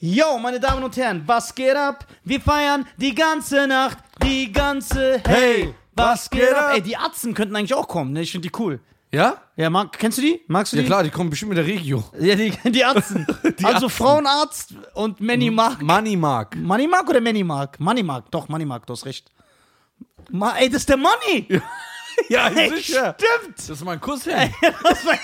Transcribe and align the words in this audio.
Yo, 0.00 0.38
meine 0.38 0.60
Damen 0.60 0.84
und 0.84 0.96
Herren, 0.96 1.22
was 1.26 1.52
geht 1.54 1.74
ab? 1.74 2.06
Wir 2.24 2.40
feiern 2.40 2.86
die 2.98 3.14
ganze 3.14 3.66
Nacht, 3.66 3.98
die 4.22 4.52
ganze 4.52 5.20
Hey, 5.26 5.74
was 5.96 6.30
geht 6.30 6.52
ab? 6.54 6.70
Ey, 6.74 6.80
die 6.82 6.96
Atzen 6.96 7.34
könnten 7.34 7.56
eigentlich 7.56 7.74
auch 7.74 7.88
kommen, 7.88 8.12
ne? 8.12 8.22
Ich 8.22 8.30
finde 8.30 8.48
die 8.48 8.54
cool. 8.60 8.78
Ja? 9.10 9.38
Ja, 9.56 9.70
mag, 9.70 9.92
kennst 9.98 10.18
du 10.18 10.22
die? 10.22 10.40
Magst 10.46 10.72
du 10.72 10.76
Ja 10.76 10.82
die? 10.82 10.86
klar, 10.86 11.02
die 11.02 11.10
kommen 11.10 11.30
bestimmt 11.30 11.48
mit 11.48 11.58
der 11.58 11.66
Regio. 11.66 12.04
Ja, 12.20 12.36
die, 12.36 12.52
die 12.70 12.84
Atzen. 12.84 13.26
also 13.64 13.86
Atzen. 13.86 13.90
Frauenarzt 13.90 14.74
und 14.94 15.20
Manny 15.20 15.50
Mark. 15.50 15.82
Money 15.82 16.14
Mark. 16.16 16.54
Money 16.54 16.86
Mark 16.86 17.08
oder 17.08 17.20
Manny 17.20 17.42
Mark? 17.42 17.80
Money 17.80 18.02
Mark, 18.04 18.30
doch, 18.30 18.48
Money 18.48 18.66
Mark, 18.66 18.86
du 18.86 18.92
hast 18.92 19.04
recht. 19.04 19.32
Ma, 20.30 20.56
ey, 20.58 20.68
das 20.68 20.82
ist 20.82 20.88
der 20.88 20.96
Money! 20.98 21.60
Ja, 22.28 22.48
Ey, 22.48 22.82
stimmt! 22.82 23.14
Das 23.56 23.68
ist 23.70 23.84
mein 23.84 24.00
Cousin. 24.00 24.32
Das 24.60 25.06
war- 25.06 25.14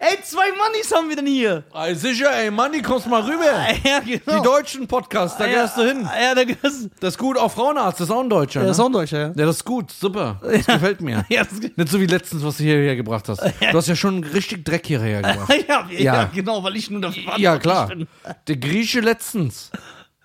ey, 0.00 0.18
zwei 0.22 0.50
Moneys 0.52 0.92
haben 0.94 1.08
wir 1.08 1.16
denn 1.16 1.26
hier. 1.26 1.64
Ey, 1.74 1.94
sicher, 1.94 2.32
ey, 2.32 2.50
Money, 2.50 2.82
kommst 2.82 3.06
mal 3.06 3.22
rüber. 3.22 3.44
Ja, 3.84 4.00
genau. 4.00 4.38
Die 4.38 4.42
deutschen 4.42 4.86
Podcasts, 4.86 5.38
da 5.38 5.46
ja, 5.46 5.62
gehst 5.62 5.76
du 5.76 5.82
hin. 5.82 6.08
Ja, 6.20 6.34
da 6.34 6.44
gehst 6.44 6.88
Das 7.00 7.14
ist 7.14 7.18
gut, 7.18 7.36
auch 7.38 7.50
Frauenarzt, 7.50 8.00
das 8.00 8.08
ist 8.08 8.14
auch 8.14 8.22
ein 8.22 8.30
Deutscher. 8.30 8.60
Ja, 8.60 8.66
ne? 8.66 8.70
ist 8.72 8.80
auch 8.80 8.86
ein 8.86 8.92
Deutscher, 8.92 9.18
ja. 9.18 9.26
Ja, 9.28 9.46
das 9.46 9.56
ist 9.56 9.64
gut, 9.64 9.90
super. 9.90 10.40
Das 10.42 10.66
gefällt 10.66 11.00
mir. 11.00 11.24
Ja, 11.28 11.44
das, 11.44 11.60
Nicht 11.60 11.88
so 11.88 12.00
wie 12.00 12.06
letztens, 12.06 12.42
was 12.44 12.56
du 12.56 12.64
hierher 12.64 12.96
gebracht 12.96 13.28
hast. 13.28 13.42
Du 13.60 13.76
hast 13.76 13.88
ja 13.88 13.96
schon 13.96 14.24
richtig 14.24 14.64
Dreck 14.64 14.86
hierher 14.86 15.22
gebracht. 15.22 15.52
ja, 15.68 15.86
ja, 15.90 15.98
Ja. 15.98 16.30
genau, 16.32 16.62
weil 16.62 16.76
ich 16.76 16.90
nur 16.90 17.00
dafür 17.00 17.22
ja, 17.36 17.58
verantwortlich 17.58 17.62
klar. 17.62 17.86
bin. 17.88 18.08
Der 18.46 18.56
Grieche 18.56 19.00
letztens. 19.00 19.70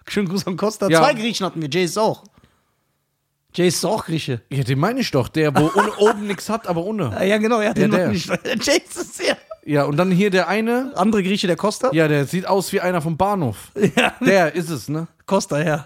Schönen 0.08 0.28
Gruß 0.28 0.48
an 0.48 0.58
Costa. 0.58 0.88
Ja. 0.90 1.00
Zwei 1.00 1.14
Griechen 1.14 1.46
hatten 1.46 1.62
wir, 1.62 1.70
Jay 1.70 1.84
ist 1.84 1.98
auch. 1.98 2.24
Jay 3.56 3.68
ist 3.68 3.86
auch 3.86 4.06
Grieche. 4.06 4.42
Ja, 4.50 4.64
den 4.64 4.80
meine 4.80 5.00
ich 5.00 5.12
doch. 5.12 5.28
Der, 5.28 5.56
wo 5.56 5.72
ohne, 5.76 5.96
oben 5.98 6.28
nichts 6.28 6.50
hat, 6.50 6.68
aber 6.68 6.84
ohne. 6.84 7.16
Ja, 7.26 7.38
genau, 7.38 7.60
er 7.60 7.70
hat 7.70 7.78
den 7.78 7.92
der. 7.92 8.06
noch 8.08 8.14
nicht. 8.14 8.28
Jay 8.28 8.82
ist 8.88 9.22
ja. 9.22 9.36
Ja, 9.66 9.84
und 9.86 9.98
dann 9.98 10.12
hier 10.12 10.30
der 10.30 10.48
eine. 10.48 10.92
Andere 10.96 11.24
Grieche, 11.24 11.48
der 11.48 11.56
Costa? 11.56 11.90
Ja, 11.94 12.08
der 12.08 12.26
sieht 12.26 12.48
aus 12.48 12.72
wie 12.74 12.82
einer 12.82 13.02
vom 13.02 13.18
Bahnhof. 13.18 13.72
Ja. 13.96 14.14
Der 14.26 14.54
ist 14.56 14.70
es, 14.70 14.90
ne? 14.90 15.08
Costa, 15.26 15.62
ja. 15.62 15.86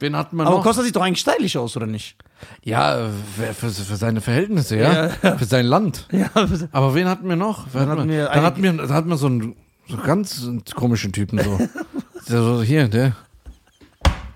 Wen 0.00 0.16
hat 0.16 0.32
man 0.32 0.46
Aber 0.46 0.56
noch? 0.56 0.64
Costa 0.64 0.82
sieht 0.82 0.96
doch 0.96 1.02
eigentlich 1.02 1.20
stylisch 1.20 1.56
aus, 1.56 1.76
oder 1.76 1.86
nicht? 1.86 2.16
Ja, 2.64 3.08
für, 3.36 3.54
für, 3.54 3.70
für 3.70 3.96
seine 3.96 4.20
Verhältnisse, 4.20 4.76
ja. 4.76 5.10
Ja. 5.22 5.36
Für 5.38 5.44
sein 5.44 5.64
Land. 5.66 6.08
Ja, 6.10 6.28
Aber 6.72 6.94
wen 6.96 7.08
hatten 7.08 7.28
wir 7.28 7.36
noch? 7.36 7.66
Wen 7.72 7.82
hatten 7.82 7.90
hatten 7.90 8.08
wir 8.10 8.24
dann, 8.26 8.42
hatten 8.42 8.62
wir, 8.64 8.72
dann 8.72 8.92
hatten 8.92 9.08
wir 9.08 9.16
so 9.16 9.26
einen 9.26 9.54
so 9.88 9.96
ganz 9.98 10.44
komischen 10.74 11.12
Typen 11.12 11.38
so. 11.38 11.58
der, 12.28 12.42
so 12.42 12.62
hier, 12.62 12.88
der. 12.88 13.14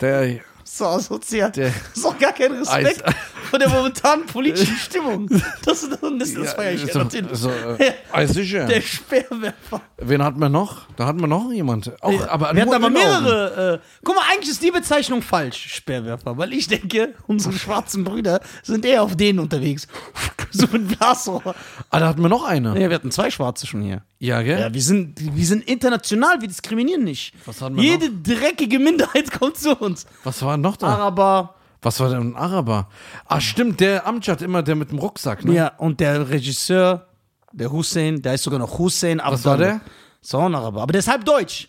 Der. 0.01 0.39
so 0.63 0.87
asozial. 0.87 1.51
Der- 1.51 1.73
doch 2.01 2.17
gar 2.19 2.33
kein 2.33 2.53
Respekt 2.53 3.05
Eis- 3.05 3.15
vor 3.47 3.59
der 3.59 3.69
momentanen 3.69 4.27
politischen 4.27 4.77
Stimmung. 4.77 5.29
Das, 5.65 5.89
das, 5.89 6.01
das, 6.01 6.35
das 6.35 6.53
feiere 6.55 6.75
ich 6.75 6.85
ja, 6.87 6.93
so, 6.93 6.99
natürlich. 7.01 7.39
so, 7.39 7.51
äh, 7.51 7.93
ah, 8.13 8.27
sicher. 8.27 8.67
Der 8.67 8.81
Speerwerfer. 8.81 9.81
Wen 9.99 10.23
hatten 10.23 10.39
wir 10.39 10.49
noch? 10.49 10.87
Da 10.97 11.07
hatten 11.07 11.21
wir 11.21 11.27
noch 11.27 11.53
jemand. 11.53 11.93
Auch, 12.03 12.29
aber 12.29 12.55
Wir 12.55 12.63
hatten 12.63 12.75
aber 12.75 12.91
mehrere. 12.91 13.75
Äh, 13.75 13.87
guck 14.05 14.15
mal, 14.15 14.23
eigentlich 14.33 14.51
ist 14.51 14.63
die 14.63 14.71
Bezeichnung 14.71 15.23
falsch, 15.23 15.75
Speerwerfer, 15.75 16.37
weil 16.39 16.53
ich 16.53 16.69
denke, 16.69 17.15
unsere 17.27 17.55
schwarzen 17.55 18.05
Brüder 18.05 18.41
sind 18.63 18.85
eher 18.85 19.03
auf 19.03 19.17
denen 19.17 19.39
unterwegs. 19.39 19.89
so 20.51 20.67
mit 20.73 20.99
Blasrohr. 20.99 21.55
Ah, 21.91 22.01
da 22.01 22.09
hatten 22.09 22.23
wir 22.23 22.29
noch 22.29 22.45
eine. 22.45 22.79
Ja, 22.81 22.89
wir 22.89 22.95
hatten 22.95 23.11
zwei 23.11 23.31
Schwarze 23.31 23.67
schon 23.67 23.83
hier. 23.83 24.03
Ja, 24.19 24.43
gell? 24.43 24.59
Ja, 24.59 24.73
wir 24.73 24.83
sind, 24.83 25.37
wir 25.37 25.45
sind 25.45 25.65
international, 25.69 26.41
wir 26.41 26.49
diskriminieren 26.49 27.05
nicht. 27.05 27.35
Was 27.45 27.61
hatten 27.61 27.77
wir 27.77 27.83
Jede 27.83 28.11
dreckige 28.11 28.79
Minderheit 28.79 29.31
kommt 29.31 29.59
zu 29.59 29.77
uns. 29.77 30.07
Was 30.25 30.43
war 30.43 30.57
noch 30.57 30.77
da? 30.77 30.87
Araber, 30.87 31.56
Was 31.87 32.01
war 32.01 32.09
denn 32.09 32.33
ein 32.33 32.35
Araber? 32.37 32.89
Ah, 33.27 33.41
stimmt, 33.41 33.79
der 33.79 34.05
Amjad 34.09 34.43
immer, 34.43 34.61
der 34.65 34.75
mit 34.75 34.91
dem 34.91 34.99
Rucksack, 34.99 35.45
ne? 35.45 35.55
ja, 35.55 35.69
und 35.79 36.01
der 36.01 36.29
Regisseur, 36.31 37.07
der 37.53 37.71
Hussein, 37.71 38.21
der 38.21 38.33
heißt 38.33 38.43
sogar 38.43 38.59
noch 38.59 38.77
Hussein 38.77 39.19
Was 39.19 39.45
war 39.45 39.53
Abdallah. 39.53 39.57
der? 39.75 39.81
Ist 40.21 40.35
auch 40.35 40.47
ein 40.47 40.55
Araber, 40.57 40.83
aber 40.83 40.91
der 40.93 40.99
ist 40.99 41.07
halb 41.07 41.25
deutsch. 41.25 41.69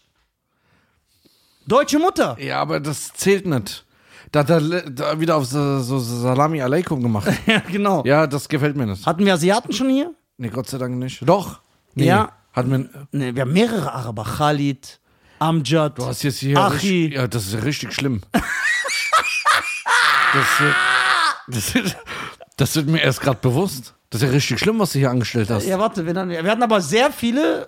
Deutsche 1.68 2.00
Mutter. 2.00 2.36
Ja, 2.40 2.60
aber 2.62 2.80
das 2.80 3.14
zählt 3.14 3.45
nicht. 3.45 3.86
Da 4.32 4.40
hat 4.40 4.50
er 4.50 4.90
da 4.90 5.20
wieder 5.20 5.36
auf 5.36 5.45
so, 5.45 5.82
so 5.82 6.00
Salami 6.00 6.64
Aleikum 6.64 7.04
gemacht. 7.04 7.32
Ja, 7.45 7.60
genau. 7.60 8.04
ja, 8.04 8.26
das 8.26 8.49
gefällt 8.49 8.76
mir 8.76 8.88
nicht. 8.88 9.05
Hatten 9.05 9.23
wir 9.23 9.36
Asiaten 9.36 9.72
schon 9.72 9.89
hier? 9.92 10.16
Nee, 10.38 10.49
Gott 10.49 10.67
sei 10.67 10.80
Dank 10.80 10.95
nicht. 10.98 11.22
Doch. 11.30 11.60
Nee, 11.94 12.08
Ja. 12.08 12.32
Hat 12.54 12.66
man, 12.67 12.89
Nee, 13.11 13.36
wir 13.36 13.44
haben 13.44 13.54
mehrere 13.54 13.94
Araber. 13.94 14.23
Khalid, 14.23 14.99
Amjad, 15.38 15.99
du 15.99 16.08
hast 16.08 16.23
jetzt 16.23 16.39
hier. 16.39 16.58
Achi. 16.58 16.73
Richtig, 17.04 17.14
ja, 17.14 17.28
das 17.28 17.45
ist 17.54 17.64
richtig 17.64 17.94
schlimm. 17.94 18.22
das, 20.33 20.61
wird, 20.61 20.76
das, 21.48 21.95
das 22.58 22.76
wird 22.76 22.88
mir 22.88 23.02
erst 23.02 23.21
gerade 23.21 23.39
bewusst. 23.42 23.93
Das 24.10 24.21
ist 24.21 24.27
ja 24.27 24.33
richtig 24.33 24.60
schlimm, 24.60 24.80
was 24.80 24.93
du 24.93 24.99
hier 24.99 25.10
angestellt 25.10 25.49
hast. 25.49 25.67
Ja, 25.67 25.80
warte, 25.80 26.05
wir 26.05 26.14
hatten, 26.14 26.30
wir 26.30 26.43
hatten 26.43 26.64
aber 26.64 26.80
sehr 26.80 27.11
viele. 27.11 27.67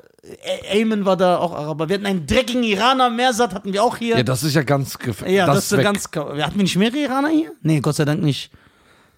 Ayman 0.71 1.03
war 1.05 1.17
da 1.17 1.37
auch 1.37 1.53
Araber. 1.53 1.89
Wir 1.89 1.95
hatten 1.95 2.05
einen 2.05 2.25
dreckigen 2.25 2.63
Iraner, 2.63 3.09
Mersat 3.09 3.53
hatten 3.53 3.73
wir 3.73 3.83
auch 3.83 3.97
hier. 3.97 4.17
Ja, 4.17 4.23
das 4.23 4.43
ist 4.43 4.55
ja 4.55 4.63
ganz 4.63 4.97
gefährlich. 4.97 5.35
Ja, 5.35 5.47
das, 5.47 5.65
ist 5.65 5.71
ist 5.73 5.83
ganz. 5.83 6.09
Wir 6.13 6.45
hatten 6.45 6.55
wir 6.55 6.63
nicht 6.63 6.77
mehrere 6.77 6.97
Iraner 6.97 7.29
hier? 7.29 7.51
Nee, 7.61 7.81
Gott 7.81 7.95
sei 7.95 8.05
Dank 8.05 8.21
nicht. 8.21 8.51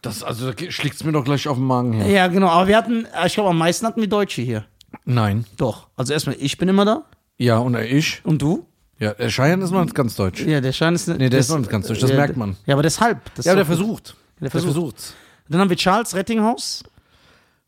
Das, 0.01 0.23
also, 0.23 0.51
da 0.51 0.71
schlägt 0.71 1.03
mir 1.03 1.11
doch 1.11 1.23
gleich 1.23 1.47
auf 1.47 1.57
den 1.57 1.65
Magen 1.65 1.93
her. 1.93 2.07
Ja, 2.07 2.27
genau. 2.27 2.47
Aber 2.47 2.67
wir 2.67 2.75
hatten, 2.75 3.05
äh, 3.05 3.27
ich 3.27 3.35
glaube, 3.35 3.51
am 3.51 3.57
meisten 3.57 3.85
hatten 3.85 4.01
wir 4.01 4.09
Deutsche 4.09 4.41
hier. 4.41 4.65
Nein. 5.05 5.45
Doch. 5.57 5.87
Also 5.95 6.13
erstmal, 6.13 6.35
ich 6.39 6.57
bin 6.57 6.69
immer 6.69 6.85
da. 6.85 7.03
Ja, 7.37 7.59
und 7.59 7.75
ich? 7.75 8.21
Und 8.23 8.41
du? 8.41 8.65
Ja, 9.01 9.13
der 9.15 9.29
Cheyenne 9.29 9.63
ist 9.63 9.71
noch 9.71 9.81
nicht 9.83 9.95
ganz 9.95 10.15
deutsch. 10.15 10.41
Ja, 10.41 10.61
der 10.61 10.71
Schein 10.71 10.93
ist. 10.93 11.07
Nee, 11.07 11.27
der 11.27 11.39
ist 11.39 11.49
noch 11.49 11.57
nicht 11.57 11.71
ganz 11.71 11.87
deutsch, 11.87 11.99
das 12.01 12.11
ja, 12.11 12.15
merkt 12.15 12.37
man. 12.37 12.55
Ja, 12.67 12.75
aber 12.75 12.83
deshalb. 12.83 13.19
Das 13.35 13.45
Ja, 13.45 13.53
ist 13.53 13.57
der 13.57 13.65
versucht. 13.65 14.15
Der 14.39 14.41
Der 14.45 14.51
versucht. 14.51 14.73
versucht's. 14.73 15.13
Dann 15.49 15.59
haben 15.59 15.69
wir 15.69 15.75
Charles 15.77 16.13
Rettinghaus. 16.15 16.83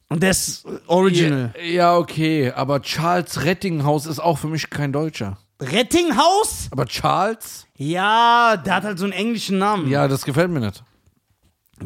Und 0.10 0.22
der 0.22 0.30
ist 0.30 0.64
äh, 0.66 0.70
original. 0.86 1.54
Ja, 1.58 1.64
ja, 1.72 1.98
okay, 1.98 2.52
aber 2.52 2.82
Charles 2.84 3.44
Rettinghaus 3.44 4.06
ist 4.06 4.20
auch 4.20 4.38
für 4.38 4.48
mich 4.48 4.70
kein 4.70 4.94
Deutscher. 4.94 5.38
Rettinghaus? 5.60 6.68
Aber 6.72 6.86
Charles? 6.86 7.66
Ja, 7.78 8.56
der 8.58 8.76
hat 8.76 8.84
halt 8.84 9.00
so 9.00 9.06
einen 9.06 9.14
englischen 9.14 9.58
Namen. 9.58 9.90
Ja, 9.90 10.08
das 10.08 10.24
gefällt 10.26 10.52
mir 10.52 10.60
nicht. 10.60 10.84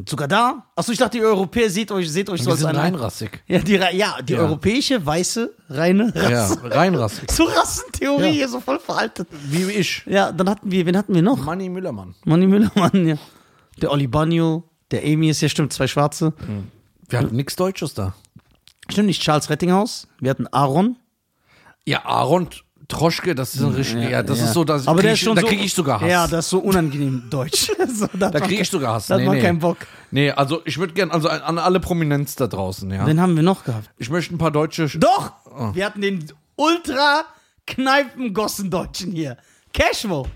Sogar 0.07 0.27
da? 0.27 0.65
Achso, 0.75 0.91
ich 0.91 0.97
dachte, 0.97 1.17
die 1.17 1.23
Europäer 1.23 1.69
seht 1.69 1.91
euch, 1.91 2.11
seht 2.11 2.29
euch 2.29 2.43
so 2.43 2.51
als 2.51 2.59
sind 2.59 2.69
ein 2.69 2.75
reinrassig. 2.75 3.41
Ja, 3.47 3.59
die, 3.59 3.73
ja, 3.75 4.21
die 4.21 4.33
Ja. 4.33 4.39
europäische, 4.39 5.03
weiße, 5.05 5.53
reine 5.69 6.11
Ja, 6.15 6.41
Rasse. 6.45 6.59
reinrassig. 6.63 7.29
So 7.31 7.45
Rassentheorie 7.45 8.25
Ja. 8.25 8.31
hier, 8.31 8.49
so 8.49 8.59
voll 8.59 8.79
veraltet. 8.79 9.27
Wie 9.49 9.63
ich. 9.71 10.03
Ja, 10.05 10.31
dann 10.31 10.49
hatten 10.49 10.69
wir, 10.71 10.85
wen 10.85 10.97
hatten 10.97 11.13
wir 11.15 11.21
noch? 11.21 11.37
Manni 11.37 11.69
Müllermann. 11.69 12.15
Manni 12.25 12.47
Müllermann, 12.47 13.07
ja. 13.07 13.15
Der 13.81 13.91
Oli 13.91 14.07
Bagno, 14.07 14.63
der 14.91 15.03
Amy 15.03 15.29
ist 15.29 15.41
ja 15.41 15.49
stimmt, 15.49 15.71
zwei 15.73 15.87
Schwarze. 15.87 16.33
Wir 17.09 17.19
hatten 17.19 17.35
nichts 17.35 17.55
Deutsches 17.55 17.93
da. 17.93 18.13
Stimmt 18.89 19.07
nicht 19.07 19.21
Charles 19.21 19.49
Rettinghaus. 19.49 20.07
Wir 20.19 20.29
hatten 20.31 20.47
Aaron. 20.47 20.95
Ja, 21.85 22.05
Aaron 22.05 22.49
Troschke, 22.87 23.35
das 23.35 23.53
ist 23.53 23.61
ein 23.61 23.73
richtig. 23.73 24.09
Ja, 24.09 24.23
das 24.23 24.39
ist 24.39 24.53
so, 24.53 24.63
dass 24.63 24.87
Aber 24.87 25.01
krieg 25.01 25.11
ich, 25.13 25.19
schon 25.19 25.35
da 25.35 25.41
so, 25.41 25.47
kriege 25.47 25.63
ich 25.63 25.73
sogar 25.73 25.99
Hass. 25.99 26.09
Ja, 26.09 26.27
das 26.27 26.45
ist 26.45 26.49
so 26.51 26.59
unangenehm 26.59 27.23
deutsch. 27.29 27.69
so, 27.93 28.07
da 28.17 28.31
kriege 28.39 28.61
ich 28.61 28.69
sogar 28.69 28.93
Hass. 28.93 29.07
Da 29.07 29.15
hat 29.15 29.21
Nee, 29.21 29.27
man 29.27 29.35
nee. 29.35 29.41
keinen 29.41 29.59
Bock. 29.59 29.77
Nee, 30.11 30.31
also 30.31 30.61
ich 30.63 30.77
würde 30.77 30.93
gerne, 30.93 31.13
also 31.13 31.27
an, 31.27 31.57
alle 31.57 31.81
Prominenz 31.81 32.35
da 32.35 32.47
draußen, 32.47 32.89
ja. 32.89 33.05
Wen 33.05 33.19
haben 33.19 33.35
wir 33.35 33.43
noch 33.43 33.65
gehabt? 33.65 33.89
Ich 33.97 34.09
möchte 34.09 34.33
ein 34.33 34.37
paar 34.37 34.51
deutsche. 34.51 34.87
Doch! 34.99 35.33
Oh. 35.45 35.73
Wir 35.73 35.85
hatten 35.85 35.99
den 36.01 36.25
ultra 36.55 37.25
Kneipengossen-Deutschen 37.65 39.11
hier. 39.11 39.37
Cashmo. 39.73 40.27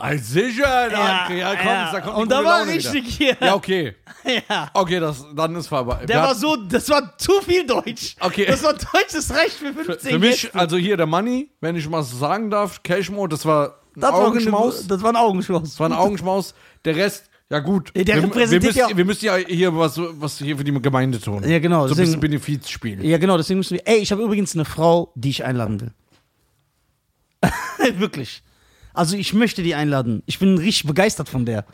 Ah, 0.00 0.16
sicher, 0.16 0.88
da, 0.90 1.28
ja, 1.28 1.56
komm, 1.56 1.92
da 1.92 2.00
kommt 2.00 2.16
Und 2.18 2.30
da 2.30 2.44
war 2.44 2.60
Laune 2.60 2.74
richtig 2.74 3.18
wieder. 3.18 3.34
hier. 3.34 3.36
Ja, 3.40 3.54
okay. 3.54 3.94
Ja. 4.48 4.70
Okay, 4.74 5.00
das, 5.00 5.24
dann 5.34 5.56
ist 5.56 5.66
vorbei. 5.68 6.04
Der 6.06 6.22
war 6.22 6.34
so, 6.34 6.54
das 6.54 6.88
war 6.88 7.16
zu 7.18 7.40
viel 7.42 7.66
Deutsch. 7.66 8.14
Okay. 8.20 8.46
Das 8.46 8.62
war 8.62 8.74
Deutsch, 8.74 9.12
das 9.12 9.30
reicht 9.30 9.54
für 9.54 9.72
15 9.72 10.10
Für 10.10 10.18
mich, 10.18 10.42
Gäste. 10.42 10.58
also 10.58 10.76
hier 10.76 10.96
der 10.96 11.06
Money, 11.06 11.50
wenn 11.60 11.74
ich 11.76 11.88
mal 11.88 12.02
so 12.02 12.16
sagen 12.16 12.50
darf, 12.50 12.82
Cashmo, 12.82 13.26
das 13.26 13.44
war 13.44 13.80
ein 13.96 14.00
das 14.00 14.12
war 14.12 14.26
Augenschmaus. 14.26 14.86
Das 14.86 15.02
war 15.02 15.10
ein 15.10 15.16
Augenschmaus. 15.16 15.62
Das 15.62 15.80
war 15.80 15.88
ein 15.88 15.92
Augenschmaus. 15.94 16.54
Der 16.84 16.94
Rest, 16.94 17.30
ja 17.50 17.58
gut. 17.60 17.90
Ja, 17.96 18.04
der 18.04 18.16
wir, 18.16 18.22
repräsentiert 18.24 18.62
wir, 18.62 18.68
müssen, 18.68 18.90
ja 18.90 18.96
wir 18.96 19.04
müssen 19.04 19.24
ja 19.24 19.36
hier 19.36 19.76
was, 19.76 19.98
was 20.20 20.38
hier 20.38 20.56
für 20.58 20.64
die 20.64 20.72
Gemeinde 20.80 21.20
tun. 21.20 21.42
Ja, 21.48 21.58
genau, 21.58 21.88
So 21.88 21.94
ein 21.94 21.96
bisschen 21.96 22.20
Benefizspiel. 22.20 23.04
Ja, 23.04 23.18
genau, 23.18 23.36
deswegen 23.36 23.58
müssen 23.58 23.74
wir. 23.74 23.88
Ey, 23.88 23.98
ich 23.98 24.12
habe 24.12 24.22
übrigens 24.22 24.54
eine 24.54 24.64
Frau, 24.64 25.10
die 25.16 25.30
ich 25.30 25.44
einladen 25.44 25.80
will. 25.80 25.92
Wirklich. 27.98 28.42
Also, 28.98 29.16
ich 29.16 29.32
möchte 29.32 29.62
die 29.62 29.76
einladen. 29.76 30.24
Ich 30.26 30.40
bin 30.40 30.58
richtig 30.58 30.88
begeistert 30.88 31.28
von 31.28 31.46
der. 31.46 31.64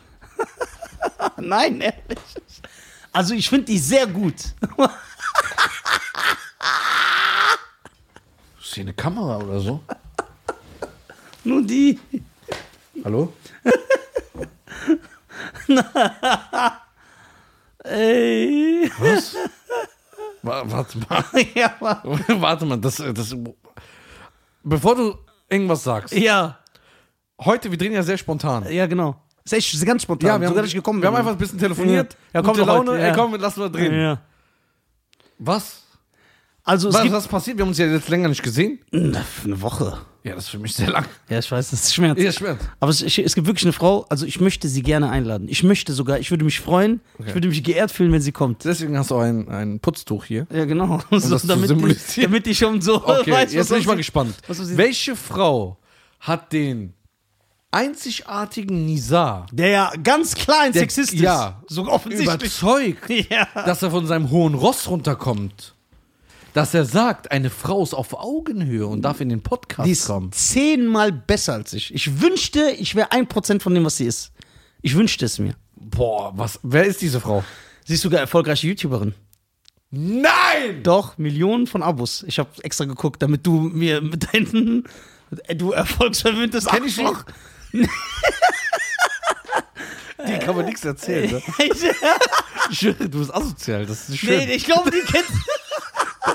Nein, 1.38 1.80
ehrlich. 1.80 2.18
Also, 3.12 3.32
ich 3.32 3.48
finde 3.48 3.64
die 3.64 3.78
sehr 3.78 4.06
gut. 4.06 4.34
Ist 8.60 8.74
hier 8.74 8.82
eine 8.82 8.92
Kamera 8.92 9.38
oder 9.38 9.58
so? 9.58 9.80
Nur 11.44 11.62
die. 11.62 11.98
Hallo? 13.02 13.32
Ey. 17.84 18.90
Was? 18.98 19.34
Wa- 20.42 20.62
Warte 20.66 20.98
mal. 20.98 21.24
Ja, 21.54 21.74
Mann. 21.80 21.98
Warte 22.40 22.66
mal, 22.66 22.78
das, 22.78 22.96
das. 22.96 23.34
Bevor 24.62 24.94
du 24.96 25.18
irgendwas 25.48 25.84
sagst. 25.84 26.14
ja, 26.14 26.58
Heute, 27.40 27.70
wir 27.70 27.78
drehen 27.78 27.92
ja 27.92 28.02
sehr 28.02 28.18
spontan. 28.18 28.70
ja, 28.70 28.86
genau. 28.86 29.20
Ist 29.44 29.52
echt 29.52 29.84
ganz 29.84 30.02
spontan. 30.02 30.28
Ja, 30.28 30.40
wir 30.40 30.48
haben, 30.48 30.64
ich 30.64 30.74
gekommen 30.74 31.02
wir 31.02 31.08
haben 31.08 31.16
einfach 31.16 31.32
ein 31.32 31.38
bisschen 31.38 31.58
telefoniert. 31.58 32.16
Ja, 32.32 32.40
komm 32.40 32.54
Gute 32.54 32.66
Laune. 32.66 32.92
heute, 32.92 33.02
ja. 33.02 33.08
Ey, 33.08 33.14
komm, 33.14 33.34
lass 33.38 33.56
mal 33.56 33.70
drehen. 33.70 33.94
Ja. 33.94 34.22
Was? 35.38 35.82
Also, 36.62 36.90
Was 36.92 37.12
was 37.12 37.24
ist 37.24 37.28
passiert? 37.30 37.58
Wir 37.58 37.62
haben 37.62 37.68
uns 37.68 37.78
ja 37.78 37.86
jetzt 37.86 38.08
länger 38.08 38.28
nicht 38.28 38.42
gesehen. 38.42 38.78
Eine 38.90 39.20
Woche. 39.60 39.98
Ja, 40.22 40.34
das 40.34 40.44
ist 40.44 40.50
für 40.50 40.58
mich 40.58 40.72
sehr 40.74 40.88
lang. 40.88 41.04
Ja, 41.28 41.38
ich 41.38 41.52
weiß, 41.52 41.68
das 41.70 41.84
ist 41.84 41.94
Schmerz. 41.94 42.18
Ja, 42.18 42.32
schwer. 42.32 42.56
Aber 42.80 42.90
es, 42.90 43.02
ich, 43.02 43.18
es 43.18 43.34
gibt 43.34 43.46
wirklich 43.46 43.66
eine 43.66 43.74
Frau, 43.74 44.06
also 44.08 44.24
ich 44.24 44.40
möchte 44.40 44.68
sie 44.68 44.82
gerne 44.82 45.10
einladen. 45.10 45.48
Ich 45.50 45.62
möchte 45.62 45.92
sogar, 45.92 46.18
ich 46.18 46.30
würde 46.30 46.46
mich 46.46 46.60
freuen, 46.60 47.02
ich 47.18 47.34
würde 47.34 47.48
mich 47.48 47.62
geehrt 47.62 47.90
fühlen, 47.90 48.10
wenn 48.10 48.22
sie 48.22 48.32
kommt. 48.32 48.64
Deswegen 48.64 48.96
hast 48.96 49.10
du 49.10 49.18
ein, 49.18 49.50
ein 49.50 49.80
Putztuch 49.80 50.24
hier. 50.24 50.46
Ja, 50.50 50.64
genau. 50.64 51.02
So, 51.10 51.28
das 51.28 51.42
zu 51.42 51.48
damit, 51.48 51.70
ich, 51.70 52.22
damit 52.24 52.46
ich 52.46 52.56
schon 52.56 52.80
so 52.80 53.06
Okay, 53.06 53.30
weiß, 53.32 53.52
jetzt 53.52 53.68
bin 53.68 53.80
ich 53.80 53.86
mal 53.86 53.98
gespannt. 53.98 54.34
Welche 54.48 55.14
Frau 55.14 55.76
hat 56.20 56.54
den 56.54 56.94
einzigartigen 57.74 58.86
Nizar 58.86 59.46
Der 59.52 59.68
ja 59.68 59.92
ganz 60.02 60.34
klar 60.34 60.62
ein 60.62 60.72
Der- 60.72 60.80
Sexist 60.82 61.12
ist. 61.14 61.20
ja, 61.20 61.62
So 61.68 61.86
offensichtlich. 61.88 62.28
überzeugt, 62.60 63.10
Ja. 63.30 63.46
dass 63.54 63.82
er 63.82 63.90
von 63.90 64.06
seinem 64.06 64.30
hohen 64.30 64.54
Ross 64.54 64.88
runterkommt? 64.88 65.74
Dass 66.52 66.72
er 66.72 66.84
sagt, 66.84 67.32
eine 67.32 67.50
Frau 67.50 67.82
ist 67.82 67.94
auf 67.94 68.14
Augenhöhe 68.14 68.86
und 68.86 69.02
darf 69.02 69.20
in 69.20 69.28
den 69.28 69.42
Podcast 69.42 69.86
Die 69.88 69.92
ist 69.92 70.06
kommen. 70.06 70.30
zehnmal 70.32 71.10
besser 71.10 71.54
als 71.54 71.72
ich. 71.72 71.92
Ich 71.92 72.20
wünschte, 72.20 72.70
ich 72.78 72.94
wäre 72.94 73.10
ein 73.10 73.26
Prozent 73.26 73.62
von 73.62 73.74
dem, 73.74 73.84
was 73.84 73.96
sie 73.96 74.04
ist. 74.06 74.30
Ich 74.80 74.94
wünschte 74.94 75.24
es 75.24 75.38
mir. 75.40 75.54
Boah, 75.76 76.32
was? 76.36 76.60
Wer 76.62 76.84
ist 76.84 77.02
diese 77.02 77.20
Frau? 77.20 77.42
Sie 77.84 77.94
ist 77.94 78.02
sogar 78.02 78.20
erfolgreiche 78.20 78.68
YouTuberin. 78.68 79.14
Nein! 79.90 80.82
Doch, 80.82 81.18
Millionen 81.18 81.66
von 81.66 81.82
Abos. 81.82 82.24
Ich 82.26 82.38
habe 82.38 82.50
extra 82.62 82.84
geguckt, 82.84 83.22
damit 83.22 83.46
du 83.46 83.60
mir 83.60 84.00
mit 84.00 84.32
deinen. 84.32 84.84
Du 85.56 85.72
erfolgsverwöhntes 85.72 86.66
Kenn 86.66 86.84
ich 86.84 86.98
Arschloch. 86.98 87.24
Die 90.26 90.38
kann 90.38 90.56
man 90.56 90.64
nichts 90.64 90.84
erzählen. 90.84 91.30
Ne? 91.32 91.42
Ich 92.70 92.80
du 92.80 92.94
bist 93.18 93.34
asozial, 93.34 93.84
das 93.84 94.08
ist 94.08 94.18
schön. 94.18 94.38
nee, 94.38 94.54
ich 94.54 94.64
glaube, 94.64 94.90
die 94.90 95.00
kennst 95.00 95.30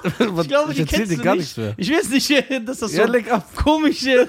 ich 0.04 0.20
Ich 0.42 0.48
glaube, 0.48 0.74
die 0.74 0.82
erzähl 0.82 1.00
kennst 1.00 1.12
dir 1.12 1.18
gar 1.18 1.36
nicht. 1.36 1.58
nichts 1.58 1.58
mehr. 1.58 1.74
Ich 1.78 1.92
weiß 1.92 2.10
nicht, 2.10 2.30
dass 2.70 2.78
das 2.80 2.92
so 2.92 2.98
Ja, 2.98 3.06
leg 3.08 3.32
ab. 3.32 3.48
komische. 3.56 4.28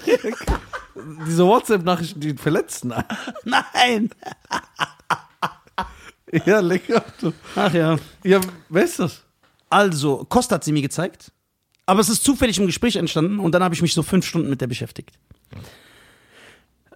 Diese 1.26 1.44
WhatsApp-Nachrichten, 1.46 2.20
die 2.20 2.34
verletzen. 2.34 2.94
Nein. 3.44 4.10
Ja, 6.46 6.60
leg 6.60 6.90
ab. 6.94 7.12
Du. 7.20 7.32
Ach 7.56 7.72
ja. 7.74 7.96
Ja, 8.24 8.40
wer 8.68 8.84
ist 8.84 8.98
das? 8.98 9.22
Also, 9.68 10.24
Costa 10.28 10.54
hat 10.56 10.64
sie 10.64 10.72
mir 10.72 10.82
gezeigt. 10.82 11.30
Aber 11.86 12.00
es 12.00 12.08
ist 12.08 12.24
zufällig 12.24 12.58
im 12.58 12.66
Gespräch 12.66 12.96
entstanden 12.96 13.38
und 13.40 13.52
dann 13.52 13.62
habe 13.62 13.74
ich 13.74 13.82
mich 13.82 13.94
so 13.94 14.02
fünf 14.02 14.24
Stunden 14.26 14.48
mit 14.48 14.60
der 14.60 14.66
beschäftigt. 14.68 15.10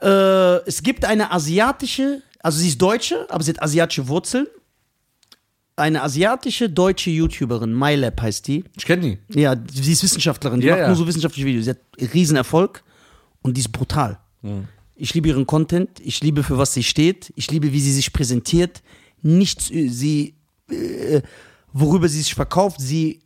Äh, 0.04 0.56
es 0.66 0.82
gibt 0.82 1.04
eine 1.04 1.30
asiatische, 1.32 2.22
also 2.40 2.58
sie 2.58 2.68
ist 2.68 2.80
Deutsche, 2.82 3.26
aber 3.30 3.42
sie 3.42 3.52
hat 3.52 3.62
asiatische 3.62 4.06
Wurzeln. 4.08 4.46
Eine 5.76 6.02
asiatische 6.02 6.68
deutsche 6.70 7.10
YouTuberin, 7.10 7.74
MyLab 7.76 8.20
heißt 8.20 8.46
die. 8.46 8.64
Ich 8.76 8.84
kenne 8.86 9.18
die. 9.28 9.40
Ja, 9.40 9.56
sie 9.72 9.92
ist 9.92 10.04
Wissenschaftlerin, 10.04 10.60
die 10.60 10.66
Ja, 10.68 10.74
macht 10.74 10.80
ja. 10.82 10.86
nur 10.88 10.96
so 10.96 11.06
wissenschaftliche 11.06 11.46
Videos. 11.46 11.64
Sie 11.64 11.70
hat 11.70 12.14
Riesenerfolg 12.14 12.84
und 13.42 13.56
die 13.56 13.60
ist 13.60 13.72
brutal. 13.72 14.18
Ich 14.94 15.14
liebe 15.14 15.28
ihren 15.28 15.46
Content, 15.46 15.98
ich 16.00 16.20
liebe, 16.20 16.42
für 16.44 16.58
was 16.58 16.74
sie 16.74 16.82
steht, 16.84 17.32
ich 17.34 17.50
liebe, 17.50 17.72
wie 17.72 17.80
sie 17.80 17.92
sich 17.92 18.12
präsentiert. 18.12 18.82
Nichts, 19.22 19.70
äh, 19.70 19.88
sie, 19.88 20.34
äh, 20.70 21.22
worüber 21.72 22.08
sie 22.08 22.18
sich 22.18 22.34
verkauft, 22.34 22.80
sie. 22.80 23.20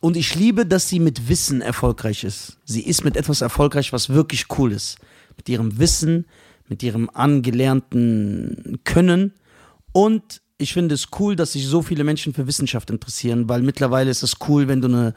Und 0.00 0.16
ich 0.16 0.34
liebe, 0.36 0.64
dass 0.64 0.88
sie 0.88 1.00
mit 1.00 1.28
Wissen 1.28 1.60
erfolgreich 1.60 2.24
ist. 2.24 2.56
Sie 2.64 2.82
ist 2.82 3.04
mit 3.04 3.16
etwas 3.16 3.40
erfolgreich, 3.42 3.92
was 3.92 4.08
wirklich 4.10 4.46
cool 4.58 4.72
ist. 4.72 4.96
Mit 5.36 5.48
ihrem 5.48 5.78
Wissen, 5.78 6.26
mit 6.68 6.82
ihrem 6.82 7.10
angelernten 7.10 8.80
Können. 8.84 9.32
Und 9.92 10.40
ich 10.58 10.72
finde 10.72 10.94
es 10.94 11.08
cool, 11.18 11.36
dass 11.36 11.52
sich 11.52 11.66
so 11.66 11.82
viele 11.82 12.04
Menschen 12.04 12.32
für 12.32 12.46
Wissenschaft 12.46 12.90
interessieren, 12.90 13.48
weil 13.48 13.62
mittlerweile 13.62 14.10
ist 14.10 14.22
es 14.22 14.36
cool, 14.48 14.68
wenn 14.68 14.80
du 14.80 14.88
eine, 14.88 15.14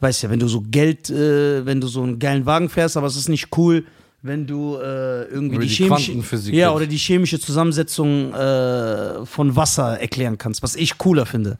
weißt 0.00 0.22
ja, 0.22 0.30
wenn 0.30 0.40
du 0.40 0.48
so 0.48 0.62
Geld, 0.62 1.10
äh, 1.10 1.64
wenn 1.64 1.80
du 1.80 1.86
so 1.86 2.02
einen 2.02 2.18
geilen 2.18 2.46
Wagen 2.46 2.68
fährst, 2.68 2.96
aber 2.96 3.06
es 3.06 3.16
ist 3.16 3.28
nicht 3.28 3.56
cool, 3.56 3.84
wenn 4.22 4.46
du 4.46 4.76
äh, 4.76 5.24
irgendwie 5.24 5.58
die, 5.58 5.66
die 5.66 5.74
chemische, 5.74 6.12
Quantenphysik 6.12 6.54
ja, 6.54 6.72
oder 6.72 6.86
die 6.86 6.98
chemische 6.98 7.40
Zusammensetzung 7.40 8.34
äh, 8.34 9.24
von 9.24 9.56
Wasser 9.56 9.98
erklären 9.98 10.36
kannst, 10.36 10.62
was 10.62 10.76
ich 10.76 10.98
cooler 10.98 11.24
finde. 11.24 11.56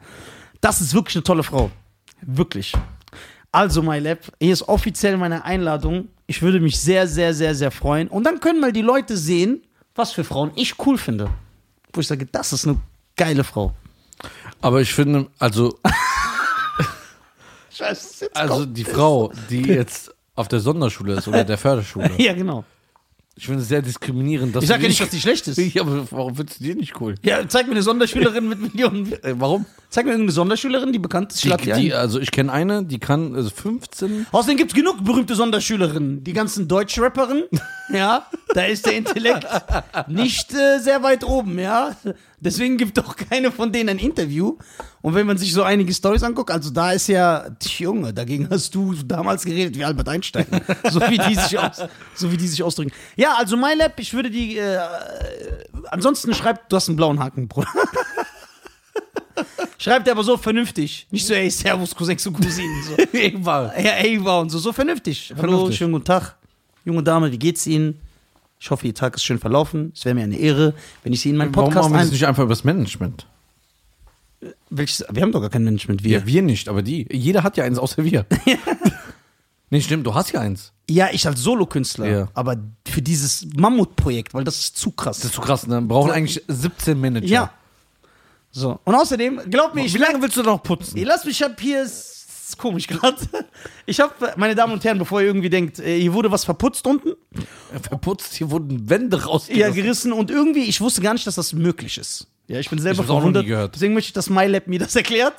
Das 0.59 0.81
ist 0.81 0.93
wirklich 0.93 1.15
eine 1.15 1.23
tolle 1.23 1.43
Frau. 1.43 1.71
Wirklich. 2.21 2.73
Also, 3.51 3.81
MyLab, 3.81 4.19
hier 4.39 4.53
ist 4.53 4.67
offiziell 4.69 5.17
meine 5.17 5.43
Einladung. 5.43 6.07
Ich 6.27 6.41
würde 6.41 6.59
mich 6.61 6.79
sehr, 6.79 7.07
sehr, 7.07 7.33
sehr, 7.33 7.53
sehr 7.53 7.71
freuen. 7.71 8.07
Und 8.07 8.23
dann 8.23 8.39
können 8.39 8.61
mal 8.61 8.71
die 8.71 8.81
Leute 8.81 9.17
sehen, 9.17 9.61
was 9.93 10.13
für 10.13 10.23
Frauen 10.23 10.51
ich 10.55 10.75
cool 10.85 10.97
finde. 10.97 11.29
Wo 11.91 11.99
ich 11.99 12.07
sage, 12.07 12.25
das 12.25 12.53
ist 12.53 12.65
eine 12.65 12.79
geile 13.17 13.43
Frau. 13.43 13.73
Aber 14.61 14.79
ich 14.79 14.93
finde, 14.93 15.27
also, 15.39 15.77
Scheiße, 17.73 18.25
jetzt 18.25 18.37
also 18.37 18.65
die 18.65 18.85
Frau, 18.85 19.33
die 19.49 19.63
jetzt 19.63 20.13
auf 20.35 20.47
der 20.47 20.59
Sonderschule 20.59 21.15
ist 21.15 21.27
oder 21.27 21.43
der 21.43 21.57
Förderschule, 21.57 22.09
Ja, 22.17 22.33
genau. 22.33 22.63
Ich 23.35 23.45
finde 23.45 23.61
es 23.61 23.69
sehr 23.69 23.81
diskriminierend. 23.81 24.55
Dass 24.55 24.63
Ich 24.63 24.69
sage 24.69 24.83
ja 24.83 24.89
nicht, 24.89 24.99
dass 24.99 25.09
die 25.09 25.21
schlecht 25.21 25.47
ist. 25.47 25.57
Ja, 25.73 25.83
aber 25.83 26.05
warum 26.11 26.35
findest 26.35 26.59
du 26.59 26.63
die 26.65 26.75
nicht 26.75 26.99
cool? 26.99 27.15
Ja, 27.23 27.47
zeig 27.47 27.65
mir 27.67 27.71
eine 27.71 27.81
Sonderschülerin 27.81 28.47
mit 28.47 28.61
Millionen. 28.61 29.13
Äh, 29.23 29.35
warum? 29.37 29.65
Zeig 29.89 30.05
mir 30.05 30.11
irgendeine 30.11 30.31
Sonderschülerin, 30.31 30.93
die 30.93 30.99
bekannt 30.99 31.31
ist. 31.33 31.45
Ich 31.45 31.53
Die, 31.57 31.71
die 31.73 31.93
also 31.93 32.19
ich 32.19 32.31
kenne 32.31 32.51
eine, 32.51 32.83
die 32.83 32.97
kann 32.97 33.35
also 33.35 33.49
15. 33.49 34.27
Außerdem 34.31 34.57
gibt 34.57 34.71
es 34.71 34.75
genug 34.75 35.03
berühmte 35.03 35.35
Sonderschülerinnen. 35.35 36.23
Die 36.23 36.33
ganzen 36.33 36.67
Deutschrapperinnen, 36.67 37.43
ja, 37.93 38.25
da 38.53 38.63
ist 38.63 38.85
der 38.85 38.93
Intellekt 38.93 39.45
nicht 40.07 40.53
äh, 40.53 40.79
sehr 40.79 41.03
weit 41.03 41.23
oben, 41.23 41.59
ja. 41.59 41.95
Deswegen 42.39 42.77
gibt 42.77 42.97
doch 42.97 43.15
keine 43.15 43.51
von 43.51 43.71
denen 43.71 43.89
ein 43.89 43.99
Interview. 43.99 44.57
Und 45.01 45.13
wenn 45.13 45.27
man 45.27 45.37
sich 45.37 45.53
so 45.53 45.61
einige 45.61 45.93
Stories 45.93 46.23
anguckt, 46.23 46.51
also 46.51 46.71
da 46.71 46.93
ist 46.93 47.07
ja, 47.07 47.47
Junge, 47.77 48.13
dagegen 48.13 48.49
hast 48.49 48.73
du 48.73 48.93
damals 48.93 49.45
geredet 49.45 49.77
wie 49.77 49.83
Albert 49.83 50.09
Einstein. 50.09 50.45
So 50.89 51.01
wie 51.01 51.17
die 51.17 51.35
sich, 51.35 51.57
aus, 51.59 51.83
so 52.15 52.31
wie 52.31 52.37
die 52.37 52.47
sich 52.47 52.63
ausdrücken. 52.63 52.91
Ja, 53.21 53.35
also 53.35 53.55
MyLab, 53.55 53.99
ich 53.99 54.15
würde 54.15 54.31
die, 54.31 54.57
äh, 54.57 54.79
ansonsten 55.91 56.33
schreibt, 56.33 56.71
du 56.71 56.75
hast 56.75 56.89
einen 56.89 56.95
blauen 56.95 57.19
Haken, 57.19 57.47
Bruder. 57.47 57.67
Schreibt 59.77 60.07
er 60.07 60.13
aber 60.13 60.23
so 60.23 60.37
vernünftig. 60.37 61.05
Nicht 61.11 61.27
so, 61.27 61.35
ey, 61.35 61.51
Servus, 61.51 61.93
Cousins 61.93 62.25
und 62.25 62.33
Cousinen. 62.33 62.83
So. 62.83 62.97
Eva. 63.13 63.73
Ja, 63.79 63.91
Ava 63.93 64.39
und 64.39 64.49
so, 64.49 64.57
so 64.57 64.73
vernünftig. 64.73 65.33
Hallo, 65.37 65.39
Vernünftig. 65.39 65.77
schönen 65.77 65.91
guten 65.91 66.05
Tag. 66.05 66.35
Junge 66.83 67.03
Dame, 67.03 67.31
wie 67.31 67.37
geht's 67.37 67.67
Ihnen? 67.67 67.99
Ich 68.59 68.71
hoffe, 68.71 68.87
Ihr 68.87 68.95
Tag 68.95 69.15
ist 69.15 69.23
schön 69.23 69.37
verlaufen. 69.37 69.91
Es 69.95 70.03
wäre 70.03 70.15
mir 70.15 70.23
eine 70.23 70.37
Ehre, 70.37 70.73
wenn 71.03 71.13
ich 71.13 71.21
Sie 71.21 71.29
in 71.29 71.37
meinen 71.37 71.53
Warum 71.53 71.69
Podcast 71.69 71.91
machen 71.91 71.99
wir 71.99 72.05
das 72.05 72.11
nicht 72.11 72.25
einfach 72.25 72.41
über 72.41 72.53
das 72.53 72.63
Management? 72.63 73.27
Welches, 74.71 75.05
wir 75.11 75.21
haben 75.21 75.31
doch 75.31 75.41
gar 75.41 75.51
kein 75.51 75.63
Management, 75.63 76.03
wir. 76.03 76.19
Ja, 76.19 76.25
wir 76.25 76.41
nicht, 76.41 76.67
aber 76.67 76.81
die. 76.81 77.07
Jeder 77.11 77.43
hat 77.43 77.55
ja 77.55 77.65
eins, 77.65 77.77
außer 77.77 78.03
wir. 78.03 78.25
nee, 79.71 79.81
stimmt, 79.81 80.05
du 80.05 80.13
hast 80.13 80.31
ja 80.31 80.41
eins. 80.41 80.71
Ja, 80.89 81.09
ich 81.11 81.25
als 81.25 81.41
Solokünstler. 81.41 82.07
Ja. 82.07 82.27
Aber 82.35 82.57
für 82.87 83.01
dieses 83.01 83.47
Mammutprojekt, 83.55 84.33
weil 84.35 84.43
das 84.43 84.59
ist 84.59 84.77
zu 84.77 84.91
krass. 84.91 85.17
Das 85.17 85.25
ist 85.27 85.33
zu 85.35 85.41
krass, 85.41 85.65
ne? 85.65 85.81
Wir 85.81 85.87
brauchen 85.87 86.11
eigentlich 86.11 86.43
17 86.47 86.99
Manager. 86.99 87.25
ja. 87.27 87.51
So. 88.53 88.79
Und 88.83 88.95
außerdem, 88.95 89.41
glaub 89.49 89.73
mir, 89.73 89.85
ich 89.85 89.93
Wie 89.93 89.97
lange 89.97 90.21
willst 90.21 90.35
du 90.35 90.43
noch 90.43 90.61
putzen? 90.61 90.97
Ey, 90.97 91.05
lass 91.05 91.23
mich, 91.23 91.39
ich 91.39 91.43
hab 91.43 91.59
hier, 91.59 91.81
ist 91.83 92.11
ist 92.51 92.57
komisch 92.57 92.87
gerade. 92.87 93.15
Ich 93.85 93.99
hab, 93.99 94.37
meine 94.37 94.55
Damen 94.55 94.73
und 94.73 94.83
Herren, 94.83 94.99
bevor 94.99 95.21
ihr 95.21 95.27
irgendwie 95.27 95.49
denkt, 95.49 95.79
äh, 95.79 95.99
hier 95.99 96.13
wurde 96.13 96.31
was 96.31 96.45
verputzt 96.45 96.85
unten. 96.85 97.13
Verputzt, 97.81 98.33
hier 98.35 98.51
wurden 98.51 98.89
Wände 98.89 99.17
Ja, 99.17 99.23
rausgerissen. 99.23 99.73
gerissen 99.73 100.11
und 100.13 100.29
irgendwie, 100.31 100.63
ich 100.63 100.79
wusste 100.81 101.01
gar 101.01 101.13
nicht, 101.13 101.25
dass 101.27 101.35
das 101.35 101.53
möglich 101.53 101.97
ist. 101.97 102.27
Ja, 102.47 102.59
ich 102.59 102.69
bin 102.69 102.79
selber 102.79 102.93
Ich 102.95 102.99
hab's 102.99 103.09
auch 103.09 103.15
noch 103.15 103.19
verwundert. 103.21 103.43
nie 103.43 103.49
gehört. 103.49 103.75
Deswegen 103.75 103.93
möchte 103.93 104.09
ich, 104.09 104.13
dass 104.13 104.29
MyLab 104.29 104.67
mir 104.67 104.79
das 104.79 104.95
erklärt. 104.97 105.33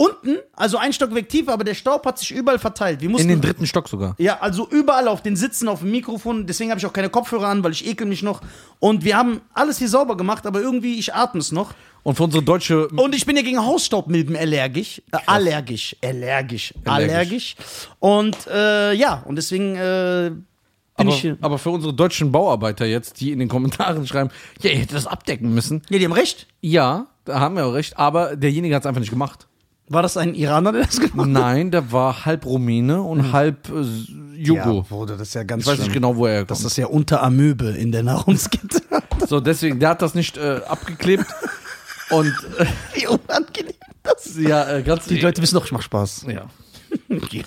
Unten, 0.00 0.36
also 0.52 0.76
ein 0.78 0.92
Stockwerk 0.92 1.28
tiefer, 1.28 1.52
aber 1.52 1.64
der 1.64 1.74
Staub 1.74 2.06
hat 2.06 2.20
sich 2.20 2.30
überall 2.30 2.60
verteilt. 2.60 3.00
Wir 3.00 3.08
mussten, 3.08 3.28
In 3.28 3.34
den 3.34 3.42
dritten 3.42 3.66
Stock 3.66 3.88
sogar. 3.88 4.14
ja, 4.18 4.38
also 4.38 4.68
überall 4.70 5.08
auf 5.08 5.22
den 5.22 5.34
Sitzen, 5.34 5.66
auf 5.66 5.80
dem 5.80 5.90
Mikrofon. 5.90 6.46
Deswegen 6.46 6.70
habe 6.70 6.78
ich 6.78 6.86
auch 6.86 6.92
keine 6.92 7.08
Kopfhörer 7.10 7.48
an, 7.48 7.64
weil 7.64 7.72
ich 7.72 7.84
ekel 7.84 8.06
mich 8.06 8.22
noch. 8.22 8.40
Und 8.78 9.02
wir 9.02 9.16
haben 9.16 9.40
alles 9.54 9.78
hier 9.78 9.88
sauber 9.88 10.16
gemacht, 10.16 10.46
aber 10.46 10.60
irgendwie, 10.60 11.00
ich 11.00 11.14
atme 11.14 11.40
es 11.40 11.50
noch. 11.50 11.74
Und 12.04 12.14
für 12.14 12.22
unsere 12.22 12.44
deutsche. 12.44 12.86
Und 12.86 13.12
ich 13.12 13.26
bin 13.26 13.36
ja 13.36 13.42
gegen 13.42 13.58
Hausstaubmilben 13.58 14.36
allergisch. 14.36 15.02
Äh, 15.10 15.18
allergisch. 15.26 15.96
Allergisch. 16.00 16.72
Allergisch. 16.84 17.56
Und 17.98 18.36
äh, 18.46 18.92
ja, 18.92 19.24
und 19.26 19.34
deswegen 19.34 19.74
äh, 19.74 20.30
Aber, 20.94 21.12
aber 21.40 21.58
für 21.58 21.70
unsere 21.70 21.92
deutschen 21.92 22.30
Bauarbeiter 22.30 22.86
jetzt, 22.86 23.20
die 23.20 23.32
in 23.32 23.40
den 23.40 23.48
Kommentaren 23.48 24.06
schreiben, 24.06 24.30
ja, 24.62 24.70
ihr 24.70 24.76
hättet 24.78 24.94
das 24.94 25.08
abdecken 25.08 25.52
müssen. 25.52 25.82
Ja, 25.90 25.98
die 25.98 26.04
haben 26.04 26.12
recht. 26.12 26.46
Ja, 26.60 27.08
da 27.24 27.40
haben 27.40 27.56
wir 27.56 27.66
auch 27.66 27.74
recht, 27.74 27.98
aber 27.98 28.36
derjenige 28.36 28.76
hat 28.76 28.82
es 28.82 28.86
einfach 28.86 29.00
nicht 29.00 29.10
gemacht. 29.10 29.48
War 29.90 30.02
das 30.02 30.16
ein 30.16 30.34
Iraner, 30.34 30.72
der 30.72 30.84
das 30.84 31.00
gemacht 31.00 31.18
hat? 31.18 31.26
Nein, 31.28 31.70
der 31.70 31.90
war 31.92 32.24
halb 32.26 32.44
Rumäne 32.46 33.00
und 33.02 33.32
halb 33.32 33.68
äh, 33.70 33.82
Jugo. 34.36 34.82
Bruder, 34.82 35.16
das 35.16 35.28
ist 35.28 35.34
ja 35.34 35.42
ganz 35.44 35.62
ich 35.64 35.68
weiß 35.68 35.78
nicht 35.80 35.92
genau, 35.92 36.16
wo 36.16 36.26
er 36.26 36.44
Das 36.44 36.58
kommt. 36.58 36.70
ist 36.70 36.76
ja 36.76 36.86
unter 36.86 37.22
Amöbe 37.22 37.70
in 37.70 37.92
der 37.92 38.02
Nahrungskette. 38.02 38.82
So, 39.26 39.40
deswegen, 39.40 39.78
der 39.80 39.90
hat 39.90 40.00
das 40.00 40.14
nicht 40.14 40.36
äh, 40.38 40.60
abgeklebt. 40.66 41.26
und 42.10 42.28
äh, 42.58 42.66
Wie 42.94 43.06
unangenehm 43.08 43.74
das 44.02 44.26
ist. 44.26 44.38
ja, 44.38 44.80
ganz 44.80 45.06
Die 45.06 45.18
Leute 45.18 45.42
wissen 45.42 45.56
doch, 45.56 45.64
ich 45.66 45.72
mach 45.72 45.82
Spaß. 45.82 46.24
Ja. 46.28 46.46
Ja. 47.08 47.44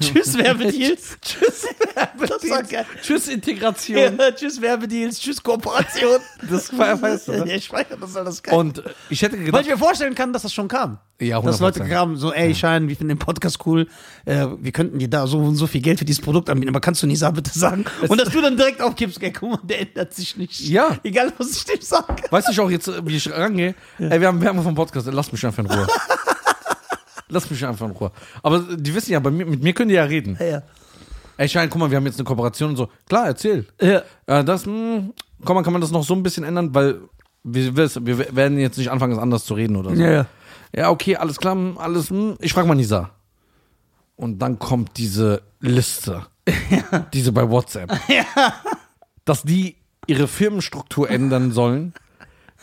Tschüss, 0.00 0.36
Werbedeals. 0.36 1.16
Tschüss, 1.22 1.66
Werbedeals. 1.94 2.86
Tschüss, 3.02 3.28
Integration. 3.28 3.96
Ja, 4.18 4.30
tschüss, 4.32 4.60
Werbedeals. 4.60 5.18
Tschüss, 5.18 5.42
Kooperation. 5.42 6.20
Das 6.50 6.76
war, 6.76 7.00
weißt 7.00 7.28
du, 7.28 7.32
ne? 7.44 7.48
Ja, 7.48 7.56
ich 7.56 7.72
weiß, 7.72 7.86
das 7.98 8.16
alles 8.16 8.42
geil. 8.42 8.54
Und 8.54 8.82
ich 9.08 9.22
hätte 9.22 9.38
Weil 9.38 9.44
gedacht, 9.46 9.62
ich 9.62 9.70
mir 9.70 9.78
vorstellen 9.78 10.14
kann, 10.14 10.32
dass 10.32 10.42
das 10.42 10.52
schon 10.52 10.68
kam. 10.68 10.98
Ja, 11.18 11.40
Dass 11.40 11.60
Leute 11.60 11.82
100%. 11.82 11.88
kamen, 11.88 12.16
so, 12.18 12.30
ey, 12.34 12.54
Schein, 12.54 12.88
wir 12.90 12.96
finden 12.96 13.16
den 13.16 13.18
Podcast 13.18 13.64
cool, 13.64 13.88
äh, 14.26 14.46
wir 14.58 14.72
könnten 14.72 14.98
dir 14.98 15.08
da 15.08 15.26
so 15.26 15.38
und 15.38 15.56
so 15.56 15.66
viel 15.66 15.80
Geld 15.80 15.98
für 15.98 16.04
dieses 16.04 16.20
Produkt 16.22 16.50
anbieten, 16.50 16.68
aber 16.68 16.80
kannst 16.80 17.02
du 17.02 17.06
Nisa 17.06 17.30
bitte 17.30 17.58
sagen? 17.58 17.86
Und 18.06 18.20
dass 18.20 18.28
du 18.28 18.42
dann 18.42 18.58
direkt 18.58 18.82
aufgibst, 18.82 19.22
ey, 19.22 19.32
guck 19.32 19.50
mal, 19.52 19.58
der 19.62 19.80
ändert 19.80 20.12
sich 20.12 20.36
nicht. 20.36 20.60
Ja. 20.68 20.98
Egal, 21.02 21.32
was 21.38 21.52
ich 21.56 21.64
dem 21.64 21.80
sage. 21.80 22.22
weißt 22.28 22.48
du 22.48 22.52
ich 22.52 22.60
auch 22.60 22.68
jetzt, 22.70 22.90
wie 23.06 23.16
ich 23.16 23.32
rangehe? 23.32 23.74
Ey, 23.98 24.20
wir 24.20 24.28
haben 24.28 24.42
Werbung 24.42 24.62
vom 24.62 24.74
Podcast, 24.74 25.08
lass 25.10 25.32
mich 25.32 25.46
einfach 25.46 25.64
in 25.64 25.70
Ruhe. 25.70 25.86
lass 27.28 27.50
mich 27.50 27.64
einfach 27.66 27.86
in 27.86 27.92
Ruhe. 27.92 28.10
Aber 28.42 28.60
die 28.60 28.94
wissen 28.94 29.12
ja, 29.12 29.20
bei 29.20 29.30
mir, 29.30 29.46
mit 29.46 29.62
mir 29.62 29.72
können 29.72 29.88
die 29.88 29.94
ja 29.96 30.04
reden. 30.04 30.38
Ja. 30.40 30.62
Ey, 31.38 31.48
Schein, 31.48 31.68
guck 31.68 31.80
mal, 31.80 31.90
wir 31.90 31.96
haben 31.98 32.06
jetzt 32.06 32.18
eine 32.18 32.24
Kooperation 32.24 32.70
und 32.70 32.76
so. 32.76 32.88
Klar, 33.08 33.26
erzähl. 33.26 33.66
Ja. 33.80 34.02
Äh, 34.26 34.44
das, 34.44 34.64
mh, 34.66 35.10
komm 35.44 35.56
mal, 35.56 35.62
kann 35.62 35.72
man 35.72 35.82
das 35.82 35.90
noch 35.90 36.04
so 36.04 36.14
ein 36.14 36.22
bisschen 36.22 36.44
ändern, 36.44 36.74
weil 36.74 37.00
wir, 37.44 37.76
wir 37.76 38.34
werden 38.36 38.58
jetzt 38.58 38.78
nicht 38.78 38.90
anfangen, 38.90 39.18
anders 39.18 39.44
zu 39.44 39.54
reden 39.54 39.76
oder 39.76 39.94
so. 39.94 40.02
Ja, 40.02 40.10
ja. 40.10 40.26
Ja, 40.74 40.90
okay, 40.90 41.16
alles 41.16 41.38
klar, 41.38 41.54
hm, 41.54 41.78
alles. 41.78 42.10
hm. 42.10 42.36
Ich 42.40 42.52
frage 42.52 42.66
mal 42.68 42.74
Nisa. 42.74 43.10
Und 44.16 44.38
dann 44.40 44.58
kommt 44.58 44.96
diese 44.96 45.42
Liste, 45.60 46.26
diese 47.12 47.32
bei 47.32 47.48
WhatsApp, 47.48 47.92
dass 49.24 49.42
die 49.42 49.76
ihre 50.06 50.26
Firmenstruktur 50.26 51.10
ändern 51.10 51.52
sollen. 51.52 51.92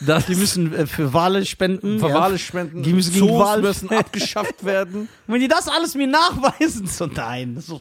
Dass 0.00 0.26
Die 0.26 0.34
müssen 0.34 0.74
äh, 0.74 0.86
für 0.86 1.12
Wale 1.12 1.44
spenden. 1.46 2.00
für 2.00 2.08
ja. 2.08 2.14
Wale 2.14 2.38
spenden, 2.38 2.82
Die 2.82 2.92
müssen 2.92 3.12
gegen 3.14 3.28
Zoos 3.28 3.38
Wal- 3.40 3.60
müssen 3.62 3.90
abgeschafft 3.90 4.64
werden. 4.64 5.08
Wenn 5.26 5.40
die 5.40 5.48
das 5.48 5.68
alles 5.68 5.94
mir 5.94 6.06
nachweisen, 6.08 6.86
so 6.86 7.06
nein. 7.06 7.54
Das 7.54 7.66
so. 7.66 7.80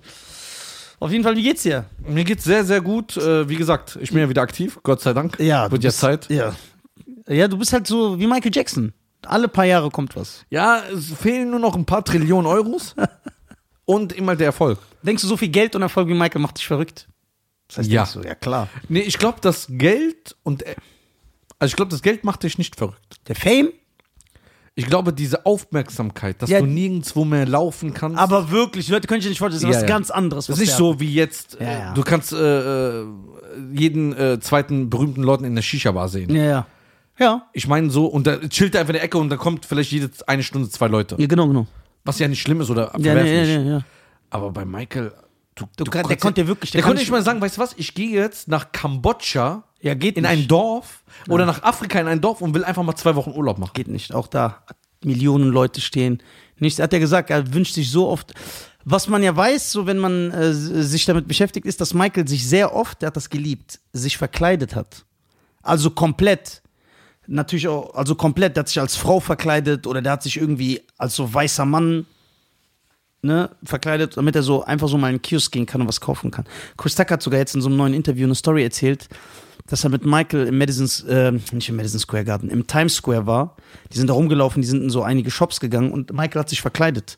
Auf 1.00 1.12
jeden 1.12 1.24
Fall, 1.24 1.36
wie 1.36 1.44
geht's 1.44 1.64
dir? 1.64 1.86
Mir 2.08 2.24
geht's 2.24 2.44
sehr, 2.44 2.64
sehr 2.64 2.82
gut. 2.82 3.18
Äh, 3.18 3.50
wie 3.50 3.56
gesagt, 3.56 3.98
ich 4.00 4.12
bin 4.12 4.20
ja 4.20 4.30
wieder 4.30 4.42
aktiv, 4.44 4.80
Gott 4.84 5.02
sei 5.02 5.14
Dank. 5.14 5.40
Ja, 5.40 5.70
Wird 5.72 5.82
bist- 5.82 6.00
Zeit. 6.00 6.30
Ja. 6.30 6.56
Ja, 7.28 7.48
du 7.48 7.58
bist 7.58 7.74
halt 7.74 7.88
so 7.88 8.20
wie 8.20 8.28
Michael 8.28 8.52
Jackson. 8.54 8.94
Alle 9.26 9.48
paar 9.48 9.66
Jahre 9.66 9.90
kommt 9.90 10.16
was. 10.16 10.46
Ja, 10.50 10.82
es 10.94 11.12
fehlen 11.14 11.50
nur 11.50 11.60
noch 11.60 11.76
ein 11.76 11.86
paar 11.86 12.04
Trillionen 12.06 12.46
Euros 12.46 12.94
und 13.86 14.14
immer 14.14 14.36
der 14.36 14.48
Erfolg. 14.48 14.80
Denkst 15.02 15.22
du, 15.24 15.28
so 15.28 15.38
viel 15.38 15.48
Geld 15.50 15.76
und 15.76 15.82
Erfolg 15.82 16.08
wie 16.10 16.14
Michael 16.14 16.42
macht 16.42 16.58
dich 16.58 16.68
verrückt? 16.68 17.08
Das 17.70 17.78
heißt, 17.80 17.90
Ja. 17.90 18.08
du, 18.14 18.22
ja 18.22 18.36
klar. 18.36 18.68
Nee, 18.88 19.00
ich 19.02 19.18
glaube, 19.18 19.40
das 19.42 19.68
Geld 19.70 20.36
und. 20.44 20.64
Also, 21.64 21.72
ich 21.72 21.76
glaube, 21.76 21.92
das 21.92 22.02
Geld 22.02 22.24
macht 22.24 22.44
dich 22.44 22.58
nicht 22.58 22.76
verrückt. 22.76 23.20
Der 23.28 23.36
Fame, 23.36 23.70
Ich 24.76 24.88
glaube, 24.88 25.14
diese 25.14 25.46
Aufmerksamkeit, 25.46 26.42
dass 26.42 26.50
Ja. 26.50 26.60
du 26.60 26.66
nirgendwo 26.66 27.26
mehr 27.26 27.46
laufen 27.46 27.94
kannst. 27.94 28.18
aber 28.18 28.50
wirklich, 28.50 28.88
Leute 28.90 29.08
können 29.08 29.22
sich 29.22 29.30
nicht 29.30 29.38
vorstellen, 29.38 29.62
das 29.62 29.70
ist 29.70 29.76
Ja, 29.76 29.84
was 29.84 29.90
ja. 29.90 29.96
ganz 29.96 30.10
anderes. 30.10 30.48
das 30.48 30.56
ist 30.56 30.62
nicht 30.62 30.72
der 30.72 30.78
so 30.78 31.00
wie 31.00 31.14
jetzt. 31.14 31.58
Ja, 31.60 31.68
äh, 31.68 31.80
ja. 31.80 31.94
Du 31.94 32.02
kannst 32.02 32.34
äh, 32.34 33.02
äh, 33.02 33.06
jeden 33.76 34.18
äh, 34.18 34.40
zweiten 34.40 34.90
berühmten 34.90 35.22
Leuten 35.22 35.44
in 35.44 35.54
der 35.54 35.62
Shisha-Bar 35.62 36.10
sehen. 36.10 36.36
Ja, 36.36 36.44
ja. 36.44 36.68
Ja. 37.20 37.48
Ich 37.54 37.68
meine 37.68 37.92
so, 37.92 38.08
und 38.08 38.26
da 38.26 38.40
chillt 38.50 38.74
er 38.74 38.82
einfach 38.82 38.90
in 38.90 38.96
der 38.96 39.04
Ecke 39.04 39.20
und 39.20 39.30
da 39.30 39.38
kommt 39.38 39.64
vielleicht 39.68 39.92
jede 39.92 40.10
eine 40.26 40.42
Stunde 40.42 40.68
zwei 40.70 40.88
Leute. 40.88 41.18
Ja, 41.20 41.28
genau, 41.28 41.48
genau. 41.48 41.68
Was 42.04 42.18
ja 42.18 42.28
nicht 42.28 42.42
schlimm 42.42 42.60
ist 42.62 42.72
oder 42.72 42.86
Ja, 42.98 43.14
verwerflich. 43.14 43.50
ja, 43.50 43.62
ja, 43.62 43.72
ja. 43.78 43.80
Aber 44.32 44.50
bei 44.50 44.66
Michael, 44.66 45.14
du, 45.54 45.66
Du, 45.78 45.84
du 45.84 45.92
der 45.92 46.02
konntest- 46.02 46.22
konnte 46.22 46.42
ja 46.42 46.48
wirklich. 46.48 46.72
Der 46.72 46.82
kann 46.82 46.90
konnte 46.90 47.02
nicht 47.04 47.12
mal 47.12 47.22
sagen, 47.22 47.40
weißt 47.40 47.58
du 47.58 47.62
was, 47.62 47.76
ich 47.78 47.94
gehe 47.94 48.10
jetzt 48.10 48.48
nach 48.48 48.72
Kambodscha 48.72 49.66
Ja, 49.84 49.96
geht 49.96 50.16
in 50.16 50.24
nicht. 50.24 50.32
ein 50.32 50.48
Dorf 50.48 51.04
oder 51.28 51.46
nach 51.46 51.62
Afrika 51.62 52.00
in 52.00 52.08
ein 52.08 52.22
Dorf 52.22 52.40
und 52.42 52.54
will 52.54 52.64
einfach 52.64 52.84
mal 52.84 52.96
zwei 52.96 53.16
Wochen 53.16 53.32
Urlaub 53.32 53.60
machen. 53.60 53.74
Geht 53.74 53.90
nicht. 53.90 54.14
Auch 54.14 54.28
da 54.28 54.64
Millionen 55.04 55.50
Leute 55.50 55.82
stehen. 55.82 56.24
Nichts. 56.58 56.80
Hat 56.80 56.94
er 56.94 57.00
gesagt, 57.02 57.30
er 57.30 57.54
wünscht 57.54 57.74
sich 57.74 57.92
so 57.92 58.08
oft. 58.08 58.34
Was 58.86 59.10
man 59.10 59.22
ja 59.22 59.36
weiß, 59.36 59.74
so 59.74 59.86
wenn 59.86 59.98
man 59.98 60.32
äh, 60.32 60.54
sich 60.54 61.04
damit 61.04 61.28
beschäftigt, 61.28 61.66
ist, 61.66 61.82
dass 61.82 61.94
Michael 61.94 62.30
sich 62.30 62.48
sehr 62.48 62.74
oft, 62.74 63.02
der 63.02 63.08
hat 63.08 63.18
das 63.18 63.30
geliebt, 63.30 63.82
sich 63.92 64.18
verkleidet 64.18 64.74
hat. 64.74 65.06
Also 65.62 65.90
komplett. 65.90 66.62
Natürlich 67.28 67.68
auch, 67.68 67.94
also 67.94 68.16
komplett, 68.16 68.56
der 68.56 68.62
hat 68.62 68.70
sich 68.70 68.80
als 68.80 68.96
Frau 68.96 69.20
verkleidet 69.20 69.86
oder 69.86 70.02
der 70.02 70.14
hat 70.14 70.24
sich 70.24 70.38
irgendwie 70.38 70.82
als 70.98 71.16
so 71.16 71.34
weißer 71.34 71.66
Mann 71.66 72.06
ne, 73.22 73.50
verkleidet, 73.64 74.16
damit 74.16 74.36
er 74.36 74.44
so 74.44 74.64
einfach 74.64 74.88
so 74.88 74.98
mal 74.98 75.10
in 75.10 75.16
den 75.16 75.22
Kiosk 75.22 75.52
gehen 75.52 75.66
kann 75.66 75.82
und 75.82 75.88
was 75.88 76.00
kaufen 76.00 76.32
kann. 76.32 76.46
Chris 76.78 76.96
Tucker 76.96 77.16
hat 77.16 77.22
sogar 77.22 77.40
jetzt 77.40 77.56
in 77.56 77.62
so 77.62 77.68
einem 77.68 77.78
neuen 77.78 77.94
Interview 77.94 78.26
eine 78.26 78.36
Story 78.36 78.64
erzählt, 78.64 79.10
dass 79.68 79.84
er 79.84 79.90
mit 79.90 80.06
Michael 80.06 80.48
im 80.48 80.58
Madison, 80.58 81.08
äh, 81.08 81.32
nicht 81.32 81.70
im 81.70 81.76
Madison 81.76 82.00
Square 82.00 82.26
Garden, 82.26 82.50
im 82.50 82.68
Times 82.68 82.96
Square 82.96 83.26
war. 83.26 83.56
Die 83.92 83.98
sind 83.98 84.08
da 84.10 84.14
rumgelaufen, 84.14 84.62
die 84.62 84.68
sind 84.68 84.84
in 84.84 84.90
so 84.90 85.04
einige 85.04 85.32
Shops 85.32 85.60
gegangen 85.60 85.92
und 85.92 86.12
Michael 86.12 86.42
hat 86.42 86.50
sich 86.50 86.62
verkleidet. 86.62 87.18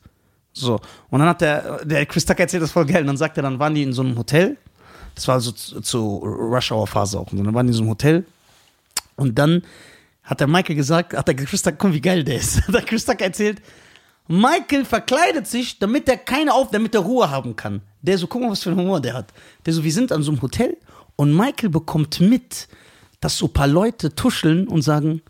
So. 0.52 0.80
Und 1.10 1.20
dann 1.20 1.28
hat 1.28 1.40
der, 1.40 1.84
der 1.84 2.06
Chris 2.06 2.24
Tucker 2.24 2.40
erzählt 2.40 2.62
das 2.62 2.72
voll 2.72 2.86
geil. 2.86 3.02
Und 3.02 3.08
dann 3.08 3.16
sagt 3.16 3.36
er, 3.36 3.42
dann 3.42 3.58
waren 3.58 3.74
die 3.74 3.82
in 3.82 3.92
so 3.92 4.02
einem 4.02 4.16
Hotel. 4.16 4.56
Das 5.14 5.28
war 5.28 5.38
so 5.40 5.52
zu, 5.52 5.80
zu 5.80 6.16
Rush 6.18 6.72
Hour 6.72 6.86
Phase 6.86 7.18
auch. 7.18 7.30
Und 7.30 7.44
dann 7.44 7.54
waren 7.54 7.66
die 7.66 7.72
in 7.72 7.76
so 7.76 7.82
einem 7.82 7.90
Hotel. 7.90 8.24
Und 9.16 9.38
dann 9.38 9.62
hat 10.22 10.40
der 10.40 10.46
Michael 10.46 10.76
gesagt, 10.76 11.14
hat 11.14 11.28
der 11.28 11.36
Chris 11.36 11.62
Tucker, 11.62 11.76
guck, 11.76 11.92
wie 11.92 12.00
geil 12.00 12.24
der 12.24 12.36
ist. 12.36 12.62
Hat 12.66 12.74
der 12.74 12.82
Chris 12.82 13.04
Tucker 13.04 13.24
erzählt, 13.24 13.62
Michael 14.26 14.84
verkleidet 14.84 15.46
sich, 15.46 15.78
damit 15.78 16.08
er 16.08 16.16
keine 16.16 16.52
Auf, 16.52 16.70
damit 16.72 16.94
er 16.96 17.02
Ruhe 17.02 17.30
haben 17.30 17.54
kann. 17.54 17.80
Der 18.02 18.18
so, 18.18 18.26
guck 18.26 18.42
mal, 18.42 18.50
was 18.50 18.62
für 18.62 18.70
einen 18.70 18.80
Humor 18.80 19.00
der 19.00 19.14
hat. 19.14 19.32
Der 19.64 19.72
so, 19.72 19.84
wir 19.84 19.92
sind 19.92 20.10
an 20.10 20.22
so 20.22 20.32
einem 20.32 20.42
Hotel 20.42 20.76
und 21.16 21.34
Michael 21.34 21.70
bekommt 21.70 22.20
mit, 22.20 22.68
dass 23.20 23.38
so 23.38 23.46
ein 23.46 23.52
paar 23.52 23.66
Leute 23.66 24.14
tuscheln 24.14 24.68
und 24.68 24.82
sagen, 24.82 25.22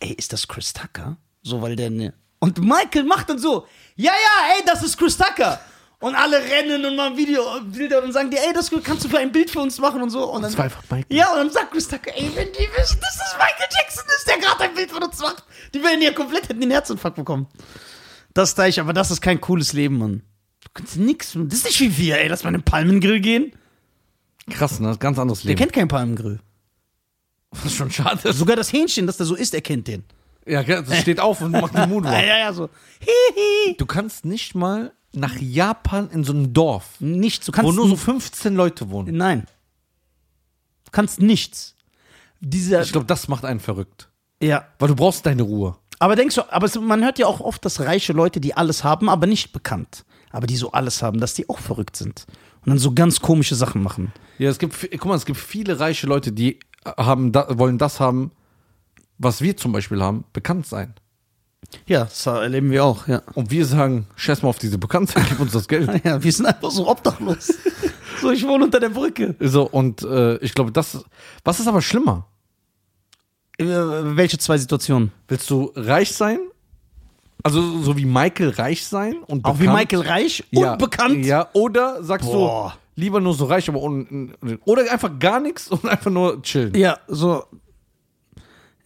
ey, 0.00 0.12
ist 0.12 0.32
das 0.32 0.48
Chris 0.48 0.72
Tucker? 0.72 1.16
So, 1.42 1.60
weil 1.62 1.76
der 1.76 1.90
ne. 1.90 2.14
Und 2.38 2.58
Michael 2.60 3.04
macht 3.04 3.28
dann 3.30 3.38
so, 3.38 3.66
ja, 3.96 4.12
ja, 4.12 4.54
ey, 4.56 4.62
das 4.66 4.82
ist 4.82 4.96
Chris 4.96 5.16
Tucker. 5.16 5.60
Und 5.98 6.14
alle 6.14 6.38
rennen 6.38 6.84
und 6.84 6.94
machen 6.94 7.16
Video, 7.16 7.42
Bilder 7.62 8.02
und 8.04 8.12
sagen 8.12 8.30
dir, 8.30 8.38
ey, 8.46 8.52
das 8.52 8.70
kannst 8.70 9.04
du 9.04 9.08
für 9.08 9.18
ein 9.18 9.32
Bild 9.32 9.50
für 9.50 9.60
uns 9.60 9.78
machen 9.78 10.02
und 10.02 10.10
so. 10.10 10.24
Und 10.24 10.42
dann, 10.42 10.50
Das 10.50 10.58
war 10.58 10.66
einfach 10.66 10.82
Michael. 10.90 11.16
Ja, 11.16 11.32
und 11.32 11.38
dann 11.38 11.50
sagt 11.50 11.70
Chris 11.72 11.88
Tucker, 11.88 12.10
ey, 12.14 12.30
wenn 12.34 12.48
die 12.52 12.68
wissen, 12.76 13.00
dass 13.00 13.16
das 13.16 13.34
Michael 13.38 13.68
Jackson 13.74 14.04
ist, 14.14 14.28
der 14.28 14.38
gerade 14.38 14.64
ein 14.64 14.74
Bild 14.74 14.90
von 14.90 15.02
uns 15.02 15.18
macht, 15.20 15.44
die 15.72 15.82
werden 15.82 16.02
ja 16.02 16.12
komplett 16.12 16.48
hätten 16.48 16.60
den 16.60 16.70
Herzinfarkt 16.70 17.16
bekommen. 17.16 17.46
Das 18.34 18.54
da 18.54 18.66
ich, 18.66 18.78
aber 18.78 18.92
das 18.92 19.10
ist 19.10 19.22
kein 19.22 19.40
cooles 19.40 19.72
Leben, 19.72 19.96
Mann. 19.98 20.22
Du 20.62 20.68
kannst 20.74 20.96
nix, 20.98 21.32
das 21.34 21.58
ist 21.60 21.64
nicht 21.64 21.80
wie 21.80 21.96
wir, 21.96 22.18
ey, 22.18 22.28
lass 22.28 22.44
mal 22.44 22.50
in 22.50 22.60
den 22.60 22.64
Palmengrill 22.64 23.20
gehen. 23.20 23.52
Krass, 24.50 24.80
ne? 24.80 24.96
Ganz 24.98 25.18
anderes 25.18 25.40
Der 25.42 25.48
Leben. 25.50 25.58
kennt 25.58 25.72
keinen 25.72 25.88
Palmengrill. 25.88 26.40
Ist 27.64 27.74
schon 27.74 27.90
schade. 27.90 28.32
Sogar 28.32 28.56
das 28.56 28.72
Hähnchen, 28.72 29.06
das 29.06 29.16
da 29.16 29.24
so 29.24 29.34
ist, 29.34 29.54
er 29.54 29.60
kennt 29.62 29.88
den. 29.88 30.04
Ja, 30.46 30.62
das 30.62 30.98
steht 31.00 31.18
auf 31.20 31.40
und 31.40 31.50
macht 31.52 31.74
den 31.74 31.80
Ja, 31.80 31.86
Moonwalk. 31.86 32.14
ja, 32.26 32.38
ja, 32.38 32.52
so. 32.52 32.68
Hihi. 33.00 33.76
Du 33.76 33.86
kannst 33.86 34.24
nicht 34.24 34.54
mal 34.54 34.92
nach 35.12 35.36
Japan 35.40 36.10
in 36.10 36.22
so 36.24 36.32
ein 36.32 36.52
Dorf, 36.52 37.00
Nichts, 37.00 37.46
du 37.46 37.52
kannst 37.52 37.66
wo 37.68 37.72
nur 37.74 37.86
so 37.86 37.94
n- 37.94 37.98
15 37.98 38.54
Leute 38.54 38.90
wohnen. 38.90 39.16
Nein. 39.16 39.46
Du 40.84 40.90
kannst 40.92 41.20
nichts. 41.20 41.74
Dieser, 42.40 42.82
Ich 42.82 42.92
glaube, 42.92 43.06
das 43.06 43.28
macht 43.28 43.44
einen 43.44 43.60
verrückt. 43.60 44.08
ja. 44.42 44.66
Weil 44.78 44.88
du 44.88 44.94
brauchst 44.96 45.24
deine 45.26 45.42
Ruhe. 45.42 45.76
Aber 45.98 46.14
denkst 46.14 46.34
du, 46.34 46.42
aber 46.52 46.68
man 46.80 47.02
hört 47.02 47.18
ja 47.18 47.26
auch 47.26 47.40
oft, 47.40 47.64
dass 47.64 47.80
reiche 47.80 48.12
Leute, 48.12 48.38
die 48.40 48.54
alles 48.54 48.84
haben, 48.84 49.08
aber 49.08 49.26
nicht 49.26 49.52
bekannt, 49.54 50.04
aber 50.30 50.46
die 50.46 50.56
so 50.56 50.72
alles 50.72 51.02
haben, 51.02 51.18
dass 51.20 51.32
die 51.32 51.48
auch 51.48 51.58
verrückt 51.58 51.96
sind 51.96 52.26
und 52.66 52.70
dann 52.70 52.78
so 52.78 52.92
ganz 52.92 53.20
komische 53.20 53.54
Sachen 53.54 53.80
machen. 53.82 54.12
Ja, 54.38 54.50
es 54.50 54.58
gibt, 54.58 54.74
guck 54.90 55.06
mal, 55.06 55.14
es 55.14 55.24
gibt 55.24 55.38
viele 55.38 55.78
reiche 55.78 56.08
Leute, 56.08 56.32
die 56.32 56.58
haben, 56.84 57.30
da, 57.30 57.46
wollen 57.58 57.78
das 57.78 58.00
haben, 58.00 58.32
was 59.18 59.40
wir 59.40 59.56
zum 59.56 59.70
Beispiel 59.70 60.02
haben, 60.02 60.24
bekannt 60.32 60.66
sein. 60.66 60.94
Ja, 61.86 62.04
das 62.04 62.26
erleben 62.26 62.70
wir 62.70 62.84
auch, 62.84 63.06
ja. 63.06 63.22
Und 63.34 63.52
wir 63.52 63.64
sagen, 63.66 64.08
scheiß 64.16 64.42
mal 64.42 64.48
auf 64.48 64.58
diese 64.58 64.78
Bekanntheit, 64.78 65.26
gib 65.28 65.38
uns 65.38 65.52
das 65.52 65.68
Geld. 65.68 65.88
Ja, 66.04 66.22
wir 66.22 66.32
sind 66.32 66.46
einfach 66.46 66.70
so 66.70 66.88
obdachlos. 66.88 67.54
so, 68.20 68.30
ich 68.32 68.44
wohne 68.46 68.64
unter 68.64 68.80
der 68.80 68.90
Brücke. 68.90 69.36
So, 69.38 69.62
und 69.68 70.02
äh, 70.02 70.36
ich 70.38 70.52
glaube, 70.52 70.72
das, 70.72 71.04
was 71.44 71.60
ist 71.60 71.68
aber 71.68 71.82
schlimmer? 71.82 72.26
Äh, 73.58 73.66
welche 73.66 74.38
zwei 74.38 74.58
Situationen? 74.58 75.12
Willst 75.28 75.48
du 75.50 75.72
reich 75.76 76.12
sein? 76.12 76.40
Also 77.46 77.80
so 77.80 77.96
wie 77.96 78.04
Michael 78.04 78.50
reich 78.50 78.84
sein 78.86 79.16
und 79.26 79.44
Auch 79.44 79.60
wie? 79.60 79.68
Michael 79.68 80.00
Reich 80.00 80.44
und 80.52 80.62
ja, 80.62 80.76
bekannt? 80.76 81.24
Ja, 81.24 81.48
oder 81.52 82.02
sagst 82.02 82.30
Boah. 82.30 82.74
du 82.96 83.00
lieber 83.00 83.20
nur 83.20 83.34
so 83.34 83.44
reich, 83.44 83.68
aber 83.68 83.80
un, 83.82 84.34
oder 84.64 84.90
einfach 84.90 85.18
gar 85.18 85.38
nichts 85.38 85.68
und 85.68 85.86
einfach 85.86 86.10
nur 86.10 86.42
chillen. 86.42 86.74
Ja, 86.74 86.98
so. 87.06 87.44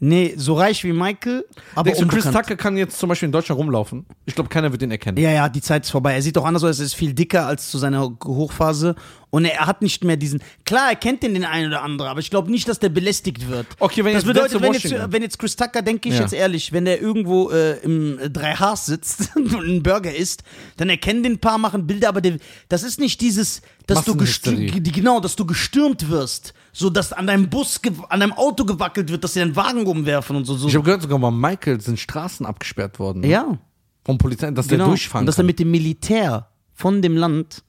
Nee, 0.03 0.33
so 0.39 0.55
reich 0.55 0.83
wie 0.83 0.95
Michael, 0.95 1.45
aber 1.75 1.85
Denkst 1.85 2.01
du, 2.01 2.07
Chris 2.09 2.25
unbekannt. 2.25 2.47
Tucker 2.47 2.57
kann 2.57 2.77
jetzt 2.79 2.99
zum 2.99 3.11
Beispiel 3.11 3.27
in 3.27 3.33
Deutschland 3.33 3.59
rumlaufen? 3.61 4.07
Ich 4.25 4.35
glaube, 4.35 4.49
keiner 4.49 4.73
wird 4.73 4.81
ihn 4.81 4.91
erkennen. 4.91 5.19
Ja, 5.19 5.31
ja, 5.31 5.49
die 5.51 5.61
Zeit 5.61 5.85
ist 5.85 5.91
vorbei. 5.91 6.15
Er 6.15 6.23
sieht 6.23 6.37
doch 6.37 6.47
anders 6.47 6.65
aus, 6.65 6.79
er 6.79 6.87
ist 6.87 6.95
viel 6.95 7.13
dicker 7.13 7.45
als 7.47 7.71
zu 7.71 7.77
seiner 7.77 8.11
Hochphase. 8.25 8.95
Und 9.29 9.45
er 9.45 9.67
hat 9.67 9.83
nicht 9.83 10.03
mehr 10.03 10.17
diesen. 10.17 10.43
Klar, 10.65 10.89
er 10.89 10.97
kennt 10.97 11.23
den 11.23 11.35
den 11.35 11.45
einen 11.45 11.69
oder 11.69 11.83
anderen, 11.83 12.11
aber 12.11 12.21
ich 12.21 12.31
glaube 12.31 12.51
nicht, 12.51 12.67
dass 12.67 12.79
der 12.79 12.89
belästigt 12.89 13.49
wird. 13.49 13.67
Okay, 13.79 14.03
wenn 14.03 14.15
das 14.15 14.25
jetzt 14.25 14.33
bedeutet, 14.35 14.61
wenn 14.63 14.73
jetzt, 14.73 15.13
wenn 15.13 15.23
jetzt 15.23 15.39
Chris 15.39 15.55
Tucker, 15.55 15.83
denke 15.83 16.09
ich 16.09 16.15
Ja. 16.15 16.23
jetzt 16.23 16.33
ehrlich, 16.33 16.73
wenn 16.73 16.87
der 16.87 17.01
irgendwo 17.01 17.51
äh, 17.51 17.79
im 17.81 18.19
3Hs 18.19 18.87
sitzt 18.87 19.31
und 19.37 19.55
einen 19.55 19.83
Burger 19.83 20.15
isst, 20.15 20.43
dann 20.79 20.89
erkennen 20.89 21.23
den 21.23 21.33
ein 21.35 21.39
paar, 21.39 21.59
machen 21.59 21.87
Bilder, 21.87 22.09
aber 22.09 22.23
der, 22.23 22.39
das 22.71 22.83
ist 22.83 22.99
nicht 22.99 23.21
dieses, 23.21 23.61
dass 23.87 24.05
du 24.05 24.17
gestürmt, 24.17 24.83
genau, 24.95 25.21
dass 25.21 25.37
du 25.37 25.45
gestürmt 25.45 26.09
wirst, 26.09 26.55
so 26.73 26.91
dass 26.91 27.13
an 27.13 27.27
deinem 27.27 27.49
Bus, 27.51 27.81
an 28.09 28.21
deinem 28.21 28.33
Auto 28.33 28.65
gewackelt 28.65 29.11
wird, 29.11 29.25
dass 29.25 29.35
sie 29.35 29.41
deinen 29.41 29.57
Wagen 29.57 29.87
umwerfen 29.87 30.37
und 30.37 30.45
so. 30.45 30.55
so. 30.57 30.69
Ich 30.69 30.75
habe 30.75 30.85
gehört, 30.85 31.03
sogar 31.03 31.19
bei 31.19 31.31
Michael 31.31 31.81
sind 31.81 31.99
Straßen 31.99 32.47
abgesperrt 32.47 32.99
worden. 32.99 33.23
ja. 33.25 33.59
Vom 34.03 34.17
Polizei, 34.17 34.51
dass 34.51 34.67
der 34.67 34.79
Genau. 34.79 34.89
durchfahren 34.89 35.23
Und 35.25 35.27
dass 35.27 35.37
er 35.37 35.45
mit 35.45 35.59
dem 35.59 35.71
Militär 35.71 36.49
von 36.73 37.03
dem 37.03 37.17
Land 37.19 37.63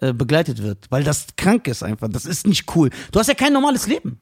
äh, 0.00 0.12
begleitet 0.12 0.60
wird. 0.60 0.86
Weil 0.90 1.04
das 1.04 1.28
krank 1.36 1.68
ist 1.68 1.84
einfach. 1.84 2.08
Das 2.10 2.24
ist 2.26 2.48
nicht 2.48 2.74
cool. 2.74 2.90
Du 3.12 3.20
hast 3.20 3.28
ja 3.28 3.34
kein 3.34 3.52
normales 3.52 3.86
Leben. 3.86 4.18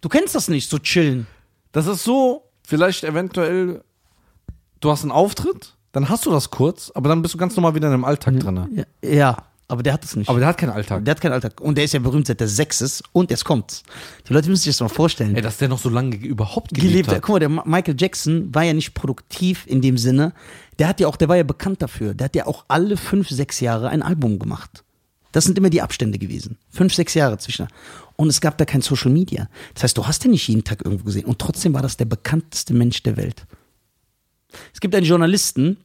Du 0.00 0.08
kennst 0.08 0.36
das 0.36 0.46
nicht, 0.48 0.70
so 0.70 0.78
chillen. 0.78 1.26
Das 1.72 1.88
ist 1.88 2.04
so, 2.04 2.48
vielleicht 2.64 3.02
eventuell, 3.02 3.82
du 4.80 4.90
hast 4.90 5.02
einen 5.02 5.10
Auftritt, 5.10 5.76
dann 5.90 6.08
hast 6.08 6.24
du 6.24 6.30
das 6.30 6.50
kurz, 6.50 6.92
aber 6.94 7.08
dann 7.08 7.20
bist 7.20 7.34
du 7.34 7.38
ganz 7.38 7.56
normal 7.56 7.74
wieder 7.74 7.88
in 7.88 7.92
deinem 7.92 8.04
Alltag 8.04 8.38
drin. 8.38 8.86
Ja, 9.02 9.08
ja, 9.10 9.36
aber 9.72 9.82
der 9.82 9.94
hat 9.94 10.04
es 10.04 10.14
nicht. 10.16 10.28
Aber 10.28 10.38
der 10.38 10.48
hat 10.48 10.58
keinen 10.58 10.70
Alltag. 10.70 11.02
der 11.02 11.12
hat 11.12 11.20
keinen 11.22 11.32
Alltag. 11.32 11.58
Und 11.58 11.78
der 11.78 11.84
ist 11.84 11.94
ja 11.94 11.98
berühmt 11.98 12.26
seit 12.26 12.40
der 12.40 12.46
Sechs 12.46 12.82
ist. 12.82 13.02
Und 13.12 13.30
jetzt 13.30 13.44
kommt's. 13.46 13.82
Die 14.28 14.34
Leute 14.34 14.50
müssen 14.50 14.64
sich 14.64 14.74
das 14.74 14.80
mal 14.80 14.94
vorstellen. 14.94 15.34
Ey, 15.34 15.40
dass 15.40 15.56
der 15.56 15.68
noch 15.68 15.78
so 15.78 15.88
lange 15.88 16.14
überhaupt 16.16 16.74
gelebt, 16.74 16.92
gelebt. 16.92 17.08
hat. 17.08 17.22
Guck 17.22 17.32
mal, 17.32 17.38
der 17.38 17.48
Michael 17.48 17.96
Jackson 17.98 18.54
war 18.54 18.64
ja 18.64 18.74
nicht 18.74 18.92
produktiv 18.92 19.66
in 19.66 19.80
dem 19.80 19.96
Sinne. 19.96 20.34
Der 20.78 20.88
hat 20.88 21.00
ja 21.00 21.08
auch, 21.08 21.16
der 21.16 21.30
war 21.30 21.36
ja 21.36 21.42
bekannt 21.42 21.80
dafür. 21.80 22.12
Der 22.12 22.26
hat 22.26 22.36
ja 22.36 22.46
auch 22.46 22.66
alle 22.68 22.98
fünf, 22.98 23.30
sechs 23.30 23.60
Jahre 23.60 23.88
ein 23.88 24.02
Album 24.02 24.38
gemacht. 24.38 24.84
Das 25.32 25.44
sind 25.44 25.56
immer 25.56 25.70
die 25.70 25.80
Abstände 25.80 26.18
gewesen. 26.18 26.58
Fünf, 26.68 26.92
sechs 26.92 27.14
Jahre 27.14 27.38
zwischen. 27.38 27.66
Und 28.16 28.28
es 28.28 28.42
gab 28.42 28.58
da 28.58 28.66
kein 28.66 28.82
Social 28.82 29.10
Media. 29.10 29.48
Das 29.72 29.84
heißt, 29.84 29.96
du 29.96 30.06
hast 30.06 30.22
den 30.22 30.32
nicht 30.32 30.46
jeden 30.48 30.64
Tag 30.64 30.84
irgendwo 30.84 31.04
gesehen. 31.04 31.24
Und 31.24 31.38
trotzdem 31.38 31.72
war 31.72 31.80
das 31.80 31.96
der 31.96 32.04
bekannteste 32.04 32.74
Mensch 32.74 33.02
der 33.02 33.16
Welt. 33.16 33.46
Es 34.74 34.80
gibt 34.80 34.94
einen 34.94 35.06
Journalisten, 35.06 35.78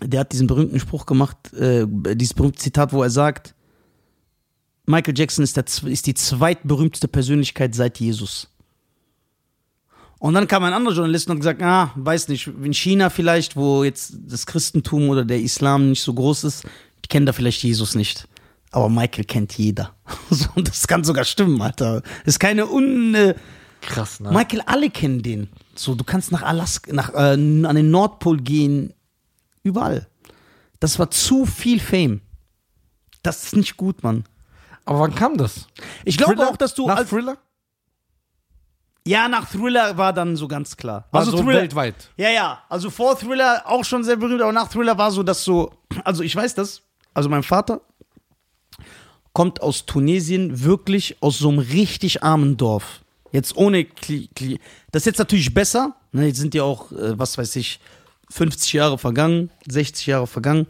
der 0.00 0.20
hat 0.20 0.32
diesen 0.32 0.46
berühmten 0.46 0.80
Spruch 0.80 1.06
gemacht, 1.06 1.52
äh, 1.54 1.86
dieses 2.14 2.34
berühmte 2.34 2.58
Zitat, 2.58 2.92
wo 2.92 3.02
er 3.02 3.10
sagt, 3.10 3.54
Michael 4.86 5.16
Jackson 5.16 5.44
ist, 5.44 5.56
der, 5.56 5.64
ist 5.86 6.06
die 6.06 6.14
zweitberühmteste 6.14 7.08
Persönlichkeit 7.08 7.74
seit 7.74 8.00
Jesus. 8.00 8.48
Und 10.18 10.34
dann 10.34 10.46
kam 10.46 10.62
ein 10.64 10.72
anderer 10.72 10.94
Journalist 10.94 11.28
und 11.28 11.32
hat 11.32 11.40
gesagt, 11.40 11.62
ah, 11.62 11.92
weiß 11.96 12.28
nicht, 12.28 12.46
in 12.46 12.72
China 12.72 13.10
vielleicht, 13.10 13.56
wo 13.56 13.82
jetzt 13.84 14.14
das 14.26 14.46
Christentum 14.46 15.08
oder 15.08 15.24
der 15.24 15.40
Islam 15.40 15.90
nicht 15.90 16.02
so 16.02 16.14
groß 16.14 16.44
ist, 16.44 16.64
die 17.04 17.08
kennen 17.08 17.26
da 17.26 17.32
vielleicht 17.32 17.62
Jesus 17.62 17.94
nicht. 17.94 18.28
Aber 18.70 18.88
Michael 18.88 19.24
kennt 19.24 19.58
jeder. 19.58 19.94
Und 20.54 20.68
das 20.68 20.86
kann 20.86 21.04
sogar 21.04 21.24
stimmen, 21.24 21.60
Alter. 21.60 22.02
Ist 22.24 22.38
keine 22.38 22.70
un... 22.70 23.14
Äh, 23.14 23.34
Krass, 23.80 24.20
ne? 24.20 24.30
Michael, 24.30 24.62
alle 24.66 24.90
kennen 24.90 25.22
den. 25.22 25.48
So, 25.74 25.96
du 25.96 26.04
kannst 26.04 26.30
nach 26.30 26.42
Alaska, 26.42 26.92
nach, 26.92 27.12
äh, 27.14 27.32
an 27.32 27.74
den 27.74 27.90
Nordpol 27.90 28.38
gehen, 28.38 28.94
überall. 29.62 30.08
Das 30.80 30.98
war 30.98 31.10
zu 31.10 31.46
viel 31.46 31.78
Fame. 31.80 32.20
Das 33.22 33.44
ist 33.44 33.56
nicht 33.56 33.76
gut, 33.76 34.02
Mann. 34.02 34.24
Aber 34.84 34.98
wann 35.00 35.14
kam 35.14 35.36
das? 35.36 35.68
Ich 36.04 36.16
glaube 36.16 36.34
Thriller? 36.34 36.50
auch, 36.50 36.56
dass 36.56 36.74
du. 36.74 36.86
Nach 36.88 36.96
als- 36.96 37.08
Thriller? 37.10 37.38
ja, 39.06 39.28
nach 39.28 39.48
Thriller 39.48 39.96
war 39.96 40.12
dann 40.12 40.36
so 40.36 40.48
ganz 40.48 40.76
klar. 40.76 41.06
War 41.12 41.20
also 41.20 41.32
so 41.32 41.42
Thriller, 41.42 41.60
weltweit. 41.60 42.10
Ja, 42.16 42.30
ja. 42.30 42.62
Also 42.68 42.90
vor 42.90 43.16
Thriller 43.18 43.62
auch 43.66 43.84
schon 43.84 44.02
sehr 44.04 44.16
berühmt, 44.16 44.42
aber 44.42 44.52
nach 44.52 44.68
Thriller 44.68 44.96
war 44.98 45.10
so, 45.10 45.22
dass 45.22 45.44
so. 45.44 45.72
Also 46.04 46.22
ich 46.22 46.34
weiß 46.34 46.54
das. 46.54 46.82
Also 47.14 47.28
mein 47.28 47.42
Vater 47.42 47.80
kommt 49.32 49.62
aus 49.62 49.86
Tunesien, 49.86 50.62
wirklich 50.62 51.16
aus 51.22 51.38
so 51.38 51.48
einem 51.48 51.58
richtig 51.60 52.22
armen 52.22 52.56
Dorf. 52.56 53.00
Jetzt 53.30 53.56
ohne. 53.56 53.84
Kli 53.84 54.28
Kli 54.34 54.58
das 54.90 55.02
ist 55.02 55.06
jetzt 55.06 55.18
natürlich 55.18 55.52
besser. 55.54 55.94
Ne, 56.12 56.26
jetzt 56.26 56.38
sind 56.38 56.54
ja 56.54 56.62
auch, 56.64 56.92
äh, 56.92 57.18
was 57.18 57.38
weiß 57.38 57.56
ich, 57.56 57.80
50 58.32 58.72
Jahre 58.72 58.98
vergangen, 58.98 59.50
60 59.68 60.06
Jahre 60.06 60.26
vergangen. 60.26 60.66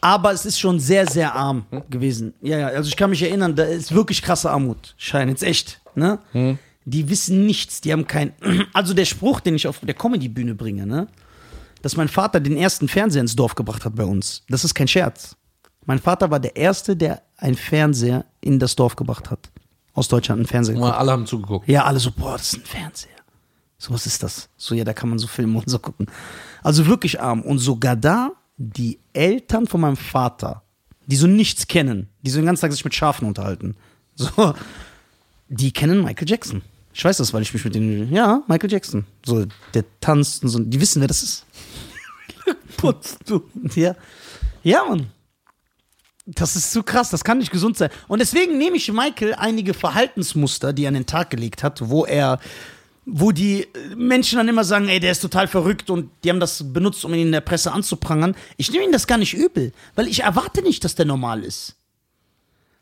Aber 0.00 0.32
es 0.32 0.46
ist 0.46 0.60
schon 0.60 0.78
sehr, 0.78 1.06
sehr 1.10 1.34
arm 1.34 1.66
gewesen. 1.90 2.34
Ja, 2.40 2.58
ja, 2.58 2.66
also 2.68 2.88
ich 2.88 2.96
kann 2.96 3.10
mich 3.10 3.22
erinnern, 3.22 3.56
da 3.56 3.64
ist 3.64 3.92
wirklich 3.92 4.22
krasse 4.22 4.50
Armut. 4.50 4.94
Schein, 4.96 5.28
jetzt 5.28 5.42
echt. 5.42 5.80
Ne? 5.96 6.20
Die 6.84 7.10
wissen 7.10 7.46
nichts, 7.46 7.80
die 7.80 7.92
haben 7.92 8.06
kein. 8.06 8.32
Also 8.72 8.94
der 8.94 9.04
Spruch, 9.06 9.40
den 9.40 9.56
ich 9.56 9.66
auf 9.66 9.80
der 9.82 9.94
Comedy-Bühne 9.94 10.54
bringe, 10.54 10.86
ne? 10.86 11.08
dass 11.82 11.96
mein 11.96 12.08
Vater 12.08 12.38
den 12.40 12.56
ersten 12.56 12.88
Fernseher 12.88 13.22
ins 13.22 13.34
Dorf 13.34 13.54
gebracht 13.54 13.84
hat 13.84 13.96
bei 13.96 14.04
uns. 14.04 14.44
Das 14.48 14.64
ist 14.64 14.74
kein 14.74 14.88
Scherz. 14.88 15.36
Mein 15.84 15.98
Vater 15.98 16.30
war 16.30 16.38
der 16.38 16.54
Erste, 16.54 16.96
der 16.96 17.22
einen 17.36 17.56
Fernseher 17.56 18.24
in 18.40 18.58
das 18.58 18.76
Dorf 18.76 18.94
gebracht 18.94 19.30
hat. 19.30 19.50
Aus 19.94 20.06
Deutschland 20.06 20.40
einen 20.40 20.46
Fernseher. 20.46 20.78
Mal 20.78 20.92
alle 20.92 21.12
haben 21.12 21.26
zugeguckt. 21.26 21.68
Ja, 21.68 21.84
alle 21.84 21.98
so, 21.98 22.12
boah, 22.12 22.32
das 22.32 22.52
ist 22.52 22.58
ein 22.60 22.64
Fernseher. 22.64 23.17
So, 23.78 23.94
was 23.94 24.06
ist 24.06 24.22
das? 24.22 24.48
So, 24.56 24.74
ja, 24.74 24.84
da 24.84 24.92
kann 24.92 25.08
man 25.08 25.18
so 25.18 25.28
filmen 25.28 25.56
und 25.56 25.70
so 25.70 25.78
gucken. 25.78 26.06
Also 26.62 26.86
wirklich 26.86 27.20
arm. 27.20 27.42
Und 27.42 27.58
sogar 27.58 27.94
da, 27.96 28.32
die 28.56 28.98
Eltern 29.12 29.66
von 29.68 29.80
meinem 29.80 29.96
Vater, 29.96 30.62
die 31.06 31.16
so 31.16 31.28
nichts 31.28 31.68
kennen, 31.68 32.08
die 32.22 32.30
so 32.30 32.40
den 32.40 32.46
ganzen 32.46 32.62
Tag 32.62 32.72
sich 32.72 32.84
mit 32.84 32.94
Schafen 32.94 33.26
unterhalten, 33.26 33.76
so, 34.16 34.54
die 35.48 35.72
kennen 35.72 36.02
Michael 36.02 36.28
Jackson. 36.28 36.62
Ich 36.92 37.04
weiß 37.04 37.18
das, 37.18 37.32
weil 37.32 37.42
ich 37.42 37.54
mich 37.54 37.64
mit 37.64 37.76
denen, 37.76 38.12
ja, 38.12 38.42
Michael 38.48 38.72
Jackson. 38.72 39.06
So, 39.24 39.46
der 39.72 39.84
tanzt 40.00 40.42
und 40.42 40.48
so, 40.48 40.58
die 40.58 40.80
wissen, 40.80 41.00
wer 41.00 41.06
das 41.06 41.22
ist. 41.22 41.46
Putzt 42.76 43.18
du. 43.26 43.44
Ja. 43.76 43.94
Ja, 44.64 44.84
Mann. 44.84 45.06
Das 46.26 46.56
ist 46.56 46.72
zu 46.72 46.82
krass, 46.82 47.08
das 47.08 47.24
kann 47.24 47.38
nicht 47.38 47.52
gesund 47.52 47.78
sein. 47.78 47.90
Und 48.08 48.18
deswegen 48.18 48.58
nehme 48.58 48.76
ich 48.76 48.92
Michael 48.92 49.34
einige 49.34 49.72
Verhaltensmuster, 49.72 50.72
die 50.72 50.84
er 50.84 50.88
an 50.88 50.94
den 50.94 51.06
Tag 51.06 51.30
gelegt 51.30 51.62
hat, 51.62 51.88
wo 51.88 52.04
er, 52.04 52.40
wo 53.10 53.32
die 53.32 53.66
Menschen 53.96 54.36
dann 54.36 54.48
immer 54.48 54.64
sagen, 54.64 54.88
ey, 54.88 55.00
der 55.00 55.12
ist 55.12 55.20
total 55.20 55.48
verrückt 55.48 55.88
und 55.88 56.10
die 56.22 56.30
haben 56.30 56.40
das 56.40 56.72
benutzt, 56.72 57.04
um 57.04 57.14
ihn 57.14 57.28
in 57.28 57.32
der 57.32 57.40
Presse 57.40 57.72
anzuprangern. 57.72 58.36
Ich 58.56 58.70
nehme 58.70 58.84
ihm 58.84 58.92
das 58.92 59.06
gar 59.06 59.18
nicht 59.18 59.34
übel, 59.34 59.72
weil 59.94 60.08
ich 60.08 60.22
erwarte 60.22 60.62
nicht, 60.62 60.84
dass 60.84 60.94
der 60.94 61.06
normal 61.06 61.42
ist. 61.42 61.76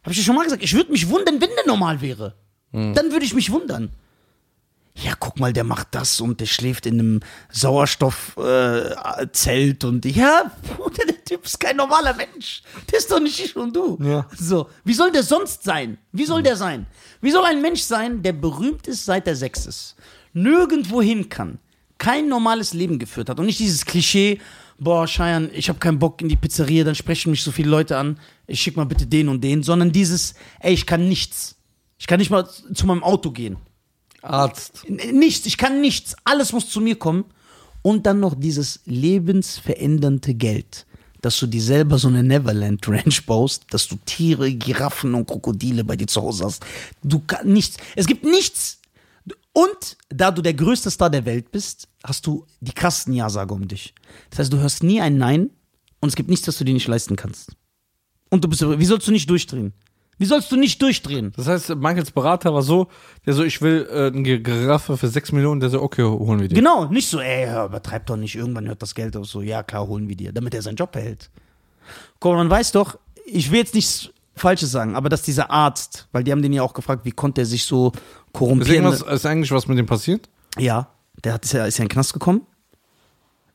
Habe 0.03 0.12
ich 0.12 0.19
dir 0.19 0.25
schon 0.25 0.37
mal 0.37 0.45
gesagt, 0.45 0.62
ich 0.62 0.75
würde 0.75 0.93
mich 0.93 1.09
wundern, 1.09 1.41
wenn 1.41 1.51
der 1.57 1.67
normal 1.67 2.01
wäre. 2.01 2.35
Dann 2.73 3.11
würde 3.11 3.25
ich 3.25 3.33
mich 3.33 3.51
wundern. 3.51 3.91
Ja, 4.95 5.12
guck 5.19 5.39
mal, 5.39 5.53
der 5.53 5.65
macht 5.65 5.95
das 5.95 6.21
und 6.21 6.41
der 6.41 6.47
schläft 6.47 6.87
in 6.87 6.99
einem 6.99 7.21
Sauerstoffzelt 7.51 9.85
äh, 9.85 9.87
und 9.87 10.05
ja, 10.07 10.51
der 10.97 11.25
Typ 11.25 11.45
ist 11.45 11.61
kein 11.61 11.77
normaler 11.77 12.15
Mensch. 12.15 12.62
Der 12.91 12.99
ist 12.99 13.11
doch 13.11 13.21
nicht 13.21 13.39
ich 13.39 13.55
und 13.57 13.77
du. 13.77 13.99
Ja. 14.03 14.27
So, 14.39 14.71
wie 14.85 14.95
soll 14.95 15.12
der 15.12 15.23
sonst 15.23 15.65
sein? 15.65 15.99
Wie 16.12 16.25
soll 16.25 16.43
der 16.43 16.57
sein? 16.57 16.87
Wie 17.21 17.31
soll 17.31 17.45
ein 17.45 17.61
Mensch 17.61 17.83
sein, 17.83 18.23
der 18.23 18.33
berühmt 18.33 18.87
ist, 18.87 19.05
seit 19.05 19.27
er 19.27 19.37
sechs 19.37 19.67
ist, 19.67 19.97
nirgendwo 20.37 21.01
hin 21.01 21.29
kann, 21.29 21.59
kein 21.99 22.29
normales 22.29 22.75
Leben 22.75 22.99
geführt 22.99 23.31
hat 23.31 23.40
und 23.40 23.46
nicht 23.46 23.59
dieses 23.59 23.85
Klischee, 23.85 24.38
boah, 24.79 25.07
Scheiern, 25.07 25.51
ich 25.53 25.68
habe 25.68 25.79
keinen 25.79 25.99
Bock 25.99 26.20
in 26.20 26.29
die 26.29 26.37
Pizzeria, 26.37 26.85
dann 26.85 26.94
sprechen 26.94 27.31
mich 27.31 27.42
so 27.42 27.51
viele 27.51 27.70
Leute 27.70 27.96
an, 27.96 28.18
ich 28.46 28.61
schick 28.61 28.77
mal 28.77 28.85
bitte 28.85 29.07
den 29.07 29.29
und 29.29 29.42
den, 29.42 29.62
sondern 29.62 29.92
dieses, 29.92 30.35
ey, 30.61 30.75
ich 30.75 30.87
kann 30.87 31.09
nichts. 31.09 31.57
Ich 31.99 32.07
kann 32.07 32.18
nicht 32.18 32.31
mal 32.31 32.46
zu 32.46 32.87
meinem 32.87 33.03
Auto 33.03 33.31
gehen. 33.31 33.57
Arzt. 34.20 34.85
Nichts, 34.88 35.46
ich 35.46 35.57
kann 35.57 35.81
nichts. 35.81 36.14
Alles 36.25 36.53
muss 36.53 36.68
zu 36.68 36.81
mir 36.81 36.96
kommen. 36.96 37.25
Und 37.83 38.05
dann 38.05 38.20
noch 38.20 38.35
dieses 38.35 38.81
lebensverändernde 38.85 40.35
Geld, 40.35 40.87
dass 41.22 41.38
du 41.38 41.46
dir 41.46 41.62
selber 41.62 41.99
so 41.99 42.09
eine 42.09 42.22
Neverland 42.22 42.87
Ranch 42.88 43.25
baust, 43.25 43.64
dass 43.70 43.87
du 43.88 43.96
Tiere, 44.05 44.53
Giraffen 44.53 45.14
und 45.14 45.27
Krokodile 45.27 45.85
bei 45.85 45.96
dir 45.96 46.09
zu 46.09 46.20
Hause 46.20 46.44
hast. 46.44 46.66
Du 47.03 47.22
kannst 47.27 47.46
nichts. 47.46 47.77
Es 47.94 48.07
gibt 48.07 48.25
nichts. 48.25 48.81
Und 49.57 49.97
da 50.11 50.31
du 50.31 50.42
der 50.42 50.53
größte 50.53 50.90
Star 50.90 51.09
der 51.09 51.25
Welt 51.25 51.51
bist, 51.51 51.88
hast 52.05 52.27
du 52.27 52.45
die 52.61 52.73
krassesten 52.73 53.14
Ja-Sager 53.14 53.55
um 53.55 53.66
dich. 53.66 53.95
Das 54.29 54.40
heißt, 54.40 54.53
du 54.53 54.59
hörst 54.59 54.83
nie 54.83 55.01
ein 55.01 55.16
Nein 55.16 55.49
und 56.01 56.11
es 56.11 56.14
gibt 56.14 56.29
nichts, 56.29 56.45
das 56.45 56.59
du 56.59 56.64
dir 56.64 56.75
nicht 56.75 56.88
leisten 56.88 57.16
kannst. 57.16 57.57
Und 58.29 58.45
du 58.45 58.49
bist, 58.49 58.61
wie 58.61 58.85
sollst 58.85 59.09
du 59.09 59.12
nicht 59.12 59.31
durchdrehen? 59.31 59.73
Wie 60.19 60.27
sollst 60.27 60.53
du 60.53 60.57
nicht 60.57 60.83
durchdrehen? 60.83 61.33
Das 61.37 61.47
heißt, 61.47 61.75
Michaels 61.75 62.11
Berater 62.11 62.53
war 62.53 62.61
so, 62.61 62.88
der 63.25 63.33
so, 63.33 63.45
ich 63.45 63.62
will 63.62 63.88
äh, 63.90 64.09
eine 64.09 64.40
Giraffe 64.42 64.99
für 64.99 65.09
6 65.09 65.33
Millionen, 65.33 65.61
der 65.61 65.71
so, 65.71 65.81
okay, 65.81 66.03
holen 66.03 66.38
wir 66.38 66.49
die. 66.49 66.55
Genau, 66.55 66.85
nicht 66.90 67.09
so, 67.09 67.19
ey, 67.19 67.47
hör, 67.47 67.64
übertreib 67.64 68.05
doch 68.05 68.16
nicht, 68.19 68.35
irgendwann 68.35 68.69
hört 68.69 68.83
das 68.83 68.95
Geld 68.95 69.16
auf 69.16 69.25
so, 69.25 69.40
ja 69.40 69.62
klar, 69.62 69.87
holen 69.88 70.07
wir 70.07 70.16
dir, 70.16 70.33
damit 70.33 70.53
er 70.53 70.61
seinen 70.61 70.77
Job 70.77 70.92
behält. 70.92 71.31
Guck 72.21 72.33
mal, 72.33 72.38
man 72.38 72.51
weiß 72.51 72.73
doch, 72.73 72.99
ich 73.25 73.51
will 73.51 73.61
jetzt 73.61 73.75
nichts 73.75 74.11
Falsches 74.37 74.70
sagen, 74.70 74.94
aber 74.96 75.09
dass 75.09 75.22
dieser 75.22 75.51
Arzt, 75.51 76.09
weil 76.12 76.22
die 76.22 76.31
haben 76.33 76.42
den 76.42 76.53
ja 76.53 76.62
auch 76.62 76.75
gefragt, 76.75 77.05
wie 77.05 77.12
konnte 77.12 77.40
er 77.42 77.46
sich 77.46 77.64
so 77.64 77.92
Ist, 77.92 78.03
korrumpieren. 78.33 78.85
irgendwas, 78.85 79.03
ist 79.03 79.27
eigentlich 79.27 79.51
was 79.51 79.66
mit 79.66 79.79
dem 79.79 79.87
passiert? 79.87 80.29
Ja, 80.59 80.88
der 81.25 81.33
hat, 81.35 81.44
ist, 81.44 81.53
ja, 81.53 81.64
ist 81.64 81.79
ja 81.79 81.83
in 81.85 81.88
den 81.88 81.94
Knast 81.94 82.12
gekommen, 82.12 82.42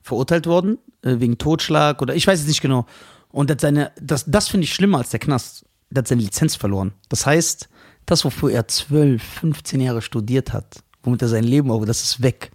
verurteilt 0.02 0.48
worden, 0.48 0.78
äh, 1.04 1.20
wegen 1.20 1.38
Totschlag 1.38 2.02
oder 2.02 2.16
ich 2.16 2.26
weiß 2.26 2.40
es 2.42 2.48
nicht 2.48 2.62
genau. 2.62 2.86
Und 3.30 3.50
hat 3.52 3.62
seine, 3.62 3.92
das, 4.02 4.26
das 4.28 4.50
finde 4.50 4.66
ich 4.66 4.74
schlimmer 4.74 4.98
als 4.98 5.10
der 5.10 5.20
Knast. 5.20 5.66
Der 5.90 6.00
hat 6.02 6.08
seine 6.08 6.22
Lizenz 6.22 6.56
verloren. 6.56 6.94
Das 7.10 7.26
heißt, 7.26 7.70
das, 8.06 8.26
wofür 8.26 8.52
er 8.52 8.68
12, 8.68 9.22
15 9.22 9.80
Jahre 9.82 10.02
studiert 10.02 10.52
hat, 10.54 10.84
womit 11.04 11.22
er 11.22 11.28
sein 11.28 11.44
Leben 11.44 11.70
auf, 11.72 11.86
das 11.86 12.02
ist 12.02 12.22
weg. 12.22 12.52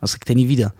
Das 0.00 0.12
kriegt 0.12 0.28
er 0.28 0.34
nie 0.36 0.48
wieder. 0.48 0.74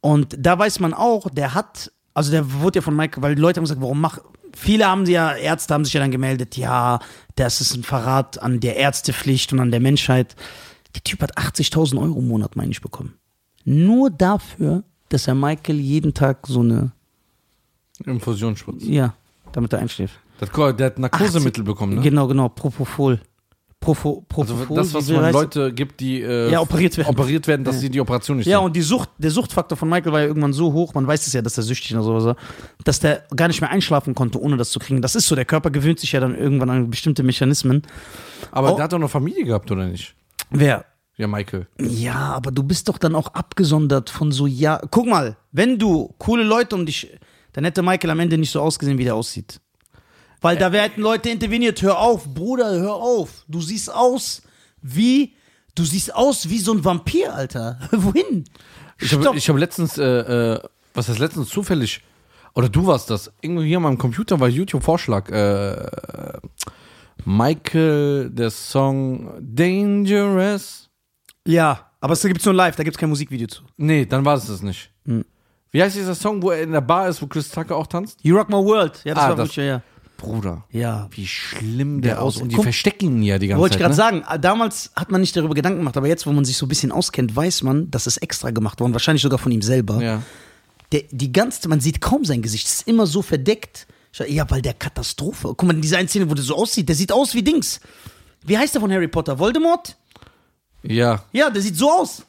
Und 0.00 0.36
da 0.38 0.58
weiß 0.58 0.80
man 0.80 0.94
auch, 0.94 1.28
der 1.30 1.54
hat, 1.54 1.92
also 2.14 2.30
der 2.30 2.52
wurde 2.60 2.78
ja 2.78 2.82
von 2.82 2.94
Mike, 2.96 3.22
weil 3.22 3.34
die 3.34 3.40
Leute 3.40 3.58
haben 3.58 3.64
gesagt, 3.64 3.80
warum 3.80 4.00
mach, 4.00 4.18
viele 4.56 4.86
haben 4.86 5.06
ja, 5.06 5.34
Ärzte 5.34 5.74
haben 5.74 5.84
sich 5.84 5.94
ja 5.94 6.00
dann 6.00 6.10
gemeldet, 6.10 6.56
ja, 6.56 7.00
das 7.36 7.60
ist 7.60 7.74
ein 7.74 7.82
Verrat 7.82 8.42
an 8.42 8.60
der 8.60 8.76
Ärztepflicht 8.76 9.52
und 9.52 9.60
an 9.60 9.70
der 9.70 9.80
Menschheit. 9.80 10.36
Der 10.94 11.02
Typ 11.02 11.22
hat 11.22 11.36
80.000 11.38 12.00
Euro 12.00 12.18
im 12.18 12.28
Monat, 12.28 12.56
meine 12.56 12.70
ich, 12.70 12.80
bekommen. 12.80 13.14
Nur 13.64 14.10
dafür, 14.10 14.84
dass 15.08 15.28
er 15.28 15.34
Michael 15.34 15.78
jeden 15.78 16.14
Tag 16.14 16.46
so 16.46 16.60
eine, 16.60 16.92
Infusionsspritze. 18.04 18.86
ja, 18.86 19.14
damit 19.52 19.72
er 19.72 19.80
einschläft. 19.80 20.18
Der 20.40 20.48
hat, 20.48 20.80
der 20.80 20.86
hat 20.86 20.98
Narkosemittel 20.98 21.64
bekommen, 21.64 21.96
ne? 21.96 22.00
Genau, 22.00 22.26
genau, 22.26 22.48
Propofol. 22.48 23.20
Profo, 23.80 24.26
Also 24.36 24.54
Propofol, 24.56 24.76
das, 24.76 24.92
was 24.92 25.08
man 25.08 25.24
heißt- 25.24 25.32
Leute 25.32 25.72
gibt, 25.72 26.00
die 26.00 26.20
äh, 26.20 26.50
Ja, 26.52 26.60
operiert 26.60 26.98
werden. 26.98 27.08
operiert 27.08 27.46
werden, 27.46 27.64
dass 27.64 27.80
sie 27.80 27.88
die 27.88 27.98
Operation 28.00 28.36
nicht 28.36 28.46
Ja, 28.46 28.58
sehen. 28.58 28.66
und 28.66 28.76
die 28.76 28.82
Sucht, 28.82 29.08
der 29.16 29.30
Suchtfaktor 29.30 29.78
von 29.78 29.88
Michael 29.88 30.12
war 30.12 30.20
ja 30.20 30.26
irgendwann 30.26 30.52
so 30.52 30.74
hoch, 30.74 30.92
man 30.92 31.06
weiß 31.06 31.26
es 31.26 31.32
ja, 31.32 31.40
dass 31.40 31.56
er 31.56 31.62
süchtig 31.62 31.94
oder 31.94 32.02
sowas 32.04 32.24
war, 32.24 32.36
dass 32.84 33.00
der 33.00 33.24
gar 33.34 33.48
nicht 33.48 33.62
mehr 33.62 33.70
einschlafen 33.70 34.14
konnte, 34.14 34.38
ohne 34.38 34.58
das 34.58 34.70
zu 34.70 34.78
kriegen. 34.80 35.00
Das 35.00 35.14
ist 35.14 35.26
so, 35.26 35.34
der 35.34 35.46
Körper 35.46 35.70
gewöhnt 35.70 35.98
sich 35.98 36.12
ja 36.12 36.20
dann 36.20 36.34
irgendwann 36.36 36.68
an 36.68 36.90
bestimmte 36.90 37.22
Mechanismen. 37.22 37.80
Aber 38.50 38.72
Oh. 38.72 38.76
der 38.76 38.84
hat 38.84 38.92
doch 38.92 38.98
eine 38.98 39.08
Familie 39.08 39.44
gehabt, 39.44 39.70
oder 39.70 39.86
nicht? 39.86 40.14
Wer? 40.50 40.84
Ja, 41.16 41.26
Michael. 41.26 41.66
Ja, 41.80 42.16
aber 42.34 42.50
du 42.50 42.62
bist 42.62 42.86
doch 42.88 42.98
dann 42.98 43.14
auch 43.14 43.28
abgesondert 43.34 44.10
von 44.10 44.30
so, 44.30 44.46
ja. 44.46 44.78
Guck 44.90 45.06
mal, 45.06 45.36
wenn 45.52 45.78
du 45.78 46.14
coole 46.18 46.44
Leute 46.44 46.76
um 46.76 46.84
dich, 46.84 47.10
dann 47.54 47.64
hätte 47.64 47.82
Michael 47.82 48.10
am 48.10 48.20
Ende 48.20 48.36
nicht 48.36 48.50
so 48.50 48.60
ausgesehen, 48.60 48.98
wie 48.98 49.04
der 49.04 49.14
aussieht. 49.14 49.58
Weil 50.40 50.56
da 50.56 50.70
hätten 50.72 51.02
Leute 51.02 51.28
interveniert, 51.30 51.82
hör 51.82 51.98
auf, 51.98 52.32
Bruder, 52.34 52.70
hör 52.72 52.94
auf. 52.94 53.44
Du 53.48 53.60
siehst 53.60 53.92
aus 53.92 54.42
wie, 54.80 55.34
du 55.74 55.84
siehst 55.84 56.14
aus 56.14 56.48
wie 56.48 56.58
so 56.58 56.72
ein 56.72 56.84
Vampir, 56.84 57.34
Alter. 57.34 57.78
Wohin? 57.92 58.44
Ich 59.00 59.12
habe 59.12 59.22
Stopp. 59.22 59.36
hab 59.36 59.56
letztens, 59.58 59.98
äh, 59.98 60.04
äh, 60.04 60.60
was 60.94 61.08
heißt 61.08 61.18
letztens 61.18 61.48
zufällig, 61.50 62.02
oder 62.54 62.68
du 62.68 62.86
warst 62.86 63.10
das, 63.10 63.30
irgendwo 63.42 63.62
hier 63.62 63.76
an 63.76 63.82
meinem 63.84 63.98
Computer 63.98 64.40
war 64.40 64.48
YouTube-Vorschlag, 64.48 65.28
äh, 65.30 66.40
Michael, 67.24 68.30
der 68.30 68.50
Song 68.50 69.32
Dangerous. 69.40 70.88
Ja, 71.46 71.90
aber 72.00 72.14
es 72.14 72.22
gibt 72.22 72.44
nur 72.44 72.54
live, 72.54 72.76
da 72.76 72.82
gibt 72.82 72.96
es 72.96 72.98
kein 73.00 73.08
Musikvideo 73.10 73.46
zu. 73.46 73.62
Nee, 73.76 74.06
dann 74.06 74.24
war 74.24 74.36
es 74.36 74.46
das 74.46 74.62
nicht. 74.62 74.90
Hm. 75.04 75.24
Wie 75.70 75.82
heißt 75.82 75.96
dieser 75.96 76.14
Song, 76.14 76.42
wo 76.42 76.50
er 76.50 76.62
in 76.62 76.72
der 76.72 76.80
Bar 76.80 77.08
ist, 77.08 77.20
wo 77.22 77.26
Chris 77.26 77.48
Tucker 77.50 77.76
auch 77.76 77.86
tanzt? 77.86 78.18
You 78.22 78.36
Rock 78.36 78.48
My 78.48 78.56
World. 78.56 79.00
Ja, 79.04 79.14
das 79.14 79.24
Ah, 79.24 79.28
war 79.28 79.36
das- 79.36 79.48
wirklich, 79.48 79.56
ja, 79.56 79.64
ja. 79.64 79.82
Bruder. 80.20 80.64
Ja. 80.70 81.08
Wie 81.12 81.26
schlimm 81.26 82.00
der 82.02 82.14
Der 82.14 82.22
aus. 82.22 82.36
aus- 82.36 82.42
Und 82.42 82.48
die 82.50 82.56
Guck- 82.56 82.64
verstecken 82.64 83.06
ihn 83.16 83.22
ja 83.22 83.38
die 83.38 83.48
ganze 83.48 83.60
Wollte 83.60 83.74
ich 83.76 83.82
Zeit. 83.82 83.96
gerade 83.96 84.18
ne? 84.18 84.22
sagen, 84.24 84.40
damals 84.42 84.90
hat 84.96 85.10
man 85.10 85.20
nicht 85.20 85.36
darüber 85.36 85.54
Gedanken 85.54 85.78
gemacht, 85.80 85.96
aber 85.96 86.06
jetzt, 86.08 86.26
wo 86.26 86.32
man 86.32 86.44
sich 86.44 86.56
so 86.56 86.66
ein 86.66 86.68
bisschen 86.68 86.92
auskennt, 86.92 87.34
weiß 87.34 87.62
man, 87.62 87.90
dass 87.90 88.06
es 88.06 88.16
extra 88.18 88.50
gemacht 88.50 88.80
worden, 88.80 88.92
wahrscheinlich 88.92 89.22
sogar 89.22 89.38
von 89.38 89.52
ihm 89.52 89.62
selber. 89.62 90.02
Ja. 90.02 90.22
Der, 90.92 91.02
die 91.10 91.32
ganze, 91.32 91.68
man 91.68 91.80
sieht 91.80 92.00
kaum 92.00 92.24
sein 92.24 92.42
Gesicht, 92.42 92.66
es 92.66 92.74
ist 92.80 92.88
immer 92.88 93.06
so 93.06 93.22
verdeckt. 93.22 93.86
Ich 94.12 94.18
Ja, 94.28 94.50
weil 94.50 94.60
der 94.60 94.74
Katastrophe. 94.74 95.48
Guck 95.48 95.62
mal, 95.64 95.74
in 95.74 95.80
dieser 95.82 95.98
einen 95.98 96.08
Szene, 96.08 96.28
wo 96.28 96.34
der 96.34 96.42
so 96.44 96.56
aussieht, 96.56 96.88
der 96.88 96.96
sieht 96.96 97.12
aus 97.12 97.32
wie 97.34 97.42
Dings. 97.44 97.80
Wie 98.44 98.58
heißt 98.58 98.74
der 98.74 98.80
von 98.80 98.90
Harry 98.92 99.06
Potter? 99.08 99.38
Voldemort? 99.38 99.96
ja, 100.82 101.22
Ja, 101.32 101.50
der 101.50 101.62
sieht 101.62 101.76
so 101.76 101.90
aus. 101.90 102.22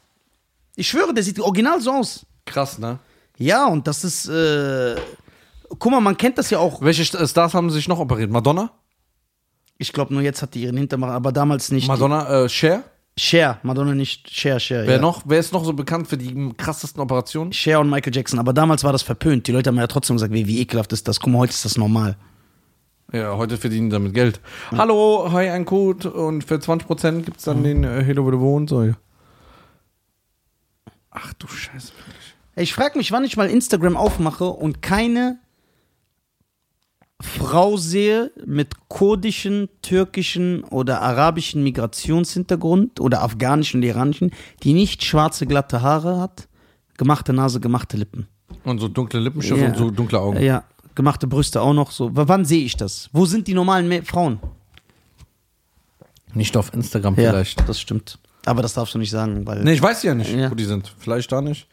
Ich 0.75 0.87
schwöre, 0.89 1.13
der 1.13 1.23
sieht 1.23 1.39
original 1.39 1.81
so 1.81 1.91
aus. 1.91 2.25
krass, 2.45 2.77
ne? 2.79 2.99
Ja, 3.37 3.65
und 3.65 3.87
das 3.87 4.03
ist, 4.03 4.27
äh, 4.27 4.95
guck 5.79 5.91
mal, 5.91 5.99
man 6.01 6.17
kennt 6.17 6.37
das 6.37 6.49
ja 6.49 6.59
auch. 6.59 6.81
Welche 6.81 7.03
St- 7.03 7.27
Stars 7.27 7.53
haben 7.53 7.69
sich 7.69 7.87
noch 7.87 7.99
operiert? 7.99 8.29
Madonna? 8.31 8.71
Ich 9.77 9.93
glaube, 9.93 10.13
nur 10.13 10.21
jetzt 10.23 10.41
hat 10.41 10.53
die 10.53 10.63
ihren 10.63 10.77
Hintermacher, 10.77 11.13
aber 11.13 11.31
damals 11.31 11.71
nicht. 11.71 11.87
Madonna, 11.87 12.43
äh, 12.45 12.49
Cher? 12.49 12.83
Cher, 13.17 13.59
Madonna 13.63 13.93
nicht, 13.93 14.29
Cher, 14.29 14.59
Cher. 14.59 14.85
Wer 14.87 14.95
ja. 14.95 15.01
noch? 15.01 15.23
Wer 15.25 15.39
ist 15.39 15.51
noch 15.51 15.65
so 15.65 15.73
bekannt 15.73 16.07
für 16.07 16.17
die 16.17 16.53
krassesten 16.55 17.01
Operationen? 17.01 17.51
Cher 17.51 17.79
und 17.79 17.89
Michael 17.89 18.15
Jackson, 18.15 18.39
aber 18.39 18.53
damals 18.53 18.83
war 18.83 18.91
das 18.93 19.01
verpönt. 19.01 19.47
Die 19.47 19.51
Leute 19.51 19.69
haben 19.69 19.77
ja 19.77 19.87
trotzdem 19.87 20.15
gesagt, 20.15 20.31
wie, 20.33 20.47
wie 20.47 20.59
ekelhaft 20.61 20.93
ist 20.93 21.07
das. 21.07 21.19
Guck 21.19 21.33
mal, 21.33 21.39
heute 21.39 21.51
ist 21.51 21.65
das 21.65 21.77
normal. 21.77 22.15
Ja, 23.11 23.35
heute 23.35 23.57
verdienen 23.57 23.89
die 23.89 23.93
damit 23.93 24.13
Geld. 24.13 24.39
Hallo, 24.71 25.29
hi, 25.33 25.49
ein 25.49 25.65
Code 25.65 26.09
und 26.11 26.45
für 26.45 26.55
20% 26.55 27.23
gibt's 27.23 27.43
dann 27.43 27.63
den 27.63 27.83
äh, 27.83 28.01
Hello, 28.03 28.23
wo 28.25 28.31
du 28.31 28.39
wohnst. 28.39 28.73
Ach 31.11 31.33
du 31.33 31.47
Scheiße. 31.47 31.91
wirklich. 31.97 32.35
Ich 32.55 32.73
frage 32.73 32.97
mich, 32.97 33.11
wann 33.11 33.25
ich 33.25 33.35
mal 33.35 33.49
Instagram 33.49 33.97
aufmache 33.97 34.45
und 34.45 34.81
keine 34.81 35.39
Frau 37.21 37.77
sehe 37.77 38.31
mit 38.45 38.73
kurdischen, 38.87 39.69
türkischen 39.81 40.63
oder 40.65 41.01
arabischen 41.01 41.63
Migrationshintergrund 41.63 42.99
oder 42.99 43.21
afghanischen 43.21 43.77
und 43.77 43.83
iranischen, 43.83 44.31
die 44.63 44.73
nicht 44.73 45.03
schwarze, 45.03 45.45
glatte 45.45 45.81
Haare 45.81 46.19
hat, 46.19 46.47
gemachte 46.97 47.33
Nase, 47.33 47.59
gemachte 47.59 47.97
Lippen. 47.97 48.27
Und 48.63 48.79
so 48.79 48.87
dunkle 48.87 49.19
Lippenstift 49.19 49.59
Ja. 49.61 49.67
und 49.67 49.77
so 49.77 49.91
dunkle 49.91 50.19
Augen. 50.19 50.41
Ja, 50.41 50.63
gemachte 50.95 51.27
Brüste 51.27 51.61
auch 51.61 51.73
noch 51.73 51.91
so. 51.91 52.15
W 52.15 52.23
wann 52.25 52.43
sehe 52.45 52.63
ich 52.63 52.75
das? 52.77 53.09
Wo 53.13 53.25
sind 53.25 53.47
die 53.47 53.53
normalen 53.53 53.87
Mä- 53.89 54.03
Frauen? 54.05 54.39
Nicht 56.33 56.55
auf 56.57 56.73
Instagram 56.73 57.15
vielleicht. 57.15 57.67
das 57.67 57.79
stimmt. 57.79 58.17
Aber 58.45 58.61
das 58.61 58.73
darfst 58.73 58.95
du 58.95 58.99
nicht 58.99 59.11
sagen, 59.11 59.45
weil. 59.45 59.63
Nee, 59.63 59.73
ich 59.73 59.81
weiß 59.81 60.01
ja 60.03 60.15
nicht, 60.15 60.33
Ja. 60.33 60.49
wo 60.49 60.55
die 60.55 60.63
sind. 60.63 60.93
Vielleicht 60.97 61.31
da 61.31 61.41
nicht. 61.41 61.67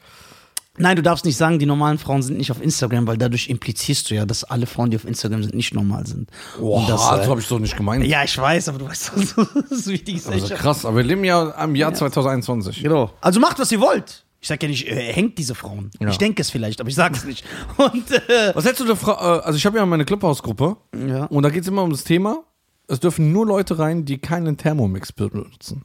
Nein, 0.78 0.96
du 0.96 1.02
darfst 1.02 1.24
nicht 1.24 1.36
sagen, 1.36 1.58
die 1.58 1.66
normalen 1.66 1.98
Frauen 1.98 2.22
sind 2.22 2.38
nicht 2.38 2.50
auf 2.50 2.62
Instagram, 2.62 3.06
weil 3.06 3.18
dadurch 3.18 3.48
implizierst 3.48 4.10
du 4.10 4.14
ja, 4.14 4.26
dass 4.26 4.44
alle 4.44 4.66
Frauen, 4.66 4.90
die 4.90 4.96
auf 4.96 5.04
Instagram 5.04 5.42
sind, 5.42 5.54
nicht 5.54 5.74
normal 5.74 6.06
sind. 6.06 6.30
Boah, 6.58 6.86
das, 6.88 7.08
das, 7.08 7.26
äh, 7.26 7.28
habe 7.30 7.40
ich 7.40 7.46
so 7.46 7.58
nicht 7.58 7.76
gemeint. 7.76 8.04
Ja, 8.06 8.24
ich 8.24 8.36
weiß, 8.38 8.68
aber 8.68 8.78
du 8.78 8.86
weißt, 8.88 9.12
das 9.70 9.70
ist 9.70 9.86
wichtig. 9.88 10.26
Also 10.26 10.54
krass, 10.54 10.84
aber 10.84 10.98
wir 10.98 11.04
leben 11.04 11.24
ja 11.24 11.50
im 11.64 11.74
Jahr 11.74 11.92
2021. 11.94 12.82
Genau. 12.82 13.10
Also 13.20 13.40
macht, 13.40 13.58
was 13.58 13.70
ihr 13.72 13.80
wollt. 13.80 14.24
Ich 14.40 14.46
sag 14.46 14.62
ja 14.62 14.68
nicht, 14.68 14.86
äh, 14.86 15.12
hängt 15.12 15.36
diese 15.36 15.56
Frauen. 15.56 15.90
Ja. 15.98 16.08
Ich 16.10 16.18
denke 16.18 16.42
es 16.42 16.50
vielleicht, 16.50 16.80
aber 16.80 16.88
ich 16.88 16.94
sage 16.94 17.16
es 17.16 17.24
nicht. 17.24 17.44
Und 17.76 18.10
äh, 18.12 18.54
Was 18.54 18.64
hältst 18.64 18.80
du 18.80 18.84
der 18.84 18.94
Frau? 18.94 19.12
Äh, 19.14 19.40
also 19.42 19.56
ich 19.56 19.66
habe 19.66 19.78
ja 19.78 19.84
meine 19.86 20.04
Clubhouse-Gruppe 20.04 20.76
ja. 20.96 21.24
und 21.24 21.42
da 21.42 21.50
geht 21.50 21.62
es 21.62 21.68
immer 21.68 21.82
um 21.82 21.90
das 21.90 22.04
Thema. 22.04 22.44
Es 22.86 23.00
dürfen 23.00 23.32
nur 23.32 23.46
Leute 23.46 23.78
rein, 23.80 24.04
die 24.04 24.18
keinen 24.18 24.56
Thermomix 24.56 25.12
benutzen. 25.12 25.84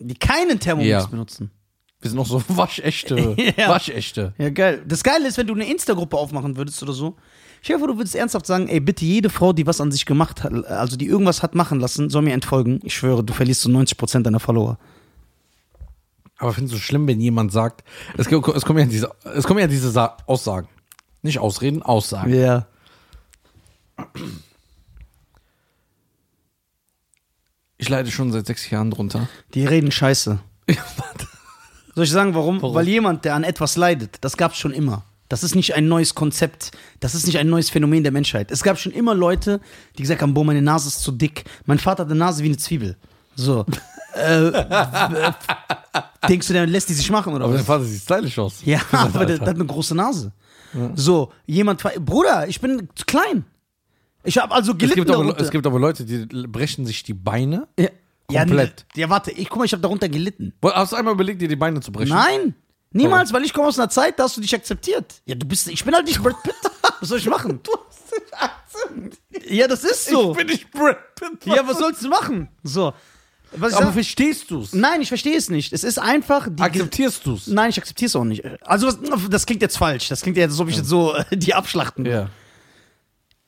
die 0.00 0.14
keinen 0.14 0.58
Thermomix 0.58 0.88
Ja. 0.90 1.06
benutzen. 1.06 1.52
Wir 2.02 2.10
sind 2.10 2.18
noch 2.18 2.26
so 2.26 2.42
waschechte. 2.48 3.36
Ja. 3.56 3.68
Waschechte. 3.68 4.34
Ja, 4.38 4.50
geil. 4.50 4.82
Das 4.86 5.02
Geile 5.02 5.28
ist, 5.28 5.38
wenn 5.38 5.46
du 5.46 5.54
eine 5.54 5.66
Insta-Gruppe 5.70 6.16
aufmachen 6.16 6.56
würdest 6.56 6.82
oder 6.82 6.92
so. 6.92 7.16
Stell 7.62 7.76
dir 7.76 7.80
vor, 7.80 7.88
du 7.88 7.96
würdest 7.96 8.16
ernsthaft 8.16 8.44
sagen, 8.44 8.68
ey, 8.68 8.80
bitte 8.80 9.04
jede 9.04 9.30
Frau, 9.30 9.52
die 9.52 9.66
was 9.66 9.80
an 9.80 9.92
sich 9.92 10.04
gemacht 10.04 10.42
hat, 10.42 10.52
also 10.66 10.96
die 10.96 11.06
irgendwas 11.06 11.42
hat 11.44 11.54
machen 11.54 11.78
lassen, 11.78 12.10
soll 12.10 12.22
mir 12.22 12.32
entfolgen. 12.34 12.80
Ich 12.82 12.94
schwöre, 12.94 13.22
du 13.22 13.32
verlierst 13.32 13.60
so 13.60 13.70
90% 13.70 14.22
deiner 14.22 14.40
Follower. 14.40 14.78
Aber 16.38 16.52
findest 16.52 16.74
du 16.74 16.80
schlimm, 16.80 17.06
wenn 17.06 17.20
jemand 17.20 17.52
sagt, 17.52 17.84
es, 18.16 18.26
es 18.26 18.64
kommen 18.64 18.78
ja 18.80 18.86
diese, 18.86 19.12
es 19.32 19.46
kommen 19.46 19.60
ja 19.60 19.68
diese 19.68 19.92
Sa 19.92 20.16
Aussagen. 20.26 20.66
Nicht 21.22 21.38
Ausreden, 21.38 21.82
Aussagen. 21.82 22.34
Ja. 22.34 22.66
Ich 27.78 27.88
leide 27.88 28.10
schon 28.10 28.32
seit 28.32 28.46
sechs 28.46 28.68
Jahren 28.70 28.90
drunter. 28.90 29.28
Die 29.54 29.64
reden 29.66 29.92
scheiße. 29.92 30.40
Soll 31.94 32.04
ich 32.04 32.10
sagen, 32.10 32.34
warum? 32.34 32.60
Warum? 32.62 32.74
Weil 32.74 32.88
jemand, 32.88 33.24
der 33.24 33.34
an 33.34 33.44
etwas 33.44 33.76
leidet, 33.76 34.16
das 34.20 34.36
gab 34.36 34.52
es 34.52 34.58
schon 34.58 34.72
immer. 34.72 35.04
Das 35.28 35.42
ist 35.42 35.54
nicht 35.54 35.74
ein 35.74 35.88
neues 35.88 36.14
Konzept. 36.14 36.72
Das 37.00 37.14
ist 37.14 37.26
nicht 37.26 37.38
ein 37.38 37.48
neues 37.48 37.70
Phänomen 37.70 38.02
der 38.02 38.12
Menschheit. 38.12 38.50
Es 38.50 38.62
gab 38.62 38.78
schon 38.78 38.92
immer 38.92 39.14
Leute, 39.14 39.60
die 39.96 40.02
gesagt 40.02 40.20
haben, 40.20 40.34
boah, 40.34 40.44
meine 40.44 40.60
Nase 40.60 40.88
ist 40.88 41.00
zu 41.00 41.10
dick. 41.10 41.44
Mein 41.64 41.78
Vater 41.78 42.04
hat 42.04 42.10
eine 42.10 42.18
Nase 42.18 42.42
wie 42.42 42.48
eine 42.48 42.58
Zwiebel. 42.58 42.96
So. 43.34 43.64
äh, 44.14 44.48
äh, 44.48 45.32
denkst 46.28 46.48
du, 46.48 46.52
der 46.52 46.66
lässt 46.66 46.88
die 46.90 46.94
sich 46.94 47.10
machen 47.10 47.32
oder 47.32 47.44
Aber 47.44 47.54
was? 47.54 47.60
dein 47.60 47.66
Vater 47.66 47.84
sieht 47.84 48.02
stylisch 48.02 48.38
aus. 48.38 48.60
Ja, 48.64 48.80
aber 48.92 49.24
der, 49.24 49.38
der 49.38 49.48
hat 49.48 49.54
eine 49.54 49.64
große 49.64 49.94
Nase. 49.94 50.32
So, 50.94 51.30
jemand, 51.46 51.82
Bruder, 52.04 52.48
ich 52.48 52.60
bin 52.60 52.88
klein. 53.06 53.44
Ich 54.24 54.38
habe 54.38 54.54
also 54.54 54.72
es, 54.72 54.78
gelitten 54.78 55.00
gibt 55.00 55.10
aber, 55.10 55.38
es 55.38 55.50
gibt 55.50 55.66
aber 55.66 55.78
Leute, 55.78 56.04
die 56.04 56.26
brechen 56.46 56.86
sich 56.86 57.02
die 57.02 57.14
Beine. 57.14 57.68
ja, 57.78 57.88
komplett. 58.40 58.86
Ja, 58.94 59.02
ja, 59.02 59.10
warte, 59.10 59.30
ich 59.30 59.48
guck 59.48 59.58
mal, 59.58 59.64
ich 59.64 59.72
habe 59.72 59.82
darunter 59.82 60.08
gelitten. 60.08 60.52
Hast 60.62 60.92
du 60.92 60.96
einmal 60.96 61.14
überlegt, 61.14 61.40
dir 61.40 61.48
die 61.48 61.56
Beine 61.56 61.80
zu 61.80 61.92
brechen? 61.92 62.10
Nein, 62.14 62.54
niemals, 62.92 63.32
weil 63.32 63.44
ich 63.44 63.52
komme 63.52 63.68
aus 63.68 63.78
einer 63.78 63.88
Zeit, 63.88 64.18
da 64.18 64.24
hast 64.24 64.36
du 64.36 64.40
dich 64.40 64.54
akzeptiert. 64.54 65.22
Ja, 65.24 65.34
du 65.34 65.46
bist, 65.46 65.68
ich 65.68 65.84
bin 65.84 65.94
halt 65.94 66.06
nicht 66.06 66.22
Brad 66.22 66.42
Pitt. 66.42 66.54
Was 67.00 67.08
soll 67.08 67.18
ich 67.18 67.26
machen? 67.26 67.60
Du 67.62 67.72
hast 67.88 68.12
den 68.12 68.38
Akzent. 68.38 69.18
Ja, 69.50 69.66
das 69.66 69.84
ist 69.84 70.06
so. 70.06 70.32
Ich 70.32 70.36
bin 70.36 70.46
nicht 70.46 70.70
Brad 70.70 71.14
Pitt. 71.14 71.46
ja, 71.46 71.66
was 71.66 71.78
sollst 71.78 72.02
du 72.04 72.08
machen? 72.08 72.48
So. 72.62 72.92
Was 73.54 73.74
Aber 73.74 73.86
sag, 73.86 73.94
verstehst 73.94 74.50
du's? 74.50 74.72
nein, 74.72 75.02
ich 75.02 75.08
verstehe 75.08 75.36
es 75.36 75.50
nicht. 75.50 75.72
Es 75.72 75.84
ist 75.84 75.98
einfach 75.98 76.48
Akzeptierst 76.58 77.26
du's? 77.26 77.46
Nein, 77.48 77.70
ich 77.70 77.78
akzeptiere 77.78 78.06
es 78.06 78.16
auch 78.16 78.24
nicht. 78.24 78.42
Also, 78.62 78.86
was, 78.86 78.98
das 79.28 79.44
klingt 79.44 79.60
jetzt 79.60 79.76
falsch. 79.76 80.08
Das 80.08 80.22
klingt 80.22 80.38
jetzt, 80.38 80.52
als 80.52 80.60
ob 80.60 80.68
ich 80.68 80.76
jetzt 80.76 80.88
so 80.88 81.14
äh, 81.14 81.24
die 81.36 81.52
abschlachten. 81.52 82.06
Ja. 82.06 82.30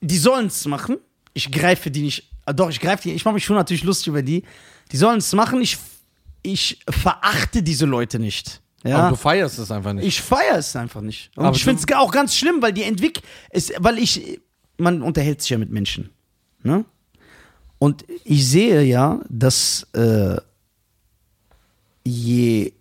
Die 0.00 0.18
sollen 0.18 0.48
es 0.48 0.66
machen. 0.66 0.98
Ich 1.32 1.50
greife 1.50 1.90
die 1.90 2.02
nicht. 2.02 2.30
Ah, 2.46 2.52
doch, 2.52 2.68
ich 2.70 2.80
greife 2.80 3.02
die. 3.04 3.12
Ich 3.14 3.24
mache 3.24 3.34
mich 3.34 3.44
schon 3.44 3.56
natürlich 3.56 3.84
lustig 3.84 4.08
über 4.08 4.22
die. 4.22 4.42
Die 4.92 4.96
sollen 4.96 5.18
es 5.18 5.32
machen. 5.32 5.60
Ich, 5.62 5.78
ich 6.42 6.80
verachte 6.88 7.62
diese 7.62 7.86
Leute 7.86 8.18
nicht. 8.18 8.60
Aber 8.82 8.90
Ja. 8.90 9.08
du 9.08 9.16
feierst 9.16 9.58
es 9.58 9.70
einfach 9.70 9.94
nicht. 9.94 10.06
Ich 10.06 10.20
feiere 10.20 10.58
es 10.58 10.76
einfach 10.76 11.00
nicht. 11.00 11.30
Und 11.36 11.46
Aber 11.46 11.56
ich 11.56 11.64
finde 11.64 11.82
es 11.86 11.96
auch 11.96 12.12
ganz 12.12 12.36
schlimm, 12.36 12.60
weil 12.60 12.72
die 12.74 12.82
entwickelt, 12.82 13.24
weil 13.78 13.98
ich, 13.98 14.40
man 14.76 15.00
unterhält 15.02 15.40
sich 15.40 15.50
ja 15.50 15.58
mit 15.58 15.70
Menschen. 15.70 16.10
Ne? 16.62 16.84
Und 17.78 18.04
ich 18.24 18.46
sehe 18.46 18.82
ja, 18.82 19.20
dass 19.30 19.86
äh, 19.94 20.36
je, 22.04 22.72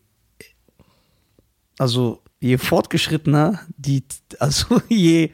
also 1.78 2.21
je 2.39 2.58
fortgeschrittener 2.58 3.62
die, 3.78 4.04
also 4.39 4.82
je, 4.89 5.30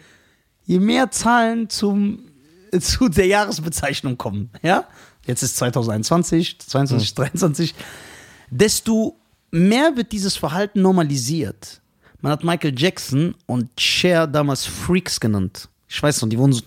je 0.65 0.79
mehr 0.79 1.09
Zahlen 1.11 1.69
zum, 1.69 2.28
zu 2.79 3.09
der 3.09 3.27
Jahresbezeichnung 3.27 4.17
kommen, 4.17 4.49
ja, 4.61 4.85
jetzt 5.25 5.43
ist 5.43 5.57
2021, 5.57 6.59
22, 6.59 7.13
23, 7.13 7.75
desto 8.49 9.19
mehr 9.51 9.95
wird 9.95 10.11
dieses 10.11 10.35
Verhalten 10.35 10.81
normalisiert. 10.81 11.81
Man 12.21 12.31
hat 12.31 12.43
Michael 12.43 12.77
Jackson 12.77 13.35
und 13.45 13.79
Cher 13.79 14.27
damals 14.27 14.65
Freaks 14.65 15.19
genannt. 15.19 15.69
Ich 15.87 16.01
weiß 16.01 16.21
noch, 16.21 16.29
die 16.29 16.37
wurden 16.37 16.53
so 16.53 16.63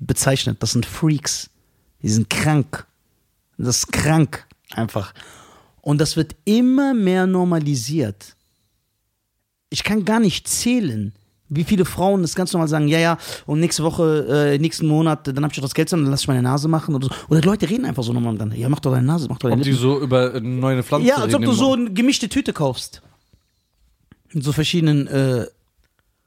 bezeichnet. 0.00 0.62
Das 0.62 0.72
sind 0.72 0.84
Freaks. 0.84 1.48
Die 2.02 2.08
sind 2.08 2.28
krank. 2.28 2.86
Das 3.56 3.78
ist 3.78 3.92
krank. 3.92 4.46
Einfach. 4.72 5.14
Und 5.80 6.00
das 6.00 6.16
wird 6.16 6.34
immer 6.44 6.92
mehr 6.92 7.26
normalisiert. 7.26 8.36
Ich 9.70 9.84
kann 9.84 10.04
gar 10.04 10.20
nicht 10.20 10.48
zählen, 10.48 11.12
wie 11.48 11.64
viele 11.64 11.84
Frauen 11.84 12.22
das 12.22 12.34
ganz 12.34 12.52
normal 12.52 12.68
sagen, 12.68 12.88
ja, 12.88 12.98
ja, 12.98 13.18
und 13.46 13.60
nächste 13.60 13.82
Woche, 13.82 14.52
äh, 14.54 14.58
nächsten 14.58 14.86
Monat, 14.86 15.26
dann 15.28 15.42
habe 15.42 15.48
ich 15.52 15.56
doch 15.56 15.62
das 15.62 15.74
Geld, 15.74 15.92
dann 15.92 16.04
lass 16.06 16.22
ich 16.22 16.28
meine 16.28 16.42
Nase 16.42 16.68
machen 16.68 16.94
oder 16.94 17.08
so. 17.08 17.14
Oder 17.28 17.42
Leute 17.42 17.68
reden 17.68 17.84
einfach 17.84 18.02
so 18.02 18.12
nochmal 18.12 18.36
dann, 18.36 18.52
ja, 18.52 18.68
mach 18.68 18.80
doch 18.80 18.92
deine 18.92 19.06
Nase, 19.06 19.26
mach 19.28 19.38
doch 19.38 19.48
deine 19.48 19.60
Ob 19.60 19.64
die 19.64 19.72
so 19.72 20.00
über 20.00 20.34
äh, 20.34 20.40
neue 20.40 20.82
Pflanzen 20.82 21.06
Ja, 21.06 21.16
als 21.16 21.34
ob 21.34 21.42
du 21.42 21.52
so 21.52 21.74
eine 21.74 21.92
gemischte 21.92 22.28
Tüte 22.28 22.52
kaufst. 22.52 23.02
Mit 24.32 24.44
so 24.44 24.52
verschiedenen 24.52 25.06
äh, 25.06 25.46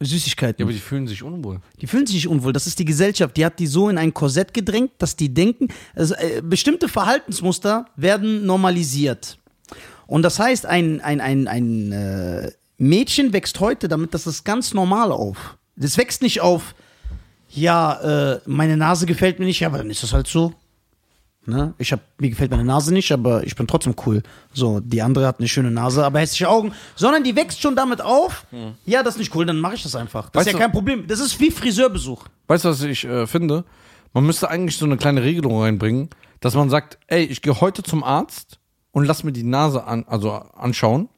Süßigkeiten. 0.01 0.61
Ja, 0.61 0.65
aber 0.65 0.73
die 0.73 0.79
fühlen 0.79 1.07
sich 1.07 1.21
unwohl. 1.23 1.59
Die 1.81 1.87
fühlen 1.87 2.05
sich 2.05 2.15
nicht 2.15 2.27
unwohl. 2.27 2.53
Das 2.53 2.67
ist 2.67 2.79
die 2.79 2.85
Gesellschaft. 2.85 3.35
Die 3.35 3.45
hat 3.45 3.59
die 3.59 3.67
so 3.67 3.89
in 3.89 3.97
ein 3.97 4.13
Korsett 4.13 4.53
gedrängt, 4.53 4.91
dass 4.99 5.15
die 5.15 5.33
denken, 5.33 5.67
also, 5.95 6.15
äh, 6.15 6.41
bestimmte 6.41 6.87
Verhaltensmuster 6.87 7.85
werden 7.97 8.45
normalisiert. 8.45 9.37
Und 10.07 10.23
das 10.23 10.39
heißt, 10.39 10.65
ein, 10.65 11.01
ein, 11.01 11.21
ein, 11.21 11.47
ein 11.47 11.91
äh, 11.91 12.51
Mädchen 12.79 13.33
wächst 13.33 13.59
heute 13.59 13.87
damit, 13.87 14.13
das 14.13 14.25
ist 14.25 14.43
ganz 14.43 14.73
normal 14.73 15.11
auf. 15.11 15.57
Das 15.75 15.97
wächst 15.97 16.21
nicht 16.21 16.41
auf, 16.41 16.73
ja, 17.49 18.33
äh, 18.33 18.39
meine 18.45 18.77
Nase 18.77 19.05
gefällt 19.05 19.39
mir 19.39 19.45
nicht, 19.45 19.59
ja, 19.59 19.67
aber 19.67 19.77
dann 19.77 19.89
ist 19.89 20.01
das 20.01 20.13
halt 20.13 20.27
so. 20.27 20.53
Ne? 21.45 21.73
Ich 21.77 21.91
hab, 21.91 22.01
mir 22.19 22.29
gefällt 22.29 22.51
meine 22.51 22.63
Nase 22.63 22.93
nicht, 22.93 23.11
aber 23.11 23.43
ich 23.43 23.55
bin 23.55 23.67
trotzdem 23.67 23.95
cool. 24.05 24.21
So, 24.53 24.79
die 24.79 25.01
andere 25.01 25.25
hat 25.25 25.39
eine 25.39 25.47
schöne 25.47 25.71
Nase, 25.71 26.05
aber 26.05 26.19
hässliche 26.19 26.47
Augen. 26.47 26.73
Sondern 26.95 27.23
die 27.23 27.35
wächst 27.35 27.61
schon 27.61 27.75
damit 27.75 28.01
auf, 28.01 28.45
ja, 28.85 29.03
das 29.03 29.15
ist 29.15 29.19
nicht 29.19 29.35
cool, 29.35 29.45
dann 29.45 29.59
mache 29.59 29.75
ich 29.75 29.83
das 29.83 29.95
einfach. 29.95 30.29
Das 30.29 30.41
Weißt 30.41 30.47
ist 30.47 30.53
ja 30.53 30.59
kein 30.59 30.71
Problem. 30.71 31.07
Das 31.07 31.19
ist 31.19 31.39
wie 31.39 31.49
Friseurbesuch. 31.49 32.25
Weißt 32.47 32.65
du, 32.65 32.69
was 32.69 32.81
ich 32.81 33.03
äh, 33.05 33.25
finde? 33.25 33.63
Man 34.13 34.25
müsste 34.25 34.49
eigentlich 34.49 34.77
so 34.77 34.85
eine 34.85 34.97
kleine 34.97 35.23
Regelung 35.23 35.61
reinbringen, 35.61 36.09
dass 36.39 36.55
man 36.55 36.69
sagt, 36.69 36.97
ey, 37.07 37.23
ich 37.23 37.41
gehe 37.41 37.59
heute 37.59 37.83
zum 37.83 38.03
Arzt 38.03 38.59
und 38.91 39.05
lass 39.05 39.23
mir 39.23 39.31
die 39.31 39.43
Nase 39.43 39.83
an, 39.83 40.05
also 40.07 40.31
anschauen. 40.31 41.09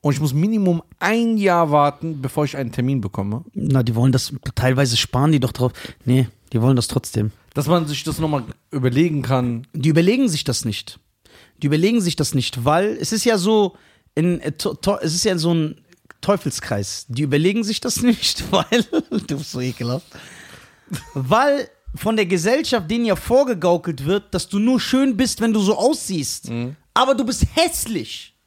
Und 0.00 0.12
ich 0.12 0.20
muss 0.20 0.32
Minimum 0.32 0.82
ein 1.00 1.38
Jahr 1.38 1.70
warten, 1.70 2.22
bevor 2.22 2.44
ich 2.44 2.56
einen 2.56 2.70
Termin 2.70 3.00
bekomme. 3.00 3.44
Na, 3.54 3.82
die 3.82 3.94
wollen 3.94 4.12
das, 4.12 4.32
teilweise 4.54 4.96
sparen 4.96 5.32
die 5.32 5.40
doch 5.40 5.52
drauf. 5.52 5.72
Nee, 6.04 6.28
die 6.52 6.62
wollen 6.62 6.76
das 6.76 6.86
trotzdem. 6.86 7.32
Dass 7.54 7.66
man 7.66 7.86
sich 7.86 8.04
das 8.04 8.18
nochmal 8.20 8.44
überlegen 8.70 9.22
kann. 9.22 9.66
Die 9.72 9.88
überlegen 9.88 10.28
sich 10.28 10.44
das 10.44 10.64
nicht. 10.64 11.00
Die 11.60 11.66
überlegen 11.66 12.00
sich 12.00 12.14
das 12.14 12.34
nicht, 12.34 12.64
weil 12.64 12.96
es 13.00 13.10
ist 13.10 13.24
ja 13.24 13.38
so, 13.38 13.76
in, 14.14 14.40
äh, 14.40 14.52
es 15.02 15.14
ist 15.14 15.24
ja 15.24 15.36
so 15.36 15.52
ein 15.52 15.80
Teufelskreis. 16.20 17.06
Die 17.08 17.22
überlegen 17.22 17.64
sich 17.64 17.80
das 17.80 18.00
nicht, 18.02 18.44
weil, 18.52 18.84
du 19.26 19.36
bist 19.38 19.50
so 19.50 19.60
ekelhaft, 19.60 20.06
weil 21.14 21.68
von 21.96 22.14
der 22.14 22.26
Gesellschaft 22.26 22.88
denen 22.88 23.04
ja 23.04 23.16
vorgegaukelt 23.16 24.04
wird, 24.04 24.32
dass 24.32 24.48
du 24.48 24.60
nur 24.60 24.78
schön 24.78 25.16
bist, 25.16 25.40
wenn 25.40 25.52
du 25.52 25.60
so 25.60 25.76
aussiehst. 25.76 26.50
Aber 26.94 27.14
du 27.16 27.24
bist 27.24 27.44
hässlich. 27.54 28.37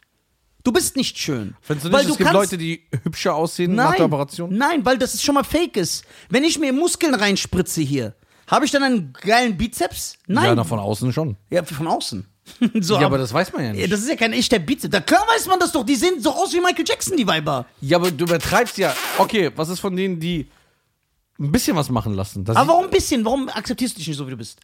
Du 0.63 0.71
bist 0.71 0.95
nicht 0.95 1.17
schön. 1.17 1.55
Findest 1.61 1.85
du 1.85 1.89
nicht, 1.89 1.97
weil 1.97 2.05
es 2.05 2.11
du 2.11 2.17
gibt 2.17 2.33
Leute, 2.33 2.57
die 2.57 2.83
hübscher 3.03 3.35
aussehen 3.35 3.75
nach 3.75 3.95
der 3.95 4.05
Operation? 4.05 4.55
Nein, 4.55 4.85
weil 4.85 4.97
das 4.97 5.13
ist 5.13 5.23
schon 5.23 5.35
mal 5.35 5.43
fake 5.43 5.77
ist. 5.77 6.05
Wenn 6.29 6.43
ich 6.43 6.59
mir 6.59 6.71
Muskeln 6.71 7.15
reinspritze 7.15 7.81
hier, 7.81 8.13
habe 8.47 8.65
ich 8.65 8.71
dann 8.71 8.83
einen 8.83 9.13
geilen 9.13 9.57
Bizeps? 9.57 10.17
Nein. 10.27 10.45
Ja, 10.45 10.55
na, 10.55 10.63
von 10.63 10.79
außen 10.79 11.11
schon. 11.13 11.37
Ja, 11.49 11.63
von 11.63 11.87
außen. 11.87 12.25
so, 12.81 12.99
Ja, 12.99 13.05
aber 13.05 13.17
das 13.17 13.33
weiß 13.33 13.53
man 13.53 13.63
ja 13.63 13.73
nicht. 13.73 13.91
das 13.91 14.01
ist 14.01 14.09
ja 14.09 14.15
kein 14.15 14.33
echter 14.33 14.59
Bizeps. 14.59 14.91
Da 14.91 14.99
klar 15.01 15.25
weiß 15.35 15.47
man 15.47 15.59
das 15.59 15.71
doch. 15.71 15.83
Die 15.83 15.95
sehen 15.95 16.21
so 16.21 16.31
aus 16.31 16.53
wie 16.53 16.59
Michael 16.59 16.85
Jackson, 16.87 17.17
die 17.17 17.25
Weiber. 17.25 17.65
Ja, 17.81 17.97
aber 17.97 18.11
du 18.11 18.25
übertreibst 18.25 18.77
ja. 18.77 18.93
Okay, 19.17 19.51
was 19.55 19.69
ist 19.69 19.79
von 19.79 19.95
denen, 19.95 20.19
die 20.19 20.47
ein 21.39 21.51
bisschen 21.51 21.75
was 21.75 21.89
machen 21.89 22.13
lassen? 22.13 22.47
Aber 22.49 22.67
warum 22.67 22.85
ein 22.85 22.91
bisschen? 22.91 23.25
Warum 23.25 23.49
akzeptierst 23.49 23.95
du 23.95 23.99
dich 23.99 24.07
nicht 24.09 24.17
so, 24.17 24.27
wie 24.27 24.31
du 24.31 24.37
bist? 24.37 24.59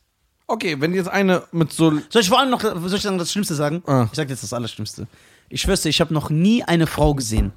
okay, 0.48 0.80
wenn 0.80 0.94
jetzt 0.94 1.10
eine 1.10 1.44
mit 1.52 1.72
so. 1.72 1.92
Soll 2.10 2.22
ich 2.22 2.30
vor 2.30 2.40
allem 2.40 2.50
noch, 2.50 2.62
soll 2.62 2.94
ich 2.96 3.02
sagen, 3.02 3.18
das 3.18 3.32
Schlimmste 3.32 3.54
sagen? 3.56 3.84
Ah. 3.86 4.08
Ich 4.12 4.16
sag 4.16 4.30
jetzt 4.30 4.44
das 4.44 4.54
Allerschlimmste. 4.54 5.08
Ich 5.50 5.62
schwör's 5.62 5.82
dir, 5.82 5.90
ich 5.90 6.02
habe 6.02 6.14
noch 6.14 6.30
nie 6.30 6.64
eine 6.64 6.88
Frau 6.88 7.14
gesehen. 7.14 7.52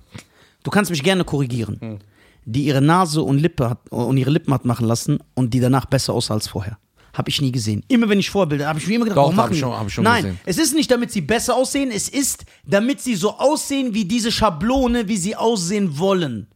Du 0.62 0.70
kannst 0.70 0.90
mich 0.90 1.02
gerne 1.02 1.24
korrigieren. 1.24 1.76
Hm. 1.80 1.98
Die 2.44 2.64
ihre 2.64 2.80
Nase 2.80 3.22
und 3.22 3.38
Lippe 3.38 3.70
hat, 3.70 3.78
und 3.90 4.16
ihre 4.16 4.30
Lippen 4.30 4.52
hat 4.54 4.64
machen 4.64 4.86
lassen 4.86 5.18
und 5.34 5.52
die 5.54 5.60
danach 5.60 5.84
besser 5.86 6.12
aussah 6.14 6.34
als 6.34 6.48
vorher. 6.48 6.78
Habe 7.12 7.28
ich 7.28 7.40
nie 7.40 7.50
gesehen. 7.52 7.84
Immer 7.88 8.08
wenn 8.08 8.20
ich 8.20 8.30
Vorbilder, 8.30 8.68
habe 8.68 8.78
ich 8.78 8.86
mir 8.86 8.94
immer 8.94 9.04
gedacht, 9.04 9.18
Doch, 9.18 9.22
warum 9.24 9.36
hab 9.36 9.44
machen 9.46 9.52
ich 9.52 9.58
die? 9.58 9.60
schon- 9.62 9.72
hab 9.76 9.86
ich 9.88 9.92
schon 9.94 10.04
Nein, 10.04 10.22
gesehen. 10.24 10.40
es 10.46 10.58
ist 10.58 10.74
nicht, 10.74 10.90
damit 10.90 11.10
sie 11.10 11.20
besser 11.20 11.56
aussehen, 11.56 11.90
es 11.90 12.08
ist, 12.08 12.44
damit 12.64 13.00
sie 13.00 13.16
so 13.16 13.36
aussehen 13.36 13.92
wie 13.94 14.04
diese 14.04 14.30
Schablone, 14.30 15.08
wie 15.08 15.16
sie 15.16 15.34
aussehen 15.36 15.98
wollen. 15.98 16.46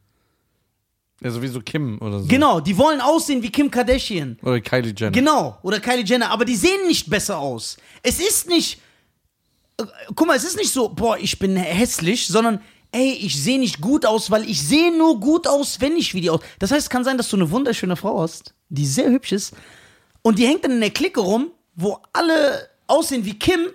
Ja, 1.21 1.31
sowieso 1.31 1.61
Kim 1.61 1.99
oder 2.01 2.21
so. 2.21 2.27
Genau, 2.29 2.61
die 2.61 2.77
wollen 2.77 3.01
aussehen 3.01 3.43
wie 3.43 3.51
Kim 3.51 3.71
Kardashian. 3.71 4.39
Oder 4.43 4.61
Kylie 4.61 4.93
Jenner. 4.97 5.11
Genau, 5.13 5.59
oder 5.63 5.81
Kylie 5.81 6.05
Jenner, 6.05 6.31
aber 6.31 6.45
die 6.45 6.57
sehen 6.57 6.87
nicht 6.87 7.09
besser 7.09 7.39
aus. 7.39 7.77
Es 8.03 8.21
ist 8.21 8.49
nicht, 8.49 8.79
guck 10.15 10.27
mal, 10.27 10.37
es 10.37 10.45
ist 10.45 10.57
nicht 10.57 10.73
so, 10.73 10.89
boah, 10.89 11.19
ich 11.19 11.39
bin 11.39 11.57
hässlich, 11.57 12.27
sondern, 12.27 12.61
ey, 12.93 13.13
ich 13.13 13.43
sehe 13.43 13.59
nicht 13.59 13.81
gut 13.81 14.07
aus, 14.07 14.31
weil 14.31 14.49
ich 14.49 14.63
sehe 14.63 14.97
nur 14.97 15.21
gut 15.21 15.47
aus, 15.47 15.81
wenn 15.81 15.97
ich 15.97 16.15
wie 16.15 16.21
die 16.21 16.31
aus. 16.31 16.41
Das 16.59 16.71
heißt, 16.71 16.83
es 16.83 16.91
kann 16.91 17.05
sein, 17.05 17.17
dass 17.17 17.29
du 17.29 17.37
eine 17.37 17.51
wunderschöne 17.51 17.97
Frau 17.97 18.21
hast, 18.21 18.55
die 18.69 18.87
sehr 18.87 19.11
hübsch 19.11 19.33
ist, 19.33 19.55
und 20.23 20.39
die 20.39 20.47
hängt 20.47 20.65
dann 20.65 20.73
in 20.73 20.81
der 20.81 20.91
Clique 20.91 21.21
rum, 21.21 21.51
wo 21.75 21.99
alle 22.13 22.69
aussehen 22.87 23.25
wie 23.25 23.39
Kim, 23.39 23.67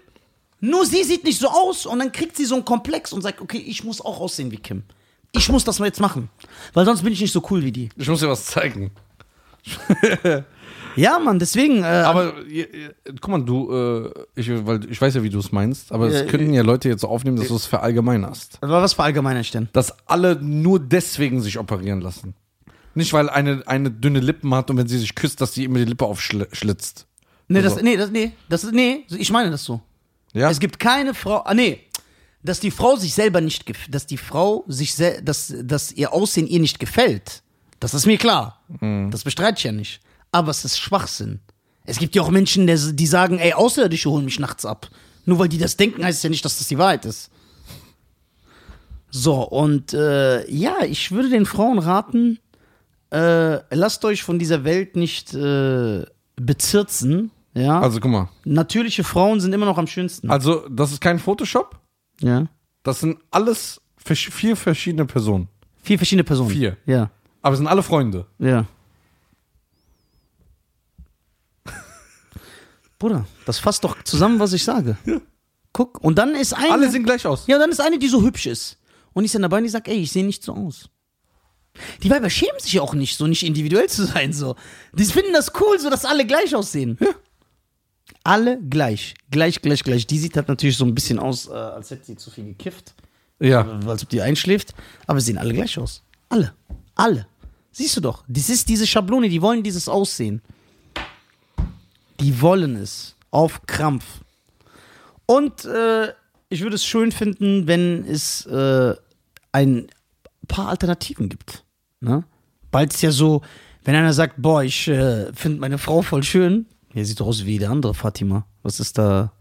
nur 0.61 0.85
sie 0.85 1.03
sieht 1.03 1.23
nicht 1.23 1.39
so 1.39 1.47
aus, 1.47 1.85
und 1.85 1.99
dann 1.99 2.11
kriegt 2.11 2.37
sie 2.37 2.45
so 2.45 2.55
einen 2.55 2.65
Komplex 2.65 3.13
und 3.13 3.21
sagt, 3.21 3.41
okay, 3.41 3.59
ich 3.59 3.83
muss 3.83 4.01
auch 4.01 4.19
aussehen 4.19 4.51
wie 4.51 4.57
Kim. 4.57 4.83
Ich 5.31 5.49
muss 5.49 5.63
das 5.63 5.79
mal 5.79 5.85
jetzt 5.85 5.99
machen, 5.99 6.29
weil 6.73 6.85
sonst 6.85 7.03
bin 7.03 7.13
ich 7.13 7.21
nicht 7.21 7.31
so 7.31 7.45
cool 7.51 7.63
wie 7.63 7.71
die. 7.71 7.89
Ich 7.97 8.07
muss 8.07 8.21
dir 8.21 8.29
was 8.29 8.45
zeigen. 8.45 8.91
Ja, 10.95 11.19
Mann, 11.19 11.39
deswegen. 11.39 11.83
Äh, 11.83 11.85
Aber 11.85 12.33
äh, 12.47 12.61
äh, 12.61 12.89
guck 13.21 13.27
mal, 13.29 13.41
du, 13.43 13.71
äh, 13.71 14.11
ich, 14.35 14.49
weil 14.65 14.89
ich 14.91 14.99
weiß 14.99 15.13
ja, 15.13 15.23
wie 15.23 15.29
du 15.29 15.39
es 15.39 15.51
meinst, 15.51 15.91
aber 15.91 16.07
es 16.07 16.27
könnten 16.27 16.51
ja 16.51 16.61
Leute 16.63 16.89
jetzt 16.89 17.01
so 17.01 17.07
aufnehmen, 17.07 17.37
dass 17.37 17.47
du 17.47 17.55
es 17.55 17.65
verallgemeinerst. 17.67 18.57
aber 18.61 18.81
was 18.81 18.93
verallgemeiner 18.93 19.39
ich 19.39 19.51
denn? 19.51 19.69
Dass 19.71 19.93
alle 20.07 20.35
nur 20.41 20.79
deswegen 20.79 21.41
sich 21.41 21.57
operieren 21.57 22.01
lassen. 22.01 22.33
Nicht, 22.95 23.13
weil 23.13 23.29
eine, 23.29 23.63
eine 23.67 23.91
dünne 23.91 24.19
Lippen 24.19 24.53
hat 24.53 24.69
und 24.71 24.77
wenn 24.77 24.87
sie 24.87 24.97
sich 24.97 25.15
küsst, 25.15 25.39
dass 25.39 25.53
sie 25.53 25.63
immer 25.63 25.77
die 25.79 25.85
Lippe 25.85 26.05
aufschlitzt. 26.05 27.05
Nee, 27.47 27.61
das, 27.61 27.73
Also- 27.73 27.85
nee, 27.85 27.95
das, 27.95 28.09
nee, 28.11 28.31
das, 28.49 28.63
nee, 28.71 29.05
ich 29.09 29.31
meine 29.31 29.51
das 29.51 29.63
so. 29.63 29.79
Ja? 30.33 30.49
Es 30.49 30.59
gibt 30.59 30.79
keine 30.79 31.13
Frau, 31.13 31.43
ah, 31.45 31.53
nee, 31.53 31.79
dass 32.43 32.59
die 32.59 32.71
Frau 32.71 32.95
sich 32.95 33.13
selber 33.13 33.41
nicht, 33.41 33.63
dass 33.89 34.05
die 34.05 34.17
Frau 34.17 34.65
sich, 34.67 34.95
dass, 35.23 35.53
dass 35.63 35.91
ihr 35.91 36.11
Aussehen 36.13 36.47
ihr 36.47 36.59
nicht 36.59 36.79
gefällt. 36.79 37.41
Das 37.79 37.93
ist 37.93 38.05
mir 38.05 38.17
klar. 38.17 38.58
Mhm. 38.79 39.11
Das 39.11 39.23
bestreite 39.23 39.57
ich 39.57 39.63
ja 39.63 39.71
nicht. 39.71 40.01
Aber 40.31 40.51
es 40.51 40.63
ist 40.65 40.79
Schwachsinn. 40.79 41.39
Es 41.85 41.97
gibt 41.97 42.15
ja 42.15 42.21
auch 42.21 42.29
Menschen, 42.29 42.67
die 42.67 43.07
sagen, 43.07 43.39
ey, 43.39 43.53
Außerirdische 43.53 44.09
holen 44.09 44.25
mich 44.25 44.39
nachts 44.39 44.65
ab. 44.65 44.89
Nur 45.25 45.39
weil 45.39 45.49
die 45.49 45.57
das 45.57 45.75
denken, 45.75 46.03
heißt 46.03 46.17
es 46.17 46.23
ja 46.23 46.29
nicht, 46.29 46.45
dass 46.45 46.57
das 46.57 46.67
die 46.67 46.77
Wahrheit 46.77 47.05
ist. 47.05 47.31
So, 49.11 49.41
und 49.41 49.93
äh, 49.93 50.49
ja, 50.51 50.83
ich 50.83 51.11
würde 51.11 51.29
den 51.29 51.45
Frauen 51.45 51.79
raten, 51.79 52.37
äh, 53.11 53.59
lasst 53.75 54.05
euch 54.05 54.21
von 54.21 54.37
dieser 54.37 54.63
Welt 54.63 54.95
nicht 54.95 55.33
äh, 55.33 56.05
bezirzen. 56.35 57.31
Ja? 57.55 57.81
Also 57.81 57.99
guck 57.99 58.11
mal. 58.11 58.29
Natürliche 58.45 59.03
Frauen 59.03 59.39
sind 59.39 59.53
immer 59.53 59.65
noch 59.65 59.77
am 59.77 59.87
schönsten. 59.87 60.29
Also, 60.29 60.67
das 60.69 60.91
ist 60.91 61.01
kein 61.01 61.17
Photoshop. 61.17 61.79
Ja. 62.21 62.45
Das 62.83 62.99
sind 62.99 63.17
alles 63.31 63.81
vier 63.97 64.55
verschiedene 64.55 65.05
Personen. 65.05 65.47
Vier 65.81 65.97
verschiedene 65.97 66.23
Personen. 66.23 66.51
Vier. 66.51 66.77
Ja. 66.85 67.09
Aber 67.41 67.53
es 67.53 67.59
sind 67.59 67.67
alle 67.67 67.83
Freunde. 67.83 68.25
Ja. 68.37 68.65
Bruder, 72.99 73.25
das 73.45 73.59
fasst 73.59 73.83
doch 73.83 74.01
zusammen, 74.03 74.39
was 74.39 74.53
ich 74.53 74.63
sage. 74.63 74.97
Guck, 75.73 76.03
und 76.03 76.17
dann 76.17 76.35
ist 76.35 76.53
eine. 76.53 76.71
Alle 76.71 76.89
sehen 76.89 77.03
gleich 77.03 77.25
aus. 77.25 77.47
ja, 77.47 77.57
dann 77.57 77.69
ist 77.69 77.79
eine, 77.79 77.99
die 77.99 78.09
so 78.09 78.21
hübsch 78.21 78.45
ist. 78.47 78.77
Und 79.13 79.25
ich 79.25 79.31
dann 79.31 79.41
dabei 79.41 79.57
und 79.57 79.63
die 79.63 79.69
sagt, 79.69 79.87
ey, 79.87 79.97
ich 79.97 80.11
sehe 80.11 80.25
nicht 80.25 80.43
so 80.43 80.53
aus. 80.53 80.89
Die 82.03 82.09
Weiber 82.09 82.29
schämen 82.29 82.59
sich 82.59 82.73
ja 82.73 82.81
auch 82.81 82.93
nicht, 82.93 83.17
so 83.17 83.27
nicht 83.27 83.43
individuell 83.43 83.87
zu 83.89 84.05
sein, 84.05 84.33
so. 84.33 84.55
Die 84.93 85.05
finden 85.05 85.33
das 85.33 85.51
cool, 85.59 85.79
so 85.79 85.89
dass 85.89 86.05
alle 86.05 86.25
gleich 86.25 86.55
aussehen. 86.55 86.97
Ja. 86.99 87.07
Alle 88.23 88.59
gleich. 88.61 89.13
Gleich, 89.31 89.61
gleich, 89.61 89.83
gleich. 89.83 90.05
Die 90.05 90.19
sieht 90.19 90.35
halt 90.35 90.47
natürlich 90.47 90.77
so 90.77 90.85
ein 90.85 90.93
bisschen 90.93 91.19
aus, 91.19 91.47
äh, 91.47 91.51
als 91.51 91.89
hätte 91.91 92.05
sie 92.05 92.15
zu 92.17 92.29
viel 92.31 92.45
gekifft. 92.45 92.95
Ja. 93.41 93.79
als 93.87 94.03
ob 94.03 94.09
die 94.09 94.21
einschläft, 94.21 94.73
aber 95.07 95.21
sie 95.21 95.27
sehen 95.27 95.37
alle 95.37 95.53
gleich 95.53 95.77
aus. 95.79 96.03
Alle. 96.27 96.53
Alle. 96.99 97.27
Siehst 97.71 97.95
du 97.95 98.01
doch, 98.01 98.25
das 98.27 98.49
ist 98.49 98.67
diese 98.67 98.85
Schablone, 98.85 99.29
die 99.29 99.41
wollen 99.41 99.63
dieses 99.63 99.87
Aussehen. 99.87 100.41
Die 102.19 102.41
wollen 102.41 102.75
es. 102.75 103.15
Auf 103.31 103.61
Krampf. 103.67 104.03
Und 105.25 105.63
äh, 105.63 106.09
ich 106.49 106.61
würde 106.61 106.75
es 106.75 106.85
schön 106.85 107.11
finden, 107.11 107.67
wenn 107.67 108.03
es 108.05 108.45
äh, 108.47 108.95
ein 109.51 109.87
paar 110.47 110.67
Alternativen 110.67 111.29
gibt. 111.29 111.63
Ne? 112.01 112.25
Bald 112.71 112.93
ist 112.93 113.01
ja 113.01 113.11
so, 113.11 113.43
wenn 113.85 113.95
einer 113.95 114.13
sagt, 114.13 114.35
boah, 114.37 114.63
ich 114.63 114.87
äh, 114.87 115.31
finde 115.33 115.61
meine 115.61 115.77
Frau 115.77 116.01
voll 116.01 116.23
schön. 116.23 116.65
Ja, 116.93 117.05
sieht 117.05 117.19
doch 117.19 117.27
aus 117.27 117.45
wie 117.45 117.59
der 117.59 117.69
andere 117.69 117.93
Fatima. 117.93 118.45
Was 118.63 118.79
ist 118.79 118.97
da? 118.97 119.31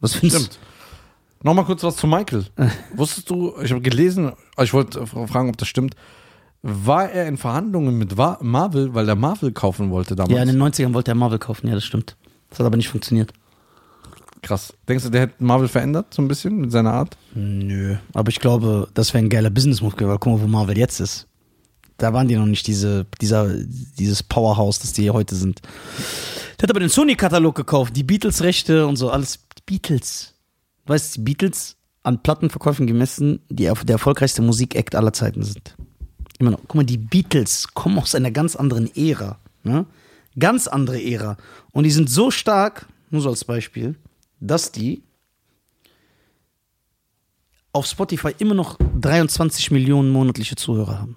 Was 0.00 0.14
findest 0.14 0.52
Stimmt. 0.52 0.58
Nochmal 1.42 1.64
kurz 1.64 1.82
was 1.82 1.96
zu 1.96 2.06
Michael. 2.06 2.44
Wusstest 2.94 3.30
du, 3.30 3.54
ich 3.62 3.70
habe 3.70 3.80
gelesen, 3.80 4.32
ich 4.60 4.74
wollte 4.74 5.06
fragen, 5.06 5.48
ob 5.48 5.56
das 5.56 5.68
stimmt. 5.68 5.94
War 6.68 7.08
er 7.12 7.28
in 7.28 7.36
Verhandlungen 7.36 7.96
mit 7.96 8.16
Marvel, 8.16 8.92
weil 8.92 9.08
er 9.08 9.14
Marvel 9.14 9.52
kaufen 9.52 9.90
wollte 9.90 10.16
damals? 10.16 10.34
Ja, 10.34 10.42
in 10.42 10.48
den 10.48 10.60
90ern 10.60 10.94
wollte 10.94 11.12
er 11.12 11.14
Marvel 11.14 11.38
kaufen, 11.38 11.68
ja, 11.68 11.74
das 11.74 11.84
stimmt. 11.84 12.16
Das 12.50 12.58
hat 12.58 12.66
aber 12.66 12.76
nicht 12.76 12.88
funktioniert. 12.88 13.32
Krass. 14.42 14.72
Denkst 14.88 15.04
du, 15.04 15.10
der 15.10 15.20
hätte 15.22 15.44
Marvel 15.44 15.68
verändert, 15.68 16.12
so 16.12 16.22
ein 16.22 16.26
bisschen 16.26 16.60
mit 16.60 16.72
seiner 16.72 16.92
Art? 16.92 17.16
Nö, 17.34 17.94
aber 18.14 18.30
ich 18.30 18.40
glaube, 18.40 18.88
das 18.94 19.14
wäre 19.14 19.22
ein 19.22 19.30
geiler 19.30 19.50
Business-Move 19.50 19.94
gewesen, 19.94 20.08
weil 20.10 20.18
guck 20.18 20.32
mal, 20.32 20.42
wo 20.42 20.48
Marvel 20.48 20.76
jetzt 20.76 20.98
ist. 20.98 21.28
Da 21.98 22.12
waren 22.12 22.26
die 22.26 22.34
noch 22.34 22.46
nicht 22.46 22.66
diese, 22.66 23.06
dieser, 23.20 23.48
dieses 23.54 24.24
Powerhouse, 24.24 24.80
das 24.80 24.92
die 24.92 25.02
hier 25.02 25.14
heute 25.14 25.36
sind. 25.36 25.62
Der 26.58 26.64
hat 26.64 26.70
aber 26.70 26.80
den 26.80 26.88
Sony-Katalog 26.88 27.54
gekauft, 27.54 27.94
die 27.94 28.02
Beatles-Rechte 28.02 28.88
und 28.88 28.96
so, 28.96 29.10
alles 29.10 29.38
Beatles. 29.66 30.34
Du 30.84 30.92
weißt, 30.92 31.16
die 31.16 31.20
Beatles 31.20 31.76
an 32.02 32.24
Plattenverkäufen 32.24 32.88
gemessen, 32.88 33.38
die 33.50 33.64
der 33.66 33.76
erfolgreichste 33.86 34.42
Musik-Act 34.42 34.96
aller 34.96 35.12
Zeiten 35.12 35.44
sind. 35.44 35.76
Immer 36.38 36.52
noch. 36.52 36.60
Guck 36.60 36.74
mal, 36.74 36.84
die 36.84 36.98
Beatles 36.98 37.68
kommen 37.74 37.98
aus 37.98 38.14
einer 38.14 38.30
ganz 38.30 38.56
anderen 38.56 38.94
Ära. 38.94 39.38
Ne? 39.62 39.86
Ganz 40.38 40.68
andere 40.68 41.02
Ära. 41.02 41.36
Und 41.72 41.84
die 41.84 41.90
sind 41.90 42.10
so 42.10 42.30
stark, 42.30 42.86
nur 43.10 43.22
so 43.22 43.30
als 43.30 43.44
Beispiel, 43.44 43.96
dass 44.40 44.72
die 44.72 45.02
auf 47.72 47.86
Spotify 47.86 48.34
immer 48.38 48.54
noch 48.54 48.78
23 49.00 49.70
Millionen 49.70 50.10
monatliche 50.10 50.56
Zuhörer 50.56 50.98
haben. 50.98 51.16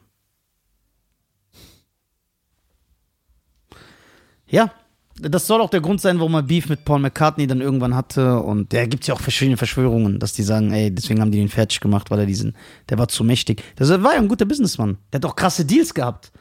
Ja, 4.48 4.74
das 5.22 5.48
soll 5.48 5.62
auch 5.62 5.70
der 5.70 5.82
Grund 5.82 6.02
sein, 6.02 6.20
warum 6.20 6.34
er 6.36 6.44
Beef 6.44 6.70
mit 6.70 6.86
Paul 6.86 7.00
McCartney 7.00 7.48
dann 7.48 7.62
irgendwann 7.62 7.96
hatte. 7.96 8.40
Und 8.40 8.74
da 8.74 8.86
gibt 8.86 9.04
es 9.04 9.08
ja 9.08 9.14
auch 9.14 9.22
verschiedene 9.22 9.58
Verschwörungen, 9.58 10.20
dass 10.20 10.34
die 10.34 10.44
sagen, 10.44 10.72
ey, 10.72 10.94
deswegen 10.94 11.22
haben 11.22 11.32
die 11.32 11.40
den 11.40 11.50
fertig 11.50 11.80
gemacht, 11.80 12.10
weil 12.12 12.20
er 12.20 12.26
diesen, 12.26 12.56
der 12.90 12.98
war 12.98 13.08
zu 13.08 13.24
mächtig. 13.24 13.64
Das 13.76 13.90
war 13.90 14.14
ja 14.14 14.20
ein 14.20 14.28
guter 14.28 14.46
Businessmann. 14.46 14.98
Der 15.12 15.20
hat 15.20 15.26
auch 15.26 15.36
krasse 15.36 15.66
Deals 15.66 15.94
gehabt. 15.94 16.32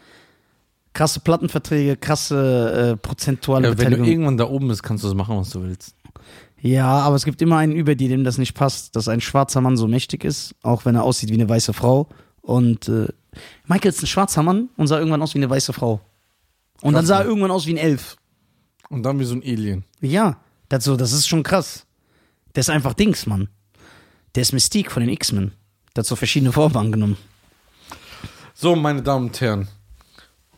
Krasse 0.94 1.20
Plattenverträge, 1.20 1.96
krasse 1.96 2.92
äh, 2.94 2.96
prozentuale 2.96 3.68
Ja, 3.68 3.70
wenn 3.70 3.76
du 3.76 3.84
Beteiligung. 3.84 4.06
irgendwann 4.08 4.36
da 4.36 4.48
oben 4.48 4.68
bist, 4.68 4.82
kannst 4.82 5.04
du 5.04 5.08
das 5.08 5.14
machen, 5.16 5.36
was 5.36 5.50
du 5.50 5.62
willst. 5.62 5.94
Ja, 6.60 6.86
aber 6.86 7.14
es 7.14 7.24
gibt 7.24 7.40
immer 7.40 7.56
einen 7.58 7.72
über 7.72 7.94
dir, 7.94 8.08
dem 8.08 8.24
das 8.24 8.36
nicht 8.38 8.54
passt, 8.54 8.96
dass 8.96 9.06
ein 9.06 9.20
schwarzer 9.20 9.60
Mann 9.60 9.76
so 9.76 9.86
mächtig 9.86 10.24
ist, 10.24 10.54
auch 10.62 10.84
wenn 10.84 10.96
er 10.96 11.04
aussieht 11.04 11.30
wie 11.30 11.34
eine 11.34 11.48
weiße 11.48 11.72
Frau. 11.72 12.08
Und 12.40 12.88
äh, 12.88 13.06
Michael 13.66 13.90
ist 13.90 14.02
ein 14.02 14.06
schwarzer 14.06 14.42
Mann 14.42 14.70
und 14.76 14.88
sah 14.88 14.98
irgendwann 14.98 15.22
aus 15.22 15.34
wie 15.34 15.38
eine 15.38 15.50
weiße 15.50 15.72
Frau. 15.72 16.00
Und 16.80 16.94
dann 16.94 17.02
Krass, 17.02 17.08
sah 17.08 17.18
er 17.18 17.24
ne? 17.24 17.28
irgendwann 17.30 17.50
aus 17.50 17.66
wie 17.66 17.74
ein 17.74 17.76
Elf. 17.76 18.16
Und 18.88 19.02
dann 19.02 19.18
wie 19.20 19.24
so 19.24 19.34
ein 19.34 19.42
Alien. 19.42 19.84
Ja, 20.00 20.36
das, 20.68 20.84
so, 20.84 20.96
das 20.96 21.12
ist 21.12 21.28
schon 21.28 21.42
krass. 21.42 21.84
Der 22.54 22.60
ist 22.60 22.70
einfach 22.70 22.94
Dings, 22.94 23.26
Mann. 23.26 23.48
Der 24.34 24.42
ist 24.42 24.52
Mystique 24.52 24.90
von 24.90 25.00
den 25.02 25.10
X-Men. 25.10 25.52
Der 25.94 26.02
hat 26.02 26.06
so 26.06 26.16
verschiedene 26.16 26.52
Formen 26.52 26.76
angenommen. 26.76 27.16
So, 28.54 28.74
meine 28.76 29.02
Damen 29.02 29.26
und 29.26 29.40
Herren. 29.40 29.68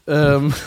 Ähm, 0.06 0.54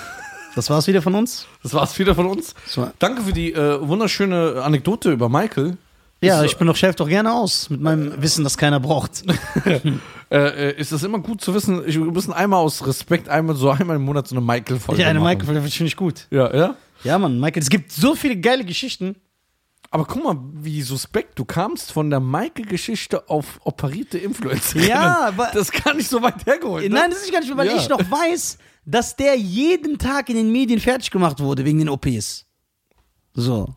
Das 0.56 0.70
war's 0.70 0.86
wieder 0.86 1.02
von 1.02 1.16
uns? 1.16 1.48
das 1.64 1.74
war's 1.74 1.98
wieder 1.98 2.14
von 2.14 2.28
uns. 2.28 2.54
Das 2.76 2.92
Danke 3.00 3.24
für 3.24 3.34
die 3.34 3.54
äh, 3.54 3.88
wunderschöne 3.88 4.62
Anekdote 4.64 5.12
über 5.12 5.28
Michael. 5.28 5.78
Ja, 6.22 6.44
Ist- 6.44 6.52
ich 6.52 6.58
bin 6.58 6.68
doch 6.68 6.76
Chef 6.76 6.96
doch 6.96 7.08
gerne 7.10 7.34
aus 7.34 7.72
mit 7.72 7.82
meinem 7.82 8.22
Wissen, 8.22 8.44
das 8.44 8.56
keiner 8.58 8.80
braucht. 8.80 9.24
Äh, 10.32 10.70
äh, 10.72 10.80
ist 10.80 10.92
es 10.92 11.04
immer 11.04 11.20
gut 11.20 11.42
zu 11.42 11.54
wissen, 11.54 11.84
ich, 11.86 11.96
wir 11.96 12.06
müssen 12.06 12.34
einmal 12.34 12.60
aus 12.60 12.88
Respekt 12.88 13.30
einmal 13.30 13.56
so 13.56 13.70
einmal 13.70 13.98
im 13.98 14.02
Monat 14.02 14.28
so 14.28 14.36
eine 14.36 14.44
Michael-Folge 14.44 15.00
Ja, 15.04 15.08
eine 15.08 15.20
machen. 15.20 15.38
Michael, 15.38 15.62
das 15.62 15.74
finde 15.76 15.88
ich 15.90 15.96
gut. 15.96 16.26
Ja, 16.32 16.52
ja. 16.56 16.76
Ja, 17.04 17.18
Mann, 17.18 17.40
Michael, 17.40 17.62
es 17.62 17.70
gibt 17.70 17.92
so 17.92 18.16
viele 18.16 18.38
geile 18.40 18.64
Geschichten. 18.66 19.16
Aber 19.92 20.06
guck 20.06 20.24
mal, 20.24 20.38
wie 20.54 20.82
suspekt 20.82 21.38
du 21.38 21.46
kamst 21.46 21.92
von 21.92 22.10
der 22.10 22.20
Michael-Geschichte 22.20 23.30
auf 23.30 23.60
operierte 23.64 24.18
Influencer. 24.18 24.80
Ja, 24.80 25.20
aber- 25.28 25.52
das 25.54 25.70
ist 25.70 25.84
gar 25.84 25.94
nicht 25.94 26.10
so 26.10 26.22
weit 26.22 26.46
hergeholt. 26.46 26.90
Ne? 26.90 26.96
Nein, 27.00 27.12
das 27.12 27.24
ist 27.24 27.32
gar 27.32 27.42
nicht, 27.42 27.56
weil 27.56 27.68
Ja. 27.68 27.76
ich 27.78 27.88
noch 27.90 28.00
weiß, 28.00 28.58
dass 28.86 29.16
der 29.16 29.36
jeden 29.38 29.98
Tag 30.00 30.30
in 30.30 30.36
den 30.36 30.52
Medien 30.52 30.80
fertig 30.80 31.12
gemacht 31.12 31.40
wurde 31.40 31.64
wegen 31.64 31.78
den 31.80 31.90
OPs. 31.90 32.46
So. 33.34 33.74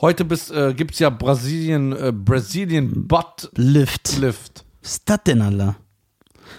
Heute 0.00 0.24
bis, 0.24 0.50
äh, 0.50 0.72
gibt 0.74 0.92
es 0.94 1.00
ja 1.00 1.10
Brasilien, 1.10 1.92
äh, 1.92 2.12
Brazilian 2.14 3.06
Butt 3.06 3.50
Lift. 3.56 4.16
Lift. 4.18 4.64
Was 4.80 4.92
ist 4.92 5.02
das 5.08 5.22
denn, 5.24 5.42
Alter? 5.42 5.76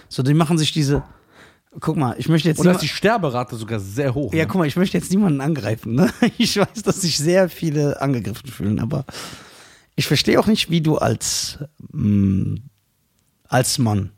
So, 0.08 0.22
die 0.22 0.34
machen 0.34 0.56
sich 0.58 0.70
diese. 0.72 1.02
Guck 1.78 1.96
mal, 1.96 2.16
ich 2.18 2.28
möchte 2.28 2.48
jetzt. 2.48 2.58
Und 2.58 2.66
da 2.66 2.72
ist 2.72 2.82
die 2.82 2.88
Sterberate 2.88 3.54
sogar 3.54 3.78
sehr 3.78 4.12
hoch. 4.14 4.32
ja, 4.32 4.40
ne? 4.40 4.46
guck 4.48 4.58
mal, 4.58 4.66
ich 4.66 4.76
möchte 4.76 4.98
jetzt 4.98 5.10
niemanden 5.10 5.40
angreifen. 5.40 5.94
Ne? 5.94 6.10
Ich 6.38 6.56
weiß, 6.56 6.82
dass 6.82 7.02
sich 7.02 7.16
sehr 7.16 7.48
viele 7.48 8.00
angegriffen 8.00 8.50
fühlen, 8.50 8.80
aber 8.80 9.04
ich 9.94 10.06
verstehe 10.06 10.40
auch 10.40 10.46
nicht, 10.46 10.70
wie 10.70 10.80
du 10.80 10.98
als, 10.98 11.58
mm, 11.92 12.56
als 13.44 13.78
Mann. 13.78 14.10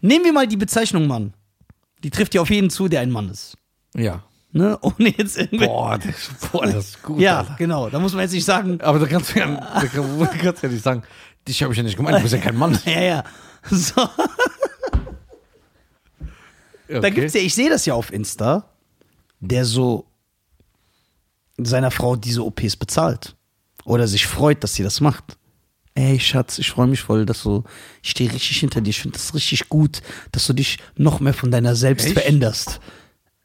Nehmen 0.00 0.24
wir 0.24 0.32
mal 0.32 0.46
die 0.46 0.56
Bezeichnung 0.56 1.06
Mann. 1.06 1.34
Die 2.04 2.10
trifft 2.10 2.34
ja 2.34 2.40
auf 2.40 2.50
jeden 2.50 2.70
zu, 2.70 2.88
der 2.88 3.00
ein 3.00 3.10
Mann 3.10 3.28
ist. 3.28 3.56
Ja. 3.94 4.22
Ne? 4.52 4.78
Ohne 4.82 5.08
jetzt 5.16 5.36
irgendwie. 5.36 5.66
Boah, 5.66 5.98
das, 5.98 6.30
boah, 6.52 6.64
das 6.64 6.90
ist 6.90 7.02
gut. 7.02 7.20
ja, 7.20 7.40
Alter. 7.40 7.56
genau. 7.58 7.90
Da 7.90 7.98
muss 7.98 8.12
man 8.12 8.22
jetzt 8.22 8.32
nicht 8.32 8.44
sagen, 8.44 8.80
Aber 8.80 8.98
da 8.98 9.06
kannst 9.06 9.34
du 9.34 9.38
ja, 9.40 9.46
da 9.46 9.86
kannst 9.86 10.62
du 10.62 10.66
ja 10.66 10.72
nicht 10.72 10.84
sagen, 10.84 11.02
dich 11.46 11.62
habe 11.62 11.72
ich 11.72 11.76
ja 11.76 11.82
nicht 11.82 11.96
gemeint, 11.96 12.18
du 12.18 12.22
bist 12.22 12.34
ja 12.34 12.40
kein 12.40 12.56
Mann. 12.56 12.78
ja, 12.84 13.00
ja. 13.02 13.24
So. 13.70 14.08
Da 16.90 17.10
gibt's 17.10 17.34
ja, 17.34 17.40
ich 17.40 17.54
sehe 17.54 17.70
das 17.70 17.86
ja 17.86 17.94
auf 17.94 18.12
Insta, 18.12 18.64
der 19.38 19.64
so 19.64 20.06
seiner 21.56 21.90
Frau 21.90 22.16
diese 22.16 22.44
OPs 22.44 22.76
bezahlt. 22.76 23.36
Oder 23.84 24.08
sich 24.08 24.26
freut, 24.26 24.62
dass 24.62 24.74
sie 24.74 24.82
das 24.82 25.00
macht. 25.00 25.38
Ey, 25.94 26.18
Schatz, 26.20 26.58
ich 26.58 26.70
freue 26.70 26.86
mich 26.86 27.00
voll, 27.00 27.26
dass 27.26 27.42
du, 27.42 27.64
ich 28.02 28.10
stehe 28.10 28.32
richtig 28.32 28.58
hinter 28.58 28.80
dir. 28.80 28.90
Ich 28.90 29.00
finde 29.00 29.18
das 29.18 29.34
richtig 29.34 29.68
gut, 29.68 30.02
dass 30.32 30.46
du 30.46 30.52
dich 30.52 30.78
noch 30.96 31.20
mehr 31.20 31.34
von 31.34 31.50
deiner 31.50 31.74
selbst 31.74 32.06
Echt? 32.06 32.14
veränderst. 32.14 32.80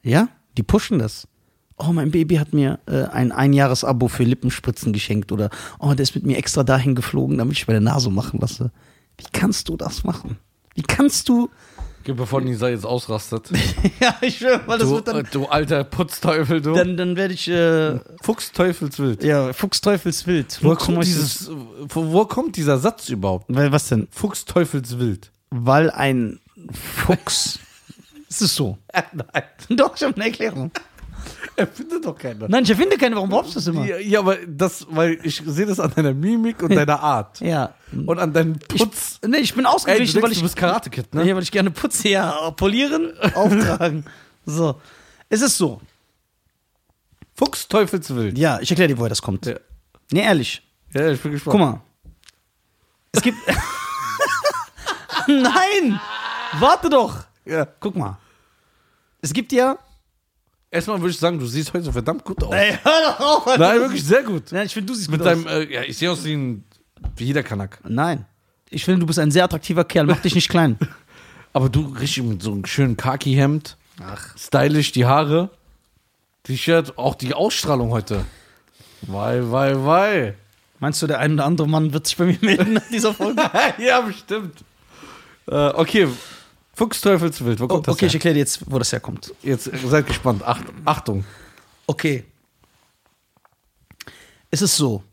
Ja, 0.02 0.30
die 0.58 0.64
pushen 0.64 1.00
das. 1.00 1.28
Oh, 1.78 1.92
mein 1.92 2.12
Baby 2.12 2.36
hat 2.36 2.54
mir 2.54 2.80
äh, 2.86 3.04
ein 3.06 3.32
Einjahres-Abo 3.32 4.08
für 4.08 4.24
Lippenspritzen 4.24 4.94
geschenkt. 4.94 5.32
Oder, 5.32 5.50
oh, 5.80 5.94
der 5.94 6.04
ist 6.04 6.16
mit 6.16 6.26
mir 6.26 6.38
extra 6.38 6.64
dahin 6.64 6.96
geflogen, 6.96 7.38
damit 7.38 7.58
ich 7.58 7.68
meine 7.68 7.82
Nase 7.82 8.10
machen 8.10 8.40
lasse. 8.40 8.72
Wie 9.18 9.26
kannst 9.32 9.68
du 9.68 9.76
das 9.76 10.04
machen? 10.04 10.38
Wie 10.76 10.84
kannst 10.84 11.28
du 11.28 11.50
Okay, 11.75 11.75
bevor 12.14 12.42
Nisa 12.42 12.70
jetzt 12.70 12.86
ausrastet. 12.86 13.50
ja, 14.00 14.16
ich 14.22 14.38
schwöre, 14.38 14.62
weil 14.66 14.78
das 14.80 14.88
Du, 14.90 14.96
wird 14.96 15.08
äh, 15.08 15.14
dann. 15.14 15.28
du 15.32 15.46
alter 15.48 15.84
Putzteufel, 15.84 16.62
du. 16.62 16.74
Dann, 16.74 16.98
dann 16.98 17.16
werde 17.16 17.34
ich. 17.34 17.48
Äh, 17.48 18.00
Fuchsteufelswild. 18.22 19.24
ja, 19.24 19.52
Fuchsteufelswild. 19.54 20.60
Woher 20.62 20.76
Fuchs- 20.76 20.86
kommt, 20.86 21.04
dieses, 21.06 21.50
wo, 21.90 22.26
kommt 22.26 22.56
dieser 22.58 22.78
Satz 22.78 23.10
überhaupt? 23.10 23.46
Weil, 23.48 23.72
was 23.72 23.88
denn? 23.90 24.08
Fuchsteufelswild. 24.12 25.32
Weil 25.50 25.90
ein 25.92 26.40
Fuchs. 27.06 27.60
es 28.30 28.42
ist 28.42 28.56
so. 28.56 28.78
Nein, 28.94 29.44
Doch, 29.70 29.96
ich 29.96 30.04
habe 30.04 30.16
eine 30.16 30.26
Erklärung. 30.26 30.72
erfindet 31.56 32.06
doch 32.06 32.18
keiner. 32.18 32.48
Nein, 32.48 32.64
ich 32.64 32.70
erfinde 32.70 32.98
keine. 32.98 33.16
Warum 33.16 33.30
brauchst 33.30 33.52
du 33.52 33.56
das 33.56 33.68
immer? 33.68 33.86
Ja, 33.86 33.98
ja, 33.98 34.20
aber 34.20 34.38
das, 34.48 34.86
weil 34.90 35.20
ich 35.24 35.42
sehe 35.46 35.66
das 35.66 35.80
an 35.80 35.92
deiner 35.96 36.14
Mimik 36.14 36.62
und 36.64 36.76
deiner 36.76 37.00
Art. 37.00 37.40
Ja. 37.42 37.74
Und 38.06 38.20
an 38.20 38.34
deinem 38.34 38.58
Putz. 38.60 39.20
Nee, 39.26 39.38
ich 39.38 39.54
bin 39.54 39.66
Ey, 39.66 39.72
du, 39.72 39.76
ausgeglichen, 39.76 40.14
denkst, 40.14 40.24
weil 40.24 40.30
du 40.30 40.36
ich. 40.36 40.44
bist 40.44 40.56
Karate-Kid, 40.56 41.14
ne? 41.14 41.26
Ja, 41.26 41.36
weil 41.36 41.44
ich 41.44 41.52
gerne 41.52 41.72
putze. 41.72 42.10
Ja, 42.10 42.52
polieren, 42.52 43.14
auftragen. 43.36 44.06
So. 44.46 44.80
Es 45.30 45.42
ist 45.42 45.58
so. 45.58 45.82
Fuchsteufelswild. 47.36 48.38
Ja, 48.38 48.60
ich 48.62 48.70
erkläre 48.70 48.90
dir, 48.90 48.98
woher 48.98 49.10
das 49.10 49.22
kommt. 49.22 49.46
Ja. 49.46 49.56
Nee, 50.12 50.24
ehrlich. 50.24 50.62
Ja, 50.94 51.10
ich 51.10 51.22
bin 51.22 51.32
gespannt. 51.32 51.52
Guck 51.52 51.62
mal. 51.62 51.82
Es 53.12 53.22
gibt. 53.22 53.38
Nein! 55.28 56.00
Warte 56.60 56.90
doch! 56.90 57.26
Ja. 57.46 57.66
Guck 57.80 57.96
mal. 57.96 58.18
Es 59.22 59.34
gibt 59.34 59.52
ja. 59.52 59.78
Erstmal 60.76 61.00
würde 61.00 61.12
ich 61.12 61.18
sagen, 61.18 61.40
du 61.40 61.46
siehst 61.46 61.74
heute 61.74 61.90
verdammt 61.94 62.26
gut 62.26 62.44
aus. 62.44 62.54
Ey, 62.54 62.78
hör 62.84 63.02
doch 63.06 63.20
auf! 63.22 63.48
Alter. 63.48 63.66
Nein, 63.66 63.80
wirklich 63.80 64.04
sehr 64.04 64.24
gut. 64.24 64.52
Nein, 64.52 64.66
ich 64.66 64.74
finde, 64.74 64.92
du 64.92 64.94
siehst 64.94 65.10
Mit 65.10 65.22
gut 65.22 65.28
deinem, 65.28 65.48
aus. 65.48 65.54
äh, 65.54 65.74
ja, 65.74 65.84
ich 65.84 65.98
sehe 65.98 66.12
aus 66.12 66.26
wie, 66.26 66.34
ein, 66.34 66.66
wie 67.16 67.24
jeder 67.24 67.44
Kanak. 67.44 67.80
Nein. 67.88 68.26
Ich 68.70 68.84
finde, 68.84 69.00
du 69.00 69.06
bist 69.06 69.18
ein 69.18 69.32
sehr 69.32 69.46
attraktiver 69.46 69.86
Kerl. 69.86 70.06
Mach 70.06 70.20
dich 70.20 70.36
nicht 70.36 70.50
klein. 70.50 70.78
Aber 71.54 71.70
du 71.70 71.86
richtig 71.98 72.24
mit 72.24 72.44
so 72.44 72.52
einem 72.52 72.66
schönen 72.66 72.98
Khaki-Hemd, 72.98 73.78
Ach. 74.04 74.38
stylisch 74.38 74.92
die 74.92 75.06
Haare, 75.06 75.50
T-Shirt, 76.44 76.98
auch 76.98 77.16
die 77.16 77.34
Ausstrahlung 77.34 77.92
heute. 77.92 78.26
Wei, 79.04 79.40
wei, 79.50 79.86
wei. 79.86 80.34
Meinst 80.80 81.02
du, 81.02 81.08
der 81.08 81.20
ein 81.20 81.36
oder 81.36 81.46
andere 81.46 81.70
Mann 81.70 81.94
wird 81.94 82.06
sich 82.06 82.18
bei 82.18 82.26
mir 82.26 82.38
melden 82.42 82.74
nach 82.74 82.90
dieser 82.92 83.14
Folge? 83.14 83.42
ja, 83.78 84.02
bestimmt. 84.02 84.66
Äh, 85.48 85.70
okay, 85.70 86.10
Fuchsteufelswild, 86.76 87.60
wo 87.60 87.66
Oh, 87.66 87.68
kommt 87.68 87.88
das 87.88 87.96
okay, 87.96 88.06
ich 88.08 88.12
her? 88.14 88.18
erkläre 88.20 88.34
dir 88.36 88.40
jetzt, 88.40 88.70
wo 88.70 88.78
das 88.78 88.92
herkommt. 88.92 89.34
Jetzt 89.42 89.70
seid 89.86 90.08
gespannt. 90.08 90.44
Acht, 90.44 90.64
Achtung. 90.84 91.24
Okay. 91.88 92.26
Es 94.52 94.62
ist 94.62 94.76
so. 94.76 95.04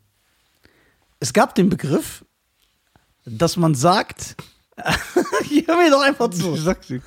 Es 1.19 1.31
gab 1.33 1.55
den 1.55 1.69
Begriff, 1.69 2.25
dass 3.25 3.55
man 3.57 3.75
sagt. 3.75 4.35
Hör 4.75 5.77
mir 5.77 5.89
doch 5.91 6.01
einfach 6.01 6.29
zu. 6.29 6.55
sag's 6.55 6.87
dir. 6.87 7.01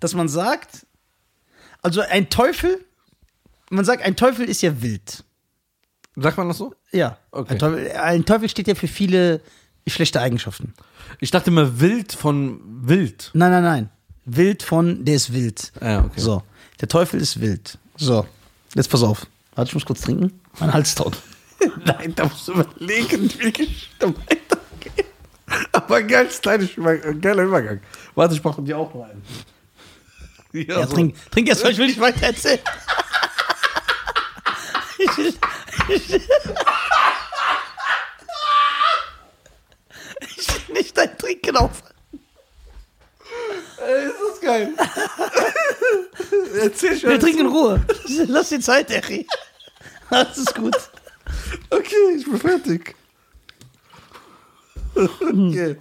Dass 0.00 0.14
man 0.14 0.28
sagt. 0.28 0.86
Also 1.82 2.00
ein 2.00 2.28
Teufel. 2.30 2.84
Man 3.70 3.84
sagt, 3.84 4.02
ein 4.02 4.16
Teufel 4.16 4.46
ist 4.48 4.62
ja 4.62 4.82
wild. 4.82 5.24
Sagt 6.16 6.36
man 6.36 6.48
das 6.48 6.58
so? 6.58 6.74
Ja. 6.90 7.18
Okay. 7.30 7.52
Ein, 7.52 7.58
Teufel, 7.60 7.90
ein 7.92 8.24
Teufel 8.26 8.48
steht 8.48 8.66
ja 8.66 8.74
für 8.74 8.88
viele 8.88 9.40
schlechte 9.86 10.20
Eigenschaften. 10.20 10.74
Ich 11.20 11.30
dachte 11.30 11.50
immer 11.50 11.80
wild 11.80 12.12
von 12.12 12.60
wild. 12.88 13.30
Nein, 13.34 13.50
nein, 13.52 13.62
nein. 13.62 13.90
Wild 14.36 14.62
von, 14.62 15.04
der 15.04 15.16
ist 15.16 15.32
wild. 15.32 15.72
Ja, 15.80 16.04
okay. 16.04 16.20
So. 16.20 16.42
Der 16.80 16.88
Teufel 16.88 17.20
ist 17.20 17.40
wild. 17.40 17.78
So. 17.96 18.26
Jetzt 18.74 18.90
pass 18.90 19.02
auf. 19.02 19.26
Warte, 19.54 19.68
ich 19.70 19.74
muss 19.74 19.84
kurz 19.84 20.00
trinken. 20.02 20.40
Mein 20.60 20.72
Hals 20.72 20.94
taut. 20.94 21.16
Nein, 21.84 22.14
da 22.14 22.24
musst 22.24 22.48
du 22.48 22.52
überlegen, 22.52 23.22
wie 23.38 23.44
die 23.44 23.52
Geschichte 23.52 24.06
weitergeht. 24.08 25.06
Aber 25.72 25.96
ein 25.96 26.06
geiler 27.20 27.42
Übergang. 27.42 27.80
Warte, 28.14 28.34
ich 28.34 28.44
mache 28.44 28.62
dir 28.62 28.78
auch 28.78 28.94
noch 28.94 29.04
einen. 29.04 29.22
Ja, 30.52 30.84
trink, 30.86 31.14
trink 31.30 31.48
erst 31.48 31.62
mal, 31.62 31.70
ich 31.72 31.78
will 31.78 31.86
nicht 31.88 32.00
weiter 32.00 32.26
erzählen. 32.26 32.58
Ich 34.98 35.16
will, 35.18 35.34
ich, 35.88 36.08
will- 36.10 36.22
ich 40.36 40.68
will 40.68 40.74
nicht 40.74 40.96
dein 40.96 41.16
Trinken 41.18 41.56
auf. 41.56 41.82
Ey, 43.86 44.06
ist 44.06 44.14
das 44.30 44.40
geil. 44.40 44.74
Erzähl 46.60 46.98
schon. 46.98 47.10
Wir 47.10 47.20
trinken 47.20 47.40
in 47.40 47.46
Ruhe. 47.46 47.84
Lass 48.28 48.48
die 48.50 48.60
Zeit, 48.60 48.90
Eri. 48.90 49.26
Das 50.10 50.36
ist 50.38 50.54
gut. 50.54 50.76
Okay, 51.70 52.16
ich 52.16 52.24
bin 52.24 52.38
fertig. 52.38 52.94
Okay. 54.94 55.76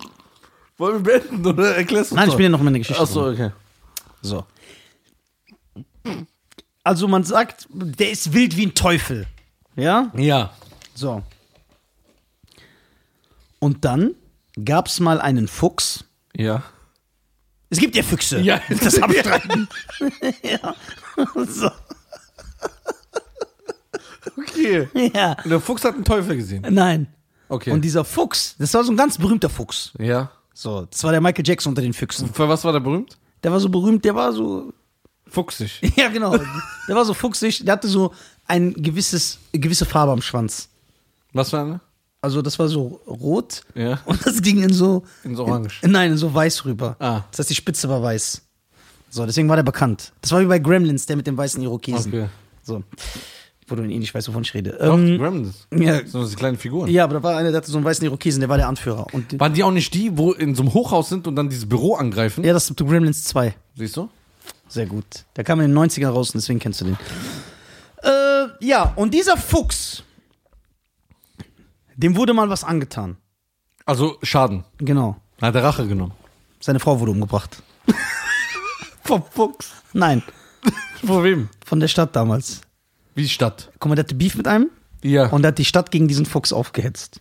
Wollen 0.77 1.05
wir 1.05 1.19
beenden 1.19 1.45
oder 1.45 1.75
erklärst 1.75 2.11
du 2.11 2.15
Nein, 2.15 2.29
ich 2.29 2.35
bin 2.35 2.43
ja 2.43 2.49
noch 2.49 2.61
mal 2.61 2.67
eine 2.69 2.79
Geschichte. 2.79 3.01
Achso, 3.01 3.29
okay. 3.29 3.51
So. 4.21 4.45
Also 6.83 7.07
man 7.07 7.23
sagt, 7.23 7.67
der 7.69 8.11
ist 8.11 8.33
wild 8.33 8.55
wie 8.55 8.67
ein 8.67 8.75
Teufel. 8.75 9.27
Ja? 9.75 10.11
Ja. 10.15 10.53
So. 10.95 11.23
Und 13.59 13.83
dann 13.83 14.15
gab 14.63 14.87
es 14.87 14.99
mal 14.99 15.19
einen 15.19 15.47
Fuchs. 15.47 16.05
Ja. 16.35 16.63
Es 17.69 17.79
gibt 17.79 17.95
ja 17.95 18.03
Füchse. 18.03 18.39
Ja. 18.41 18.61
Das 18.81 19.01
abstreiten. 19.01 19.67
ja. 20.43 20.75
So. 21.45 21.69
Okay. 24.37 24.87
Ja. 25.13 25.37
Und 25.43 25.49
der 25.49 25.59
Fuchs 25.59 25.83
hat 25.83 25.95
einen 25.95 26.05
Teufel 26.05 26.35
gesehen. 26.35 26.65
Nein. 26.69 27.07
Okay. 27.47 27.71
Und 27.71 27.81
dieser 27.81 28.05
Fuchs, 28.05 28.55
das 28.59 28.73
war 28.73 28.83
so 28.83 28.91
ein 28.91 28.97
ganz 28.97 29.17
berühmter 29.17 29.49
Fuchs. 29.49 29.91
ja. 29.99 30.31
So, 30.51 30.85
das 30.91 31.01
war 31.05 31.11
der 31.11 31.21
Michael 31.21 31.47
Jackson 31.47 31.71
unter 31.71 31.81
den 31.81 31.93
Füchsen. 31.93 32.33
Für 32.33 32.49
was 32.49 32.65
war 32.65 32.73
der 32.73 32.81
berühmt? 32.81 33.17
Der 33.43 33.51
war 33.53 33.61
so 33.61 33.69
berühmt, 33.69 34.03
der 34.03 34.13
war 34.13 34.33
so. 34.33 34.73
Fuchsig. 35.25 35.79
Ja, 35.95 36.09
genau. 36.09 36.35
Der 36.35 36.95
war 36.95 37.05
so 37.05 37.13
fuchsig, 37.13 37.63
der 37.63 37.73
hatte 37.73 37.87
so 37.87 38.13
ein 38.45 38.73
gewisses, 38.73 39.39
gewisse 39.53 39.85
Farbe 39.85 40.11
am 40.11 40.21
Schwanz. 40.21 40.67
Was 41.31 41.51
für 41.51 41.59
eine? 41.61 41.79
Also 42.21 42.41
das 42.41 42.59
war 42.59 42.67
so 42.67 42.99
rot 43.07 43.61
Ja. 43.75 43.99
und 44.05 44.25
das 44.25 44.41
ging 44.41 44.61
in 44.61 44.73
so 44.73 45.03
In 45.23 45.35
so 45.35 45.45
orange. 45.45 45.79
In, 45.83 45.91
nein, 45.91 46.11
in 46.11 46.17
so 46.17 46.33
weiß 46.33 46.65
rüber. 46.65 46.95
Ah. 46.99 47.21
Das 47.31 47.39
heißt, 47.39 47.49
die 47.49 47.55
Spitze 47.55 47.87
war 47.89 48.01
weiß. 48.03 48.41
So, 49.09 49.25
deswegen 49.25 49.47
war 49.49 49.55
der 49.55 49.63
bekannt. 49.63 50.11
Das 50.21 50.31
war 50.31 50.41
wie 50.41 50.45
bei 50.45 50.59
Gremlins, 50.59 51.05
der 51.05 51.15
mit 51.15 51.25
dem 51.27 51.37
weißen 51.37 51.61
Irokesen. 51.63 52.13
Okay. 52.13 52.27
So. 52.63 52.83
Wo 53.67 53.75
du 53.75 53.83
eh 53.83 53.97
nicht 53.99 54.13
weißt, 54.13 54.27
wovon 54.27 54.41
ich 54.43 54.53
rede. 54.53 54.71
Doch, 54.79 54.95
Ähm, 54.97 55.17
Gremlins. 55.17 55.67
ja, 55.75 56.05
So 56.05 56.23
diese 56.23 56.35
kleinen 56.35 56.57
Figuren. 56.57 56.89
ja, 56.89 57.03
aber 57.05 57.15
da 57.15 57.23
war 57.23 57.37
einer, 57.37 57.49
der 57.51 57.57
hatte 57.61 57.71
so 57.71 57.77
einen 57.77 57.85
weißen 57.85 58.03
Irokesen, 58.05 58.39
der 58.41 58.49
war 58.49 58.57
der 58.57 58.67
Anführer. 58.67 59.07
Und 59.13 59.39
Waren 59.39 59.53
die 59.53 59.63
auch 59.63 59.71
nicht 59.71 59.93
die, 59.93 60.15
wo 60.17 60.31
in 60.33 60.53
so 60.55 60.63
einem 60.63 60.73
Hochhaus 60.73 61.09
sind 61.09 61.25
und 61.27 61.35
dann 61.35 61.49
dieses 61.49 61.67
Büro 61.69 61.95
angreifen? 61.95 62.43
ja, 62.43 62.51
das 62.53 62.69
ist 62.69 62.75
Gremlins 62.77 63.23
2. 63.25 63.55
Siehst 63.75 63.97
du? 63.97 64.09
Sehr 64.67 64.85
gut. 64.87 65.05
Der 65.35 65.43
kam 65.43 65.61
in 65.61 65.73
den 65.73 65.77
90ern 65.77 66.09
raus 66.09 66.29
und 66.31 66.41
deswegen 66.41 66.59
kennst 66.59 66.81
du 66.81 66.85
den. 66.85 66.97
Äh, 68.03 68.65
ja, 68.65 68.93
und 68.95 69.13
dieser 69.13 69.37
Fuchs, 69.37 70.03
dem 72.01 72.15
wurde 72.15 72.33
mal 72.33 72.49
was 72.49 72.63
angetan. 72.63 73.17
Also 73.85 74.17
Schaden. 74.23 74.63
Genau. 74.77 75.17
Hat 75.41 75.55
er 75.55 75.63
Rache 75.63 75.87
genommen. 75.87 76.13
Seine 76.59 76.79
Frau 76.79 76.99
wurde 76.99 77.11
umgebracht. 77.11 77.61
Vom 79.03 79.23
Fuchs. 79.23 79.71
Nein, 79.93 80.21
Vor 81.05 81.23
wem? 81.23 81.49
von 81.65 81.79
der 81.79 81.87
Stadt 81.87 82.15
damals. 82.15 82.61
Wie 83.15 83.27
Stadt. 83.27 83.71
Guck 83.79 83.89
mal, 83.89 83.95
der 83.95 84.03
hatte 84.05 84.15
Beef 84.15 84.35
mit 84.35 84.47
einem 84.47 84.69
Ja. 85.03 85.27
und 85.27 85.41
der 85.41 85.49
hat 85.49 85.57
die 85.57 85.65
Stadt 85.65 85.91
gegen 85.91 86.07
diesen 86.07 86.25
Fuchs 86.25 86.53
aufgehetzt. 86.53 87.19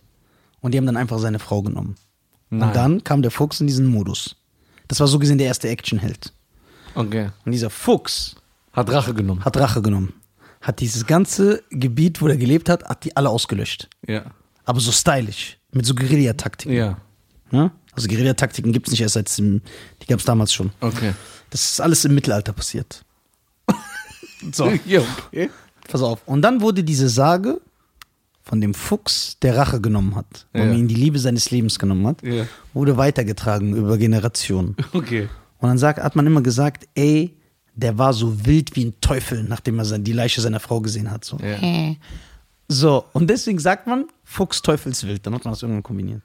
Und 0.61 0.73
die 0.73 0.77
haben 0.77 0.85
dann 0.85 0.97
einfach 0.97 1.19
seine 1.19 1.39
Frau 1.39 1.61
genommen. 1.61 1.95
Nein. 2.49 2.67
Und 2.69 2.75
dann 2.75 3.03
kam 3.03 3.21
der 3.21 3.31
Fuchs 3.31 3.59
in 3.61 3.67
diesen 3.67 3.87
Modus. 3.87 4.35
Das 4.87 4.99
war 4.99 5.07
so 5.07 5.19
gesehen 5.19 5.37
der 5.37 5.47
erste 5.47 5.69
Actionheld. 5.69 6.33
Okay. 6.95 7.29
Und 7.45 7.51
dieser 7.51 7.69
Fuchs 7.69 8.35
Hat 8.73 8.89
Rache 8.91 9.13
genommen. 9.13 9.43
hat 9.45 9.55
Rache 9.57 9.81
genommen. 9.81 10.13
Hat 10.61 10.79
dieses 10.81 11.05
ganze 11.05 11.63
Gebiet, 11.69 12.21
wo 12.21 12.27
er 12.27 12.37
gelebt 12.37 12.69
hat, 12.69 12.83
hat 12.85 13.03
die 13.05 13.15
alle 13.15 13.29
ausgelöscht. 13.29 13.87
Ja. 14.05 14.25
Aber 14.69 14.79
so 14.79 14.91
stylisch. 14.91 15.57
Mit 15.71 15.85
so 15.87 15.95
Guerillataktiken. 15.95 16.75
Ja. 16.75 16.97
Ja? 17.51 17.71
Also 17.93 18.07
Guerillataktiken 18.07 18.71
gibt 18.71 18.85
es 18.87 18.91
nicht 18.91 19.01
erst 19.01 19.15
seit 19.15 19.35
dem, 19.39 19.61
die 20.01 20.05
gab 20.05 20.19
es 20.19 20.25
damals 20.25 20.53
schon. 20.53 20.69
Okay. 20.79 21.13
Das 21.49 21.71
ist 21.71 21.81
alles 21.81 22.05
im 22.05 22.13
Mittelalter 22.13 22.53
passiert. 22.53 23.03
So, 24.53 24.71
Ja, 24.85 25.01
okay. 25.27 25.49
pass 25.87 26.01
auf. 26.01 26.21
Und 26.25 26.41
dann 26.43 26.61
wurde 26.61 26.83
diese 26.83 27.09
Sage 27.09 27.59
von 28.43 28.61
dem 28.61 28.73
Fuchs, 28.73 29.37
der 29.41 29.57
Rache 29.57 29.81
genommen 29.81 30.15
hat, 30.15 30.45
wo 30.53 30.59
Ja. 30.59 30.65
man 30.65 30.77
ihn 30.77 30.87
die 30.87 30.95
Liebe 30.95 31.19
seines 31.19 31.51
Lebens 31.51 31.77
genommen 31.79 32.05
hat, 32.07 32.21
Ja. 32.23 32.45
wurde 32.73 32.95
weitergetragen 32.97 33.75
über 33.75 33.97
Generationen. 33.97 34.75
Okay. 34.93 35.27
Und 35.57 35.67
dann 35.69 35.77
sagt, 35.79 35.99
hat 36.01 36.15
man 36.15 36.25
immer 36.27 36.41
gesagt, 36.41 36.87
ey, 36.95 37.35
der 37.75 37.97
war 37.97 38.13
so 38.13 38.45
wild 38.45 38.75
wie 38.77 38.85
ein 38.85 38.93
Teufel, 39.01 39.43
nachdem 39.43 39.79
er 39.79 39.97
die 39.99 40.13
Leiche 40.13 40.39
seiner 40.41 40.59
Frau 40.61 40.79
gesehen 40.79 41.11
hat. 41.11 41.25
So. 41.25 41.37
Ja. 41.39 41.57
So, 42.71 43.03
und 43.13 43.27
deswegen 43.29 43.59
sagt 43.59 43.87
man 43.87 44.05
Fuchs 44.23 44.61
Teufelswild. 44.61 45.25
Dann 45.25 45.33
hat 45.33 45.43
man 45.43 45.53
das 45.53 45.61
irgendwann 45.63 45.83
kombiniert. 45.83 46.21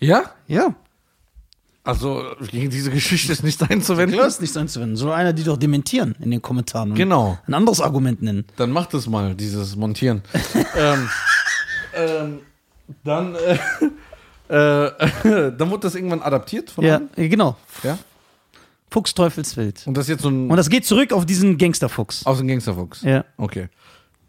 Ja? 0.00 0.24
Ja. 0.48 0.74
Also 1.84 2.24
gegen 2.50 2.70
diese 2.70 2.90
Geschichte 2.90 3.32
ist 3.32 3.42
nichts 3.42 3.60
einzuwenden. 3.62 4.16
Klar 4.16 4.28
ist 4.28 4.40
nichts 4.40 4.56
einzuwenden. 4.56 4.96
Soll 4.96 5.12
einer 5.12 5.32
die 5.32 5.42
doch 5.44 5.56
dementieren 5.56 6.14
in 6.20 6.30
den 6.30 6.40
Kommentaren. 6.40 6.94
Genau. 6.94 7.38
Ein 7.46 7.54
anderes 7.54 7.80
Argument 7.80 8.22
nennen. 8.22 8.44
Dann 8.56 8.70
mach 8.70 8.86
das 8.86 9.06
mal, 9.06 9.34
dieses 9.34 9.74
Montieren. 9.76 10.22
ähm, 10.76 11.08
ähm, 11.94 12.38
dann, 13.04 13.34
äh, 13.34 13.58
äh, 14.48 15.52
dann 15.56 15.70
wurde 15.70 15.80
das 15.80 15.94
irgendwann 15.94 16.22
adaptiert 16.22 16.70
von 16.70 16.84
Ja, 16.84 16.96
einem? 16.96 17.30
genau. 17.30 17.56
ja. 17.82 17.98
Fuchs 18.90 19.12
Teufelswild. 19.14 19.84
Und 19.86 19.96
das 19.96 20.04
ist 20.04 20.10
jetzt 20.10 20.22
so 20.22 20.28
ein 20.28 20.50
Und 20.50 20.56
das 20.56 20.68
geht 20.70 20.84
zurück 20.86 21.12
auf 21.12 21.26
diesen 21.26 21.58
Gangsterfuchs. 21.58 22.24
aus 22.26 22.38
dem 22.38 22.46
Gangsterfuchs. 22.48 23.02
Ja. 23.02 23.24
Okay. 23.38 23.68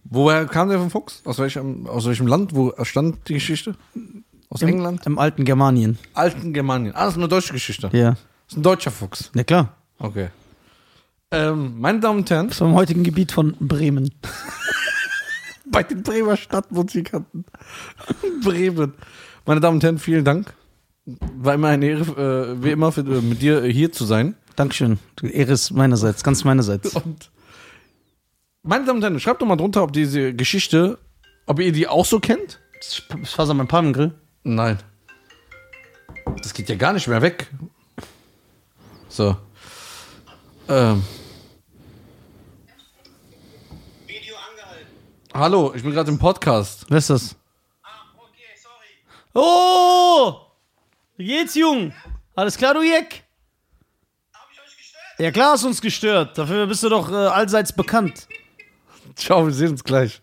Woher 0.06 0.46
kam 0.46 0.70
der 0.70 0.80
vom 0.80 0.90
Fuchs? 0.90 1.22
Aus 1.26 1.40
welchem, 1.40 1.88
aus 1.88 2.06
welchem 2.06 2.28
Land? 2.28 2.56
Wo 2.56 2.74
stand 2.84 3.28
die 3.28 3.36
Geschichte? 3.36 3.76
Aus 4.50 4.62
Im, 4.62 4.70
England? 4.70 5.06
Im 5.06 5.18
alten 5.18 5.46
Germanien. 5.46 5.98
Alten 6.14 6.54
Germanien. 6.54 6.94
Ah, 6.96 7.06
das 7.06 7.14
ist 7.14 7.20
eine 7.20 7.28
deutsche 7.28 7.54
Geschichte. 7.54 7.90
Ja. 7.94 8.12
Das 8.12 8.20
ist 8.50 8.58
ein 8.58 8.64
deutscher 8.64 8.92
Fuchs. 8.92 9.32
Ja, 9.34 9.44
klar. 9.44 9.76
Okay. 9.98 10.30
Ähm, 11.32 11.80
meine 11.80 12.00
Damen 12.00 12.20
und 12.20 12.30
Herren, 12.30 12.52
Vom 12.52 12.76
heutigen 12.76 13.04
Gebiet 13.04 13.32
von 13.32 13.56
Bremen. 13.60 14.14
bei 15.66 15.82
den 15.82 16.04
Bremer 16.04 16.38
Stadtmusikanten. 16.38 17.46
Bremen. 18.44 18.94
Meine 19.46 19.60
Damen 19.60 19.78
und 19.78 19.84
Herren, 19.84 19.98
vielen 19.98 20.24
Dank. 20.24 20.54
War 21.06 21.56
immer 21.56 21.70
eine 21.70 21.86
Ehre, 21.86 22.54
äh, 22.54 22.64
wie 22.64 22.72
immer, 22.72 22.92
für, 22.92 23.02
äh, 23.02 23.22
mit 23.22 23.42
dir 23.42 23.64
äh, 23.64 23.74
hier 23.74 23.92
zu 23.92 24.06
sein. 24.06 24.36
Dankeschön. 24.56 25.00
Die 25.22 25.34
Ehre 25.34 25.54
ist 25.54 25.72
meinerseits, 25.72 26.24
ganz 26.24 26.44
meinerseits. 26.44 26.96
Und 26.96 27.32
meine 28.64 28.86
Damen 28.86 28.98
und 28.98 29.04
Herren, 29.04 29.20
schreibt 29.20 29.42
doch 29.42 29.46
mal 29.46 29.58
drunter, 29.58 29.84
ob 29.84 29.94
diese 29.94 30.34
Geschichte, 30.34 30.98
ob 31.46 31.60
ihr 31.60 31.72
die 31.72 31.88
auch 31.88 32.06
so 32.06 32.20
kennt. 32.20 32.60
Das 32.78 33.30
Faser 33.30 33.54
mein 33.54 33.68
Palmengrill. 33.68 34.14
Nein. 34.44 34.80
Das 36.42 36.54
geht 36.54 36.70
ja 36.70 36.76
gar 36.76 36.94
nicht 36.94 37.08
mehr 37.08 37.22
weg. 37.22 37.50
So. 39.10 39.38
Ähm. 40.68 41.04
Video 44.08 44.36
angehalten. 44.36 44.88
Hallo, 45.34 45.74
ich 45.76 45.84
bin 45.84 45.92
gerade 45.92 46.10
im 46.10 46.18
Podcast. 46.18 46.86
Wer 46.90 46.98
ist 46.98 47.10
das? 47.10 47.36
Ah, 47.84 47.90
okay, 48.18 48.58
sorry. 48.62 49.46
Oh! 49.46 50.36
Wie 51.18 51.26
geht's, 51.26 51.56
Jung? 51.56 51.94
Alles 52.36 52.58
klar, 52.58 52.74
du 52.74 52.82
Jeck? 52.82 53.24
Hab 54.34 54.48
ich 54.52 54.60
euch 54.60 54.78
gestört? 54.78 55.20
Ja, 55.20 55.32
klar 55.32 55.52
hast 55.52 55.64
uns 55.66 55.82
gestört. 55.82 56.38
Dafür 56.38 56.66
bist 56.66 56.84
du 56.84 56.90
doch 56.90 57.12
äh, 57.12 57.16
allseits 57.16 57.74
bekannt. 57.74 58.28
Ciao, 59.16 59.46
wir 59.46 59.54
sehen 59.54 59.72
uns 59.72 59.84
gleich. 59.84 60.22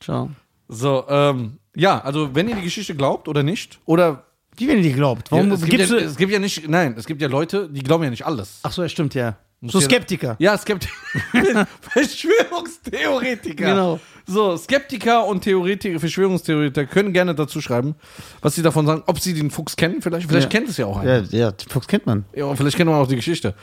Ciao. 0.00 0.28
Ciao. 0.28 0.30
So, 0.68 1.04
ähm, 1.08 1.58
ja, 1.74 2.00
also 2.00 2.34
wenn 2.34 2.48
ihr 2.48 2.56
die 2.56 2.62
Geschichte 2.62 2.94
glaubt 2.94 3.28
oder 3.28 3.42
nicht, 3.42 3.78
oder 3.86 4.24
Wie 4.56 4.68
wenn 4.68 4.78
ihr 4.78 4.82
die 4.82 4.92
glaubt? 4.92 5.30
Warum 5.30 5.48
ja, 5.48 5.54
es, 5.54 5.60
gibt 5.60 5.78
gibst 5.78 5.92
ja, 5.92 5.98
es 5.98 6.16
gibt 6.16 6.32
ja 6.32 6.38
nicht, 6.38 6.68
nein, 6.68 6.94
es 6.96 7.06
gibt 7.06 7.22
ja 7.22 7.28
Leute, 7.28 7.68
die 7.70 7.82
glauben 7.82 8.04
ja 8.04 8.10
nicht 8.10 8.26
alles. 8.26 8.60
Ach 8.62 8.72
so, 8.72 8.82
ja, 8.82 8.88
stimmt, 8.88 9.14
ja. 9.14 9.36
So 9.62 9.78
Skeptiker. 9.80 10.36
Ja, 10.38 10.56
Skeptiker. 10.56 10.94
Verschwörungstheoretiker. 11.80 13.64
Genau. 13.66 14.00
So, 14.26 14.56
Skeptiker 14.56 15.26
und 15.26 15.42
Theoretiker, 15.42 15.98
Verschwörungstheoretiker 16.00 16.86
können 16.86 17.12
gerne 17.12 17.34
dazu 17.34 17.60
schreiben, 17.60 17.94
was 18.42 18.54
sie 18.54 18.62
davon 18.62 18.86
sagen, 18.86 19.02
ob 19.06 19.18
sie 19.18 19.34
den 19.34 19.50
Fuchs 19.50 19.76
kennen, 19.76 20.00
vielleicht. 20.02 20.28
Vielleicht 20.28 20.52
Ja. 20.52 20.58
kennt 20.58 20.68
es 20.70 20.76
ja 20.76 20.86
auch 20.86 20.98
einer. 20.98 21.22
Ja, 21.24 21.48
ja, 21.48 21.52
Fuchs 21.68 21.88
kennt 21.88 22.06
man. 22.06 22.24
Ja, 22.34 22.44
und 22.46 22.56
vielleicht 22.56 22.76
kennt 22.76 22.88
man 22.90 23.00
auch 23.00 23.08
die 23.08 23.16
Geschichte. 23.16 23.54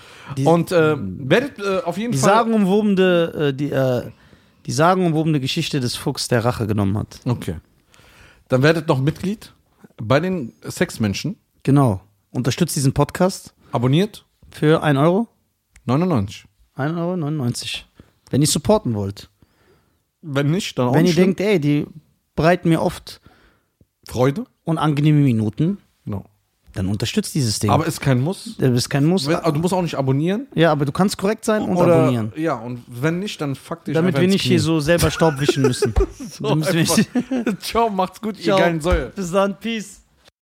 und 0.43 0.71
äh, 0.71 0.95
werdet 0.99 1.59
äh, 1.59 1.79
auf 1.83 1.97
jeden 1.97 2.11
Die 2.11 2.17
Fall. 2.17 2.29
sagenumwobene, 2.29 3.33
äh, 3.49 3.53
die, 3.53 3.71
äh, 3.71 4.03
die 4.65 4.71
sagenumwobene 4.71 5.39
Geschichte 5.39 5.79
des 5.79 5.95
Fuchs, 5.95 6.27
der 6.27 6.43
Rache 6.43 6.67
genommen 6.67 6.97
hat. 6.97 7.19
Okay. 7.25 7.55
Dann 8.49 8.61
werdet 8.61 8.87
noch 8.87 8.99
Mitglied 8.99 9.53
bei 9.97 10.19
den 10.19 10.53
Sexmenschen. 10.63 11.37
Genau. 11.63 12.01
Unterstützt 12.31 12.75
diesen 12.75 12.93
Podcast 12.93 13.53
Abonniert. 13.71 14.25
für 14.51 14.83
1 14.83 14.97
Euro. 14.99 15.27
99. 15.87 16.45
1,99 16.77 16.95
Euro. 16.97 17.83
Wenn 18.29 18.41
ihr 18.41 18.47
supporten 18.47 18.93
wollt. 18.93 19.29
Wenn 20.21 20.51
nicht, 20.51 20.77
dann 20.77 20.89
auch 20.89 20.93
Wenn 20.93 21.05
ihr 21.05 21.15
denkt, 21.15 21.39
ey, 21.39 21.59
die 21.59 21.85
bereiten 22.35 22.69
mir 22.69 22.81
oft 22.81 23.21
Freude. 24.07 24.45
unangenehme 24.63 25.19
Minuten, 25.21 25.77
Genau. 26.05 26.25
dann 26.73 26.87
unterstützt 26.87 27.33
dieses 27.35 27.59
Ding. 27.59 27.69
Aber 27.69 27.85
ist 27.85 28.01
kein 28.01 28.21
Muss. 28.21 28.55
das 28.57 28.71
ist 28.71 28.89
kein 28.89 29.05
Muss. 29.05 29.27
Wenn, 29.27 29.35
also 29.37 29.51
du 29.51 29.59
musst 29.59 29.73
auch 29.73 29.81
nicht 29.81 29.95
abonieren. 29.95 30.47
Ja, 30.55 30.71
aber 30.71 30.85
du 30.85 30.91
kannst 30.91 31.17
korrekt 31.17 31.45
sein 31.45 31.61
und 31.63 31.77
oder, 31.77 31.95
abonnieren. 31.95 32.33
Ja, 32.35 32.55
und 32.55 32.83
wenn 32.87 33.19
nicht, 33.19 33.39
dann 33.41 33.55
fuck 33.55 33.85
dich 33.85 33.93
Damit 33.95 34.19
wir 34.19 34.27
nicht 34.27 34.41
hier 34.43 34.57
Knie. 34.57 34.59
so 34.59 34.79
selber 34.79 35.09
Staub 35.09 35.39
wischen 35.39 35.63
müssen. 35.63 35.93
So 36.29 36.55
Ciao, 37.61 37.89
macht's 37.89 38.21
gut, 38.21 38.37
ihr 38.37 38.43
Ciao. 38.43 38.57
geilen 38.59 38.81
Säue. 38.81 39.07
Bis 39.15 39.31
dann, 39.31 39.57
peace. 39.59 40.01